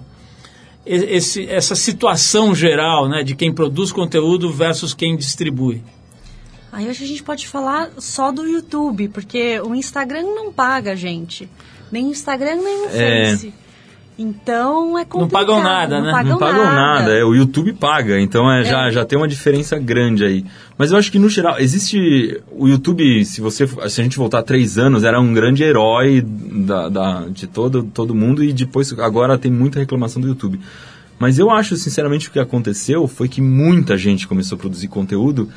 esse, 0.86 1.46
essa 1.48 1.76
situação 1.76 2.56
geral, 2.56 3.08
né, 3.08 3.22
de 3.22 3.36
quem 3.36 3.54
produz 3.54 3.92
conteúdo 3.92 4.52
versus 4.52 4.94
quem 4.94 5.16
distribui. 5.16 5.84
Aí 6.72 6.88
hoje 6.88 7.04
a 7.04 7.08
gente 7.08 7.22
pode 7.22 7.48
falar 7.48 7.92
só 7.98 8.32
do 8.32 8.48
YouTube, 8.48 9.08
porque 9.10 9.60
o 9.60 9.76
Instagram 9.76 10.24
não 10.24 10.52
paga 10.52 10.94
a 10.94 10.96
gente. 10.96 11.50
Nem 11.92 12.08
o 12.08 12.10
Instagram, 12.10 12.56
nem 12.56 12.86
o 12.86 12.90
É. 12.90 13.32
Face. 13.32 13.54
Então 14.22 14.98
é 15.00 15.06
complicado. 15.06 15.32
pagam 15.48 15.64
nada, 15.64 15.98
não 16.00 16.06
né? 16.08 16.12
Pagam 16.12 16.32
não 16.34 16.38
pagam 16.38 16.64
nada. 16.66 17.12
é, 17.18 17.24
o 17.24 17.34
YouTube 17.34 17.72
paga, 17.74 18.20
então 18.20 18.52
é, 18.52 18.66
Já, 18.66 18.92
já 18.92 19.06
tem 19.06 19.18
uma 19.18 19.28
diferença 19.30 19.80
grande 19.80 20.26
aí. 20.26 20.46
Mas 20.78 20.92
eu 20.92 20.98
acho 20.98 21.10
que 21.12 21.18
no 21.18 21.30
geral, 21.30 21.58
existe. 21.58 22.42
O 22.52 22.68
YouTube, 22.68 23.24
se 23.24 23.40
você 23.40 23.66
se 23.66 24.02
a 24.02 24.04
gente 24.04 24.18
voltar 24.18 24.44
três 24.44 24.78
anos, 24.78 25.06
era 25.06 25.20
um 25.22 25.34
grande 25.34 25.64
herói 25.64 26.22
da, 26.22 26.90
da- 26.90 27.26
de 27.30 27.48
todo, 27.48 27.84
todo 27.84 28.14
mundo 28.14 28.44
e 28.44 28.52
depois 28.52 28.92
agora 29.00 29.38
tem 29.38 29.50
muita 29.52 29.80
reclamação 29.80 30.22
do 30.22 30.28
YouTube. 30.28 30.60
Mas 31.18 31.40
eu 31.40 31.50
acho, 31.50 31.76
sinceramente, 31.78 32.26
que 32.26 32.30
o 32.30 32.34
que 32.34 32.40
aconteceu 32.40 33.08
foi 33.08 33.28
que 33.30 33.42
muita 33.42 33.98
gente 33.98 34.28
começou 34.28 34.58
a 34.58 34.60
produzir 34.60 34.88
conteúdo 34.90 35.50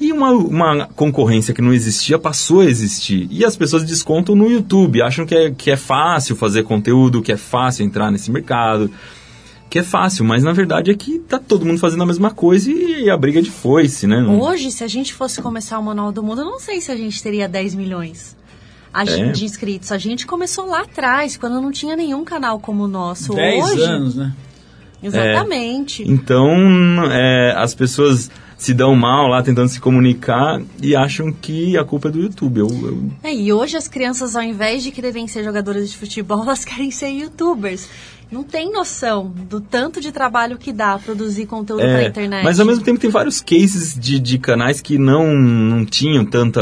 e 0.00 0.12
uma, 0.12 0.30
uma 0.30 0.86
concorrência 0.94 1.52
que 1.52 1.60
não 1.62 1.72
existia 1.72 2.18
passou 2.18 2.60
a 2.60 2.64
existir. 2.66 3.26
E 3.30 3.44
as 3.44 3.56
pessoas 3.56 3.84
descontam 3.84 4.36
no 4.36 4.48
YouTube, 4.50 5.02
acham 5.02 5.26
que 5.26 5.34
é, 5.34 5.50
que 5.50 5.70
é 5.70 5.76
fácil 5.76 6.36
fazer 6.36 6.62
conteúdo, 6.62 7.20
que 7.22 7.32
é 7.32 7.36
fácil 7.36 7.84
entrar 7.84 8.10
nesse 8.10 8.30
mercado, 8.30 8.90
que 9.68 9.78
é 9.80 9.82
fácil, 9.82 10.24
mas 10.24 10.42
na 10.42 10.52
verdade 10.52 10.90
é 10.90 10.94
que 10.94 11.18
tá 11.18 11.38
todo 11.38 11.66
mundo 11.66 11.78
fazendo 11.78 12.02
a 12.02 12.06
mesma 12.06 12.30
coisa 12.30 12.70
e 12.70 13.10
a 13.10 13.16
briga 13.16 13.40
é 13.40 13.42
de 13.42 13.50
foice, 13.50 14.06
né? 14.06 14.20
Não- 14.20 14.40
Hoje, 14.40 14.70
se 14.70 14.82
a 14.84 14.88
gente 14.88 15.12
fosse 15.12 15.42
começar 15.42 15.78
o 15.78 15.82
Manual 15.82 16.10
do 16.12 16.22
Mundo, 16.22 16.40
eu 16.42 16.46
não 16.46 16.58
sei 16.60 16.80
se 16.80 16.90
a 16.92 16.96
gente 16.96 17.22
teria 17.22 17.48
10 17.48 17.74
milhões 17.74 18.36
a 18.94 19.02
É. 19.02 19.06
gente- 19.06 19.38
de 19.40 19.44
inscritos. 19.44 19.92
A 19.92 19.98
gente 19.98 20.26
começou 20.26 20.64
lá 20.66 20.80
atrás, 20.82 21.36
quando 21.36 21.60
não 21.60 21.70
tinha 21.70 21.94
nenhum 21.96 22.24
canal 22.24 22.58
como 22.60 22.84
o 22.84 22.88
nosso. 22.88 23.34
Dez 23.34 23.64
Hoje, 23.64 23.82
anos, 23.82 24.14
né? 24.14 24.32
Exatamente. 25.02 26.02
Então, 26.08 26.50
é, 27.12 27.52
as 27.56 27.74
pessoas 27.74 28.30
se 28.58 28.74
dão 28.74 28.94
mal 28.94 29.28
lá 29.28 29.40
tentando 29.42 29.68
se 29.68 29.80
comunicar 29.80 30.60
e 30.82 30.94
acham 30.94 31.32
que 31.32 31.76
a 31.78 31.84
culpa 31.84 32.08
é 32.08 32.10
do 32.10 32.20
YouTube. 32.20 32.58
Eu, 32.58 32.68
eu- 32.68 33.10
É, 33.22 33.32
e 33.32 33.52
hoje 33.52 33.76
as 33.76 33.86
crianças, 33.88 34.34
ao 34.36 34.42
invés 34.42 34.82
de 34.82 34.90
quererem 34.90 35.26
ser 35.28 35.44
jogadoras 35.44 35.88
de 35.90 35.96
futebol, 35.96 36.42
elas 36.44 36.64
querem 36.64 36.90
ser 36.90 37.08
youtubers. 37.10 37.88
Não 38.30 38.42
tem 38.42 38.70
noção 38.70 39.32
do 39.48 39.58
tanto 39.58 40.02
de 40.02 40.12
trabalho 40.12 40.58
que 40.58 40.70
dá 40.70 40.98
produzir 40.98 41.46
conteúdo 41.46 41.80
É, 41.82 41.92
pra 41.94 42.08
internet. 42.08 42.44
Mas 42.44 42.60
ao 42.60 42.66
mesmo 42.66 42.84
tempo 42.84 43.00
tem 43.00 43.08
vários 43.08 43.40
cases 43.40 43.98
de, 43.98 44.18
de 44.18 44.38
canais 44.38 44.82
que 44.82 44.98
não, 44.98 45.34
não 45.34 45.82
tinham 45.86 46.26
tanta. 46.26 46.60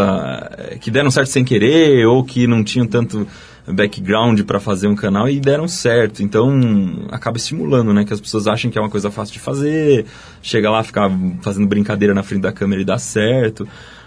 eh, 0.58 0.78
que 0.80 0.92
deram 0.92 1.10
certo 1.10 1.28
sem 1.30 1.44
querer, 1.44 2.06
ou 2.06 2.22
que 2.22 2.46
não 2.46 2.62
tinham 2.62 2.86
tanto 2.86 3.26
background 3.66 4.40
para 4.42 4.60
fazer 4.60 4.86
um 4.86 4.94
canal 4.94 5.28
e 5.28 5.40
deram 5.40 5.66
certo. 5.66 6.22
Então 6.22 7.06
acaba 7.10 7.36
estimulando, 7.36 7.92
né? 7.92 8.04
Que 8.04 8.12
as 8.12 8.20
pessoas 8.20 8.46
achem 8.46 8.70
que 8.70 8.78
é 8.78 8.80
uma 8.80 8.90
coisa 8.90 9.10
fácil 9.10 9.34
de 9.34 9.40
fazer, 9.40 10.06
chega 10.42 10.70
lá, 10.70 10.82
ficar 10.82 11.10
fazendo 11.42 11.66
brincadeira 11.66 12.14
na 12.14 12.22
frente 12.22 12.42
da 12.42 12.52
câmera 12.52 12.82
e 12.82 12.84
dá 12.84 12.98
certo. 12.98 13.66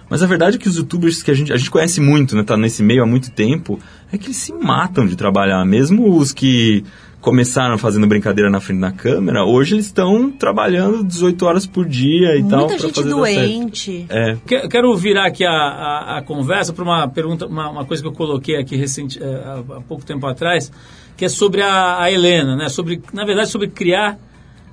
Mas 0.10 0.24
a 0.24 0.26
verdade 0.26 0.56
é 0.58 0.60
que 0.60 0.68
os 0.68 0.76
youtubers 0.76 1.22
que 1.22 1.30
a 1.30 1.34
gente, 1.34 1.54
a 1.54 1.58
gente 1.58 1.70
conhece 1.70 2.02
muito, 2.02 2.36
né? 2.36 2.44
Tá 2.44 2.58
nesse 2.58 2.82
meio 2.82 3.04
há 3.04 3.06
muito 3.06 3.30
tempo, 3.32 3.80
é 4.12 4.18
que 4.18 4.28
eles 4.28 4.38
se 4.38 4.52
matam 4.52 5.06
de 5.06 5.16
trabalhar. 5.16 5.64
Mesmo 5.66 6.18
os 6.18 6.34
que 6.34 6.84
começaram 7.22 7.78
fazendo 7.78 8.08
brincadeira 8.08 8.50
na 8.50 8.62
frente 8.62 8.80
da 8.80 8.92
câmera, 8.92 9.44
hoje 9.44 9.76
eles 9.76 9.86
estão 9.88 10.32
trabalhando 10.32 11.04
18 11.04 11.46
horas 11.46 11.66
por 11.68 11.86
dia 11.86 12.38
e 12.38 12.44
tal. 12.44 12.60
Muita 12.68 12.78
gente 12.80 12.94
doente. 13.10 14.06
É, 14.10 14.38
Que- 14.48 14.68
Quero 14.70 14.96
virar 14.96 15.26
aqui 15.26 15.44
a, 15.44 15.52
a, 15.52 16.18
a 16.20 16.22
conversa 16.22 16.72
para 16.72 16.84
uma 16.84 17.08
pergunta, 17.10 17.46
uma, 17.46 17.70
uma 17.70 17.86
coisa 17.86 18.02
que 18.02 18.08
eu 18.08 18.14
coloquei 18.14 18.56
aqui 18.56 18.76
recente, 18.78 19.22
eh, 19.22 19.44
há, 19.46 19.54
há 19.78 19.82
pouco 19.82 20.06
tempo 20.06 20.26
atrás, 20.28 20.72
que 21.18 21.26
é 21.26 21.30
sobre 21.30 21.62
a, 21.62 22.02
a 22.02 22.10
Helena, 22.12 22.56
né? 22.56 22.70
Sobre, 22.70 23.02
na 23.14 23.26
verdade, 23.26 23.50
sobre 23.50 23.68
criar 23.68 24.18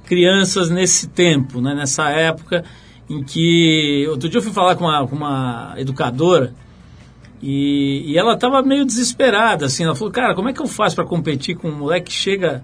crianças 0.04 0.70
nesse 0.70 1.08
tempo, 1.08 1.60
né? 1.60 1.74
Nessa 1.74 2.08
época 2.10 2.64
em 3.10 3.22
que 3.24 4.06
outro 4.08 4.28
dia 4.28 4.38
eu 4.38 4.42
fui 4.42 4.52
falar 4.52 4.76
com 4.76 4.84
uma, 4.84 5.06
com 5.06 5.16
uma 5.16 5.74
educadora 5.76 6.52
e, 7.42 8.12
e 8.12 8.18
ela 8.18 8.34
estava 8.34 8.62
meio 8.62 8.84
desesperada, 8.84 9.66
assim. 9.66 9.84
Ela 9.84 9.94
falou, 9.94 10.12
cara, 10.12 10.34
como 10.34 10.48
é 10.48 10.52
que 10.52 10.60
eu 10.60 10.66
faço 10.66 10.96
para 10.96 11.04
competir 11.04 11.56
com 11.56 11.68
um 11.68 11.76
moleque 11.76 12.06
que 12.06 12.12
chega 12.12 12.62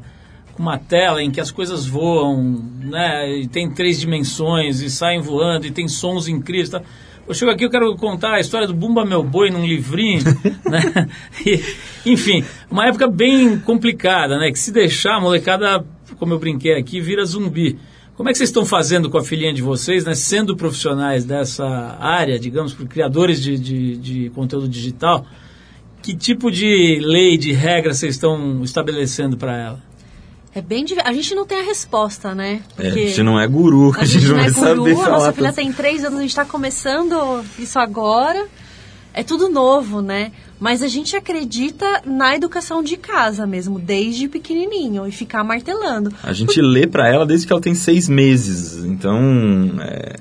com 0.54 0.62
uma 0.62 0.78
tela 0.78 1.22
em 1.22 1.30
que 1.30 1.40
as 1.40 1.50
coisas 1.50 1.86
voam, 1.86 2.62
né? 2.80 3.40
E 3.40 3.46
tem 3.46 3.70
três 3.70 3.98
dimensões 4.00 4.80
e 4.80 4.90
saem 4.90 5.20
voando 5.20 5.66
e 5.66 5.70
tem 5.70 5.88
sons 5.88 6.28
incríveis, 6.28 6.70
tal. 6.70 6.82
Eu 7.26 7.34
chego 7.34 7.52
aqui, 7.52 7.64
eu 7.64 7.70
quero 7.70 7.94
contar 7.96 8.34
a 8.34 8.40
história 8.40 8.66
do 8.66 8.74
Bumba 8.74 9.04
Meu 9.04 9.22
Boi 9.22 9.48
num 9.48 9.64
livrinho, 9.64 10.22
né? 10.68 11.08
E, 11.46 11.62
enfim, 12.04 12.44
uma 12.70 12.86
época 12.86 13.06
bem 13.06 13.58
complicada, 13.58 14.38
né? 14.38 14.50
Que 14.50 14.58
se 14.58 14.72
deixar 14.72 15.16
a 15.16 15.20
molecada, 15.20 15.84
como 16.18 16.34
eu 16.34 16.38
brinquei 16.38 16.74
aqui, 16.74 17.00
vira 17.00 17.24
zumbi. 17.24 17.78
Como 18.22 18.30
é 18.30 18.32
que 18.32 18.38
vocês 18.38 18.50
estão 18.50 18.64
fazendo 18.64 19.10
com 19.10 19.18
a 19.18 19.24
filhinha 19.24 19.52
de 19.52 19.60
vocês, 19.60 20.04
né? 20.04 20.14
Sendo 20.14 20.56
profissionais 20.56 21.24
dessa 21.24 21.66
área, 21.98 22.38
digamos, 22.38 22.72
criadores 22.72 23.42
de, 23.42 23.58
de, 23.58 23.96
de 23.96 24.30
conteúdo 24.30 24.68
digital, 24.68 25.26
que 26.00 26.14
tipo 26.14 26.48
de 26.48 27.00
lei, 27.02 27.36
de 27.36 27.50
regra 27.50 27.92
vocês 27.92 28.14
estão 28.14 28.62
estabelecendo 28.62 29.36
para 29.36 29.58
ela? 29.58 29.82
É 30.54 30.62
bem 30.62 30.84
difícil. 30.84 31.10
A 31.10 31.12
gente 31.12 31.34
não 31.34 31.44
tem 31.44 31.62
a 31.62 31.64
resposta, 31.64 32.32
né? 32.32 32.62
É, 32.78 32.86
a 32.86 32.90
gente 32.90 33.24
não 33.24 33.40
é 33.40 33.46
guru, 33.48 33.92
a, 33.98 34.04
gente, 34.04 34.28
não 34.28 34.38
é 34.38 34.48
vai 34.48 34.52
guru, 34.52 34.66
saber 34.66 34.92
a 34.92 34.96
falar. 35.04 35.10
nossa 35.10 35.32
filha 35.32 35.48
tudo. 35.48 35.56
tem 35.56 35.72
três 35.72 36.04
anos, 36.04 36.18
a 36.18 36.22
gente 36.22 36.30
está 36.30 36.44
começando 36.44 37.44
isso 37.58 37.76
agora. 37.76 38.46
É 39.14 39.22
tudo 39.22 39.48
novo, 39.48 40.00
né? 40.00 40.32
Mas 40.58 40.82
a 40.82 40.88
gente 40.88 41.14
acredita 41.16 42.02
na 42.04 42.34
educação 42.34 42.82
de 42.82 42.96
casa 42.96 43.46
mesmo, 43.46 43.78
desde 43.78 44.28
pequenininho, 44.28 45.06
e 45.06 45.12
ficar 45.12 45.44
martelando. 45.44 46.12
A 46.22 46.32
gente 46.32 46.60
lê 46.60 46.86
pra 46.86 47.08
ela 47.08 47.26
desde 47.26 47.46
que 47.46 47.52
ela 47.52 47.60
tem 47.60 47.74
seis 47.74 48.08
meses. 48.08 48.84
Então, 48.84 49.18
é, 49.80 50.16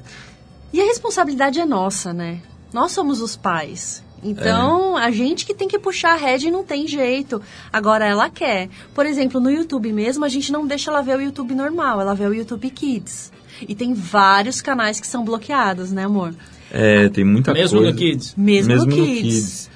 E 0.74 0.82
a 0.82 0.86
responsabilidade 0.86 1.60
é 1.60 1.66
nossa, 1.66 2.14
né? 2.14 2.40
Nós 2.74 2.92
somos 2.92 3.22
os 3.22 3.36
pais. 3.36 4.04
Então, 4.24 4.96
a 4.98 5.10
gente 5.12 5.46
que 5.46 5.54
tem 5.54 5.68
que 5.68 5.80
puxar 5.80 6.14
a 6.14 6.16
rédea 6.16 6.50
e 6.50 6.52
não 6.52 6.64
tem 6.64 6.88
jeito. 6.88 7.42
Agora, 7.74 8.06
ela 8.06 8.30
quer. 8.30 8.70
Por 8.94 9.06
exemplo, 9.06 9.40
no 9.40 9.50
YouTube 9.50 9.92
mesmo, 9.92 10.24
a 10.24 10.30
gente 10.30 10.52
não 10.52 10.68
deixa 10.68 10.92
ela 10.92 11.02
ver 11.02 11.18
o 11.18 11.22
YouTube 11.22 11.56
normal, 11.56 12.00
ela 12.00 12.14
vê 12.14 12.26
o 12.28 12.34
YouTube 12.34 12.70
Kids. 12.70 13.32
E 13.68 13.74
tem 13.76 13.94
vários 13.94 14.62
canais 14.62 15.00
que 15.00 15.08
são 15.08 15.24
bloqueados, 15.24 15.92
né, 15.92 16.06
amor? 16.06 16.34
é, 16.72 17.10
tem 17.10 17.26
muita 17.26 17.52
Mesmo 17.54 17.80
coisa. 17.80 17.92
no 17.92 17.98
Kids? 17.98 18.34
Mesmo, 18.38 18.72
Mesmo 18.74 18.90
no 18.90 18.96
no 18.96 19.04
Kids. 19.06 19.22
Kids. 19.22 19.72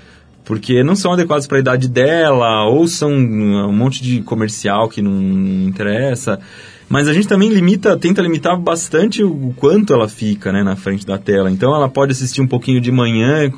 Porque 0.45 0.83
não 0.83 0.95
são 0.95 1.11
adequados 1.13 1.47
para 1.47 1.57
a 1.57 1.59
idade 1.59 1.87
dela, 1.87 2.65
ou 2.65 2.87
são 2.87 3.11
um 3.11 3.73
monte 3.73 4.01
de 4.03 4.21
comercial 4.21 4.87
que 4.87 5.01
não 5.01 5.67
interessa. 5.67 6.39
Mas 6.87 7.07
a 7.07 7.13
gente 7.13 7.27
também 7.27 7.49
limita, 7.49 7.97
tenta 7.97 8.21
limitar 8.21 8.55
bastante 8.59 9.23
o 9.23 9.53
quanto 9.57 9.91
ela 9.91 10.07
fica 10.07 10.51
né, 10.51 10.61
na 10.61 10.75
frente 10.75 11.03
da 11.05 11.17
tela. 11.17 11.49
Então 11.49 11.75
ela 11.75 11.89
pode 11.89 12.11
assistir 12.11 12.41
um 12.41 12.47
pouquinho 12.47 12.79
de 12.79 12.91
manhã, 12.91 13.51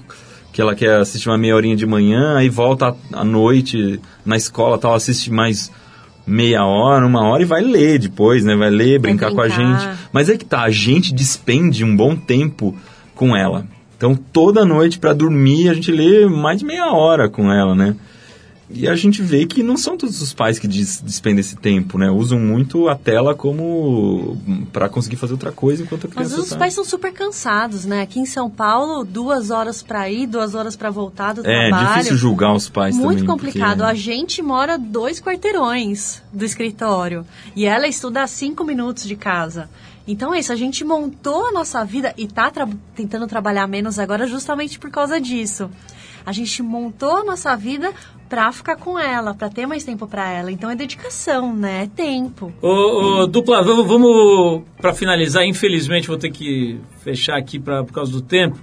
que 0.58 0.62
ela 0.62 0.74
quer 0.74 0.96
assistir 0.96 1.30
uma 1.30 1.38
meia 1.38 1.56
horinha 1.56 1.76
de 1.76 1.86
manhã, 1.86 2.36
aí 2.36 2.50
volta 2.50 2.96
à 3.14 3.24
noite 3.24 4.02
na 4.26 4.36
escola, 4.36 4.80
tal, 4.80 4.96
assiste 4.96 5.32
mais 5.32 5.72
meia 6.26 6.66
hora, 6.66 7.06
uma 7.06 7.22
hora 7.30 7.44
e 7.44 7.46
vai 7.46 7.62
ler 7.62 8.00
depois, 8.00 8.44
né? 8.44 8.56
Vai 8.56 8.72
ler, 8.72 9.00
brincar, 9.00 9.32
com 9.32 9.40
a 9.40 9.44
brincar. 9.48 9.80
gente. 9.80 10.00
Mas 10.12 10.30
é 10.30 10.36
que 10.36 10.44
tá, 10.44 10.64
a 10.64 10.72
gente 10.72 11.14
despende 11.14 11.84
um 11.84 11.96
bom 11.96 12.16
tempo 12.16 12.76
com 13.14 13.38
ela. 13.38 13.68
Então 13.96 14.16
toda 14.16 14.66
noite 14.66 14.98
para 14.98 15.14
dormir 15.14 15.70
a 15.70 15.76
gente 15.76 15.92
lê 15.92 16.26
mais 16.26 16.58
de 16.58 16.66
meia 16.66 16.92
hora 16.92 17.30
com 17.30 17.54
ela, 17.54 17.76
né? 17.76 17.96
E 18.70 18.86
a 18.86 18.96
gente 18.98 19.22
vê 19.22 19.46
que 19.46 19.64
não 19.64 19.78
são 19.78 19.96
todos 19.98 20.22
os 20.22 20.34
pais 20.34 20.60
que 20.60 20.68
dis- 20.68 21.00
despendem 21.00 21.40
esse 21.40 21.56
tempo, 21.56 21.98
né? 21.98 22.10
Usam 22.12 22.38
muito 22.38 22.90
a 22.90 22.96
tela 22.96 23.34
como 23.34 24.38
para 24.74 24.90
conseguir 24.90 25.16
fazer 25.16 25.34
outra 25.34 25.54
coisa 25.54 25.84
enquanto 25.84 26.06
a 26.06 26.10
Mas 26.14 26.28
criança 26.28 26.44
os 26.44 26.50
tá. 26.50 26.58
pais 26.58 26.74
são 26.74 26.84
super 26.84 27.14
cansados, 27.14 27.86
né? 27.86 28.02
Aqui 28.02 28.20
em 28.20 28.26
São 28.26 28.50
Paulo, 28.50 29.06
duas 29.06 29.52
horas 29.52 29.82
para 29.82 30.10
ir, 30.10 30.28
duas 30.28 30.54
horas 30.54 30.76
para 30.76 30.90
voltar 30.90 31.34
do 31.34 31.48
É 31.48 31.70
trabalho. 31.70 31.88
difícil 31.94 32.18
julgar 32.18 32.54
os 32.54 32.68
pais 32.70 32.96
Muito 32.98 33.20
também. 33.20 33.26
complicado. 33.26 33.78
porque- 33.78 33.92
A 33.92 33.94
gente 33.94 34.42
mora 34.42 34.78
dois 34.78 35.22
quarteirões 35.22 36.22
do 36.34 36.44
escritório. 36.44 37.26
E 37.56 37.66
ela 37.66 37.88
estuda 37.88 38.24
a 38.24 38.28
cinco 38.28 38.64
minutos 38.66 39.06
de 39.06 39.16
casa. 39.16 39.70
Então 40.06 40.34
é 40.34 40.40
isso, 40.40 40.52
a 40.54 40.56
gente 40.58 40.84
montou 40.86 41.48
a 41.48 41.52
nossa 41.52 41.84
vida 41.84 42.14
e 42.18 42.28
tá 42.28 42.50
tra- 42.50 42.68
tentando 42.96 43.28
trabalhar 43.28 43.68
menos 43.68 43.98
agora 44.00 44.26
justamente 44.28 44.78
por 44.80 44.90
causa 44.90 45.20
disso. 45.20 45.70
A 46.26 46.32
gente 46.34 46.62
montou 46.62 47.16
a 47.18 47.24
nossa 47.24 47.56
vida 47.56 47.92
pra 48.30 48.52
ficar 48.52 48.76
com 48.76 48.98
ela, 49.00 49.34
pra 49.34 49.50
ter 49.50 49.66
mais 49.66 49.84
tempo 49.84 50.08
pra 50.08 50.30
ela. 50.32 50.52
Então 50.52 50.70
é 50.70 50.76
dedicação, 50.76 51.56
né? 51.56 51.84
É 51.84 51.88
tempo. 51.88 52.52
Ô, 52.62 52.68
ô, 53.22 53.28
dupla, 53.28 53.62
vamos, 53.64 53.88
vamos 53.88 54.64
para 54.82 54.94
finalizar. 54.94 55.46
Infelizmente 55.46 56.08
vou 56.08 56.18
ter 56.18 56.30
que 56.32 56.80
fechar 57.04 57.38
aqui 57.38 57.60
pra, 57.60 57.84
por 57.84 57.94
causa 57.94 58.12
do 58.12 58.22
tempo. 58.22 58.58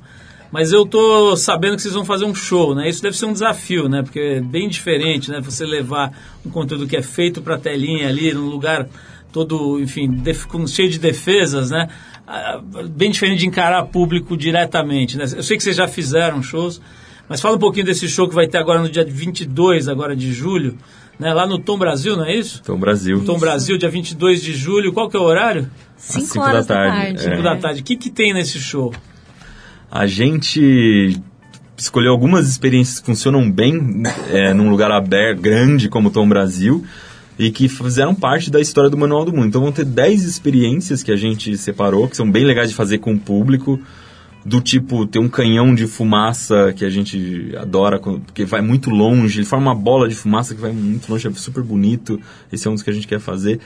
Mas 0.53 0.71
eu 0.73 0.87
tô 0.87 1.35
sabendo 1.37 1.75
que 1.75 1.83
vocês 1.83 1.95
vão 1.95 2.05
fazer 2.05 2.25
um 2.25 2.35
show, 2.35 2.75
né? 2.77 2.89
Isso 2.89 3.03
deve 3.03 3.17
ser 3.17 3.27
um 3.27 3.33
desafio, 3.33 3.89
né? 3.89 4.03
Porque 4.03 4.21
é 4.21 4.41
bem 4.41 4.69
diferente, 4.69 5.31
né? 5.31 5.41
Você 5.41 5.65
levar 5.67 6.13
um 6.47 6.51
conteúdo 6.51 6.87
que 6.87 6.97
é 6.97 7.03
feito 7.03 7.43
para 7.43 7.59
telinha 7.59 8.09
ali, 8.09 8.33
num 8.33 8.47
lugar 8.49 8.87
todo, 9.33 9.81
enfim, 9.81 10.09
def- 10.09 10.45
com- 10.47 10.65
cheio 10.65 10.89
de 10.89 11.01
defesas, 11.01 11.71
né? 11.71 11.89
Ah, 12.25 12.61
Bem 12.89 13.11
diferente 13.11 13.41
de 13.41 13.47
encarar 13.49 13.83
público 13.87 14.37
diretamente, 14.37 15.19
né? 15.19 15.25
Eu 15.35 15.43
sei 15.43 15.57
que 15.57 15.63
vocês 15.65 15.75
já 15.75 15.89
fizeram 15.89 16.41
shows, 16.41 16.81
mas 17.29 17.41
fala 17.41 17.57
um 17.57 17.59
pouquinho 17.59 17.87
desse 17.87 18.09
show 18.09 18.29
que 18.29 18.35
vai 18.35 18.47
ter 18.47 18.59
agora 18.59 18.81
no 18.81 18.89
dia 18.89 19.05
22 19.05 19.89
agora 19.89 20.15
de 20.15 20.33
julho, 20.33 20.77
né? 21.19 21.33
Lá 21.33 21.47
no 21.47 21.59
Tom 21.59 21.79
Brasil, 21.79 22.17
não 22.17 22.25
é 22.25 22.35
isso? 22.35 22.61
Então, 22.63 22.79
Brasil. 22.79 23.25
Tom 23.25 23.39
Brasil, 23.39 23.79
dia 23.79 23.89
22 23.89 24.43
de 24.43 24.53
julho. 24.53 24.93
Qual 24.93 25.09
que 25.09 25.17
é 25.17 25.21
o 25.21 25.23
horário? 25.23 25.71
Cinco, 25.97 26.27
cinco 26.27 26.45
horas 26.45 26.67
da 26.67 26.75
tarde, 26.75 26.97
tarde. 26.97 27.19
é. 27.19 27.23
5 27.23 27.37
né? 27.37 27.43
da 27.43 27.57
tarde. 27.57 27.81
O 27.81 27.85
que, 27.85 27.97
que 27.97 28.11
tem 28.11 28.35
nesse 28.35 28.59
show? 28.59 28.93
A 29.91 30.07
gente 30.07 31.21
escolheu 31.77 32.13
algumas 32.13 32.49
experiências 32.49 33.01
que 33.01 33.07
funcionam 33.07 33.51
bem 33.51 34.03
é, 34.31 34.53
num 34.53 34.71
lugar 34.71 34.91
aberto, 34.91 35.41
grande 35.41 35.89
como 35.89 36.09
o 36.09 36.11
Tom 36.11 36.29
Brasil, 36.29 36.85
e 37.39 37.51
que 37.51 37.69
fizeram 37.69 38.15
parte 38.15 38.51
da 38.51 38.61
história 38.61 38.91
do 38.91 38.97
Manual 38.97 39.25
do 39.25 39.33
Mundo. 39.33 39.47
Então 39.47 39.61
vão 39.61 39.73
ter 39.73 39.85
10 39.85 40.25
experiências 40.25 41.03
que 41.03 41.11
a 41.11 41.17
gente 41.17 41.57
separou, 41.57 42.09
que 42.09 42.17
são 42.17 42.31
bem 42.31 42.45
legais 42.45 42.71
de 42.71 42.75
fazer 42.75 42.99
com 42.99 43.15
o 43.15 43.19
público, 43.19 43.81
do 44.45 44.61
tipo 44.61 45.07
ter 45.07 45.19
um 45.19 45.29
canhão 45.29 45.75
de 45.75 45.87
fumaça 45.87 46.73
que 46.77 46.85
a 46.85 46.91
gente 46.91 47.55
adora, 47.59 47.99
porque 47.99 48.45
vai 48.45 48.61
muito 48.61 48.91
longe, 48.91 49.39
ele 49.39 49.47
forma 49.47 49.71
uma 49.71 49.75
bola 49.75 50.07
de 50.09 50.15
fumaça 50.15 50.55
que 50.55 50.61
vai 50.61 50.71
muito 50.73 51.11
longe, 51.11 51.27
é 51.27 51.33
super 51.33 51.63
bonito. 51.63 52.21
Esse 52.53 52.67
é 52.69 52.71
um 52.71 52.75
dos 52.75 52.83
que 52.83 52.91
a 52.91 52.93
gente 52.93 53.07
quer 53.09 53.21
fazer. 53.21 53.59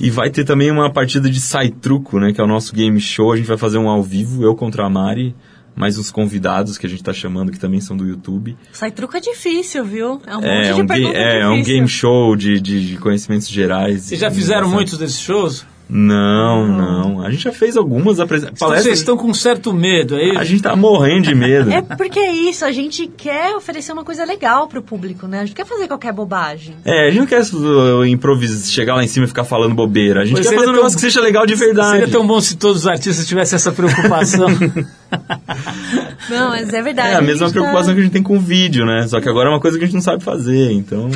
E 0.00 0.10
vai 0.10 0.28
ter 0.28 0.44
também 0.44 0.70
uma 0.70 0.92
partida 0.92 1.30
de 1.30 1.40
sai 1.40 1.70
truco, 1.70 2.18
né, 2.18 2.32
que 2.32 2.40
é 2.40 2.44
o 2.44 2.46
nosso 2.46 2.74
game 2.74 3.00
show. 3.00 3.32
A 3.32 3.36
gente 3.36 3.46
vai 3.46 3.56
fazer 3.56 3.78
um 3.78 3.88
ao 3.88 4.02
vivo, 4.02 4.42
eu 4.42 4.54
contra 4.54 4.84
a 4.84 4.90
Mari, 4.90 5.34
mais 5.74 5.96
uns 5.96 6.10
convidados 6.10 6.76
que 6.76 6.86
a 6.86 6.88
gente 6.90 7.02
tá 7.02 7.12
chamando 7.12 7.52
que 7.52 7.58
também 7.58 7.80
são 7.80 7.96
do 7.96 8.04
YouTube. 8.06 8.56
Sai 8.72 8.90
truco 8.90 9.16
é 9.16 9.20
difícil, 9.20 9.84
viu? 9.84 10.20
É 10.26 10.32
um 10.36 10.40
monte 10.40 10.46
É 10.48 10.72
de 10.74 10.80
um, 10.82 10.86
ga- 10.86 10.94
pergunta 10.94 11.16
é 11.18 11.48
um 11.48 11.62
game 11.62 11.86
show 11.88 12.34
de, 12.36 12.60
de, 12.60 12.88
de 12.88 12.96
conhecimentos 12.98 13.48
gerais. 13.48 14.02
Vocês 14.02 14.20
já 14.20 14.30
fizeram 14.30 14.68
muitos 14.68 14.98
desses 14.98 15.20
shows? 15.20 15.64
Não, 15.88 16.66
não. 16.66 17.22
A 17.24 17.30
gente 17.30 17.44
já 17.44 17.52
fez 17.52 17.76
algumas 17.76 18.18
apresentações. 18.18 18.82
Vocês 18.82 18.98
estão 18.98 19.16
com 19.16 19.28
um 19.28 19.34
certo 19.34 19.72
medo, 19.72 20.16
é 20.16 20.36
A 20.36 20.42
gente 20.42 20.62
tá 20.62 20.74
morrendo 20.74 21.22
de 21.28 21.34
medo. 21.34 21.70
É 21.70 21.80
porque 21.80 22.18
é 22.18 22.32
isso, 22.32 22.64
a 22.64 22.72
gente 22.72 23.06
quer 23.06 23.54
oferecer 23.54 23.92
uma 23.92 24.04
coisa 24.04 24.24
legal 24.24 24.66
pro 24.66 24.82
público, 24.82 25.28
né? 25.28 25.40
A 25.40 25.44
gente 25.46 25.54
quer 25.54 25.64
fazer 25.64 25.86
qualquer 25.86 26.12
bobagem. 26.12 26.74
É, 26.84 27.06
a 27.06 27.10
gente 27.10 27.20
não 27.20 27.26
quer 27.26 27.40
uh, 27.42 28.04
improvisar, 28.04 28.66
chegar 28.68 28.96
lá 28.96 29.04
em 29.04 29.06
cima 29.06 29.26
e 29.26 29.28
ficar 29.28 29.44
falando 29.44 29.74
bobeira. 29.74 30.22
A 30.22 30.24
gente 30.24 30.34
Pois 30.34 30.48
quer 30.48 30.54
fazer 30.56 30.66
um 30.66 30.70
tão- 30.70 30.76
negócio 30.76 30.96
que 30.96 31.02
seja 31.02 31.20
legal 31.20 31.46
de 31.46 31.54
verdade. 31.54 31.90
Seria 32.00 32.08
tão 32.08 32.26
bom 32.26 32.40
se 32.40 32.56
todos 32.56 32.78
os 32.78 32.86
artistas 32.88 33.26
tivessem 33.26 33.54
essa 33.56 33.70
preocupação. 33.70 34.48
Não, 36.28 36.48
mas 36.50 36.72
é 36.72 36.82
verdade. 36.82 37.10
É 37.10 37.14
a 37.14 37.22
mesma 37.22 37.46
gente 37.46 37.54
tá- 37.54 37.60
preocupação 37.60 37.94
que 37.94 38.00
a 38.00 38.02
gente 38.02 38.12
tem 38.12 38.22
com 38.22 38.36
o 38.36 38.40
vídeo, 38.40 38.84
né? 38.84 39.06
Só 39.06 39.20
que 39.20 39.28
agora 39.28 39.48
é 39.48 39.52
uma 39.52 39.60
coisa 39.60 39.78
que 39.78 39.84
a 39.84 39.86
gente 39.86 39.94
não 39.94 40.02
sabe 40.02 40.22
fazer, 40.24 40.72
então... 40.72 41.08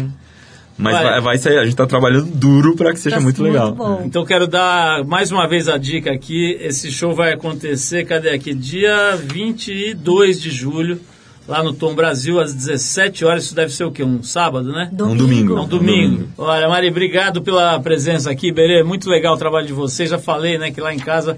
Mas 0.79 0.95
Vai. 0.95 1.05
vai, 1.05 1.21
vai 1.21 1.39
sair, 1.39 1.59
a 1.59 1.65
gente 1.65 1.77
tá 1.77 1.87
trabalhando 1.87 2.27
duro 2.31 2.75
para 2.75 2.93
que 2.93 2.99
seja 3.01 3.17
Tá 3.17 3.23
muito 3.23 3.43
legal. 3.43 3.73
bom. 3.73 4.03
então 4.05 4.25
quero 4.25 4.47
dar 4.47 5.05
mais 5.05 5.31
uma 5.31 5.47
vez 5.47 5.69
a 5.69 5.77
dica 5.77 6.11
aqui. 6.11 6.57
Esse 6.61 6.91
show 6.91 7.15
vai 7.15 7.33
acontecer, 7.35 8.05
cadê 8.07 8.31
aqui? 8.31 8.55
Dia 8.55 9.15
22 9.17 10.41
de 10.41 10.51
julho, 10.51 10.99
lá 11.47 11.63
no 11.63 11.73
Tom 11.75 11.95
Brasil, 11.95 12.41
às 12.41 12.55
17 12.55 13.25
horas. 13.25 13.45
Isso 13.45 13.55
deve 13.55 13.73
ser 13.75 13.85
o 13.85 13.91
quê? 13.93 14.03
Um 14.03 14.23
sábado, 14.23 14.73
né? 14.73 14.91
Um 14.93 15.15
domingo. 15.17 15.57
É 15.57 15.61
um 15.61 15.69
domingo. 15.69 16.29
Olha, 16.39 16.69
Mari, 16.69 16.89
obrigado 16.89 17.43
pela 17.43 17.79
presença 17.81 18.31
aqui, 18.31 18.51
Berê. 18.51 18.83
Muito 18.83 19.09
legal 19.11 19.35
o 19.35 19.39
trabalho 19.39 19.67
de 19.67 19.73
vocês. 19.73 20.09
Já 20.09 20.19
falei, 20.19 20.57
né, 20.59 20.71
que 20.71 20.81
lá 20.81 20.95
em 20.95 20.99
casa 20.99 21.37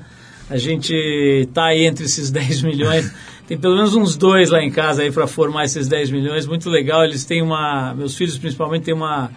a 0.49 0.57
gente 0.57 1.49
tá 1.53 1.65
aí 1.67 1.85
entre 1.85 2.05
esses 2.05 2.31
10 2.33 2.63
milhões. 2.63 3.11
Tem 3.47 3.59
pelo 3.59 3.75
menos 3.75 3.95
uns 3.95 4.17
dois 4.17 4.51
lá 4.51 4.63
em 4.63 4.71
casa 4.71 5.03
aí 5.03 5.11
para 5.11 5.27
formar 5.27 5.65
esses 5.65 5.89
10 5.89 6.11
milhões. 6.11 6.47
Muito 6.47 6.71
legal. 6.71 7.05
Eles 7.05 7.25
têm 7.25 7.43
uma. 7.43 7.95
Meus 7.95 8.17
filhos, 8.17 8.39
principalmente, 8.39 8.85
têm 8.85 8.95
uma, 8.95 9.31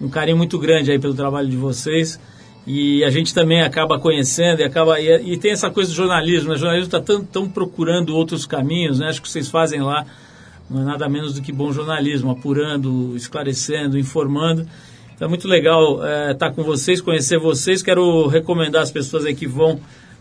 um 0.00 0.08
carinho 0.08 0.36
muito 0.36 0.58
grande 0.58 0.90
aí 0.90 0.98
pelo 0.98 1.14
trabalho 1.14 1.48
de 1.48 1.56
vocês. 1.56 2.20
E 2.66 3.02
a 3.04 3.10
gente 3.10 3.34
também 3.34 3.62
acaba 3.62 3.98
conhecendo 3.98 4.60
e 4.60 4.64
acaba. 4.64 5.00
E, 5.00 5.32
e 5.32 5.36
tem 5.36 5.50
essa 5.50 5.70
coisa 5.70 5.90
do 5.90 5.96
jornalismo, 5.96 6.50
né? 6.50 6.54
O 6.54 6.58
jornalismo 6.58 6.86
está 6.86 7.00
tão, 7.00 7.24
tão 7.24 7.48
procurando 7.48 8.14
outros 8.14 8.46
caminhos, 8.46 8.98
né? 9.00 9.08
Acho 9.08 9.20
que 9.20 9.28
vocês 9.28 9.48
fazem 9.48 9.80
lá 9.82 10.06
não 10.70 10.82
é 10.82 10.84
nada 10.84 11.08
menos 11.08 11.34
do 11.34 11.42
que 11.42 11.50
bom 11.50 11.72
jornalismo, 11.72 12.30
apurando, 12.30 13.16
esclarecendo, 13.16 13.98
informando. 13.98 14.66
Então 15.14 15.26
é 15.26 15.28
muito 15.28 15.48
legal 15.48 15.98
estar 16.30 16.52
com 16.52 16.62
vocês, 16.62 17.00
conhecer 17.00 17.38
vocês. 17.38 17.82
Quero 17.82 18.28
recomendar 18.28 18.82
as 18.82 18.90
pessoas 18.90 19.26
aí 19.26 19.34
que 19.34 19.48
vão 19.48 19.80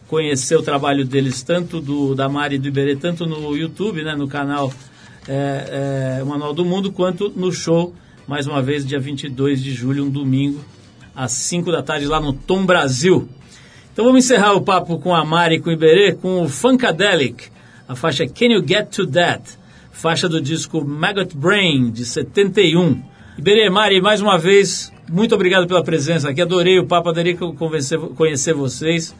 conhecer 0.10 0.55
o 0.55 0.64
trabalho 0.64 1.05
deles, 1.05 1.43
tanto 1.43 1.80
do 1.80 2.16
da 2.16 2.28
Mari 2.28 2.55
e 2.55 2.60
do 2.60 2.68
Iberê, 2.68 2.95
tanto 2.95 3.28
no 3.28 3.55
YouTube, 3.55 4.03
né, 4.03 4.16
no 4.16 4.28
canal 4.28 4.74
é, 5.28 6.18
é, 6.20 6.24
Manual 6.24 6.51
do 6.51 6.66
Mundo, 6.66 6.91
quanto 6.91 7.32
no 7.36 7.51
show, 7.51 7.93
mais 8.28 8.47
uma 8.47 8.60
vez, 8.62 8.86
dia 8.86 8.99
22 8.99 9.62
de 9.62 9.72
julho, 9.72 10.05
um 10.05 10.10
domingo, 10.10 10.66
às 11.16 11.32
5 11.34 11.72
da 11.72 11.84
tarde, 11.84 12.07
lá 12.07 12.20
no 12.20 12.34
Tom 12.34 12.66
Brasil. 12.66 13.30
Então 13.93 14.03
vamos 14.03 14.26
encerrar 14.26 14.53
o 14.53 14.62
papo 14.62 14.97
com 14.97 15.14
a 15.14 15.24
Mari 15.24 15.55
e 15.55 15.60
com 15.60 15.70
o 15.70 15.74
Iberê 15.74 16.14
com 16.14 16.41
o 16.41 16.49
Funkadelic, 16.49 17.49
A 17.88 17.95
faixa 17.95 18.28
Can 18.28 18.53
You 18.53 18.68
Get 18.68 18.89
To 18.95 19.05
That? 19.05 19.43
Faixa 19.91 20.28
do 20.28 20.41
disco 20.41 20.84
Maggot 20.84 21.36
Brain, 21.36 21.91
de 21.91 22.03
71. 22.03 22.99
Iberê, 23.38 23.70
Mari, 23.70 24.01
mais 24.01 24.22
uma 24.22 24.39
vez, 24.39 24.91
muito 25.07 25.36
obrigado 25.36 25.68
pela 25.68 25.84
presença 25.84 26.30
aqui. 26.30 26.41
Adorei 26.41 26.80
o 26.80 26.88
papo, 26.88 27.10
adorei 27.10 27.38
conhecer 28.16 28.53
vocês. 28.53 29.14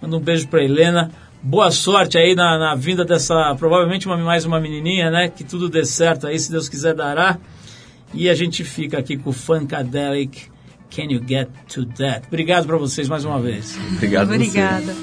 Manda 0.00 0.16
um 0.16 0.20
beijo 0.20 0.48
pra 0.48 0.62
Helena. 0.62 1.10
Boa 1.42 1.70
sorte 1.70 2.18
aí 2.18 2.34
na, 2.34 2.58
na 2.58 2.74
vinda 2.74 3.04
dessa, 3.04 3.54
provavelmente 3.56 4.06
uma, 4.06 4.16
mais 4.16 4.44
uma 4.44 4.60
menininha, 4.60 5.10
né? 5.10 5.28
Que 5.28 5.44
tudo 5.44 5.68
dê 5.68 5.84
certo 5.84 6.26
aí, 6.26 6.38
se 6.38 6.50
Deus 6.50 6.68
quiser 6.68 6.94
dará. 6.94 7.38
E 8.12 8.28
a 8.28 8.34
gente 8.34 8.64
fica 8.64 8.98
aqui 8.98 9.16
com 9.16 9.30
o 9.30 9.32
Funkadelic 9.32 10.46
Can 10.90 11.12
You 11.12 11.22
Get 11.26 11.48
To 11.68 11.84
That? 11.84 12.26
Obrigado 12.26 12.66
para 12.66 12.76
vocês 12.76 13.08
mais 13.08 13.24
uma 13.24 13.40
vez. 13.40 13.78
Obrigado 13.96 14.32
Obrigada. 14.32 14.94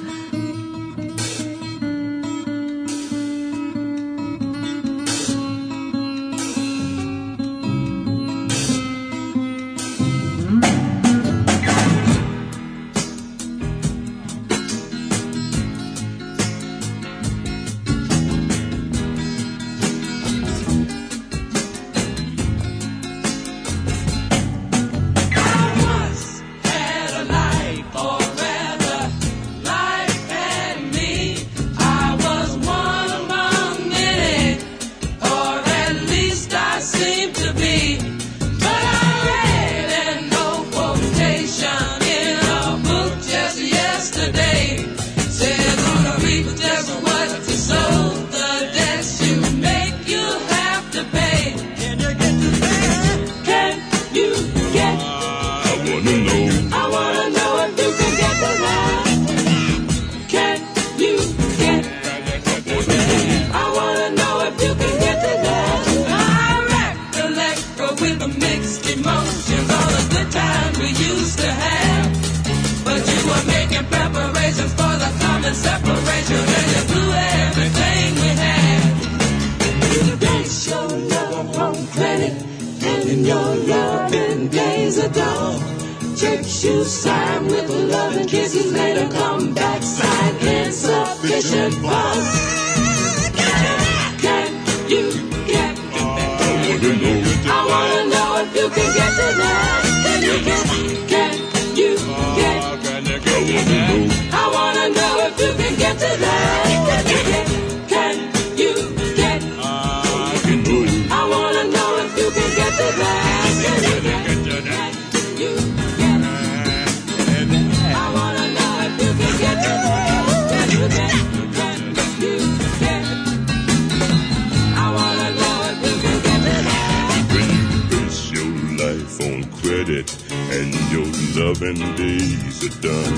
phone 129.06 129.44
credit, 129.62 130.08
and 130.32 130.74
your 130.92 131.08
loving 131.38 131.80
days 131.96 132.64
are 132.66 132.82
done. 132.82 133.16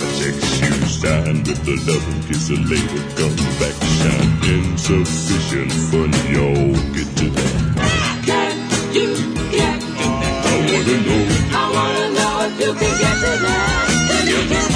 I 0.00 0.06
text 0.18 0.60
you 0.62 0.74
signed 0.86 1.46
with 1.46 1.62
the 1.64 1.76
loving 1.86 2.20
kiss, 2.26 2.50
a 2.50 2.56
later 2.56 3.04
come 3.16 3.36
back 3.60 3.76
shine. 4.00 4.32
Insufficient 4.46 5.72
fun, 5.90 6.12
y'all 6.32 6.74
get 6.94 7.08
to 7.18 7.26
that. 7.30 7.52
How 7.78 8.22
can 8.24 8.56
you 8.94 9.08
get 9.50 9.80
to 9.80 10.08
that? 10.20 10.46
I 10.46 10.56
wanna 10.66 10.96
know. 11.06 11.22
I 11.52 11.64
wanna 11.74 12.06
know 12.16 12.32
if 12.46 12.60
you 12.60 12.72
can 12.74 12.94
get 13.02 13.16
to 13.24 13.32
that. 13.44 13.86
Can 14.08 14.26
you 14.26 14.40
get 14.48 14.75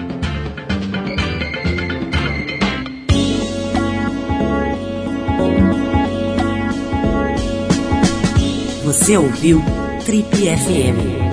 Você 8.91 9.15
ouviu 9.15 9.63
Trip 10.05 10.35
FM. 10.35 11.30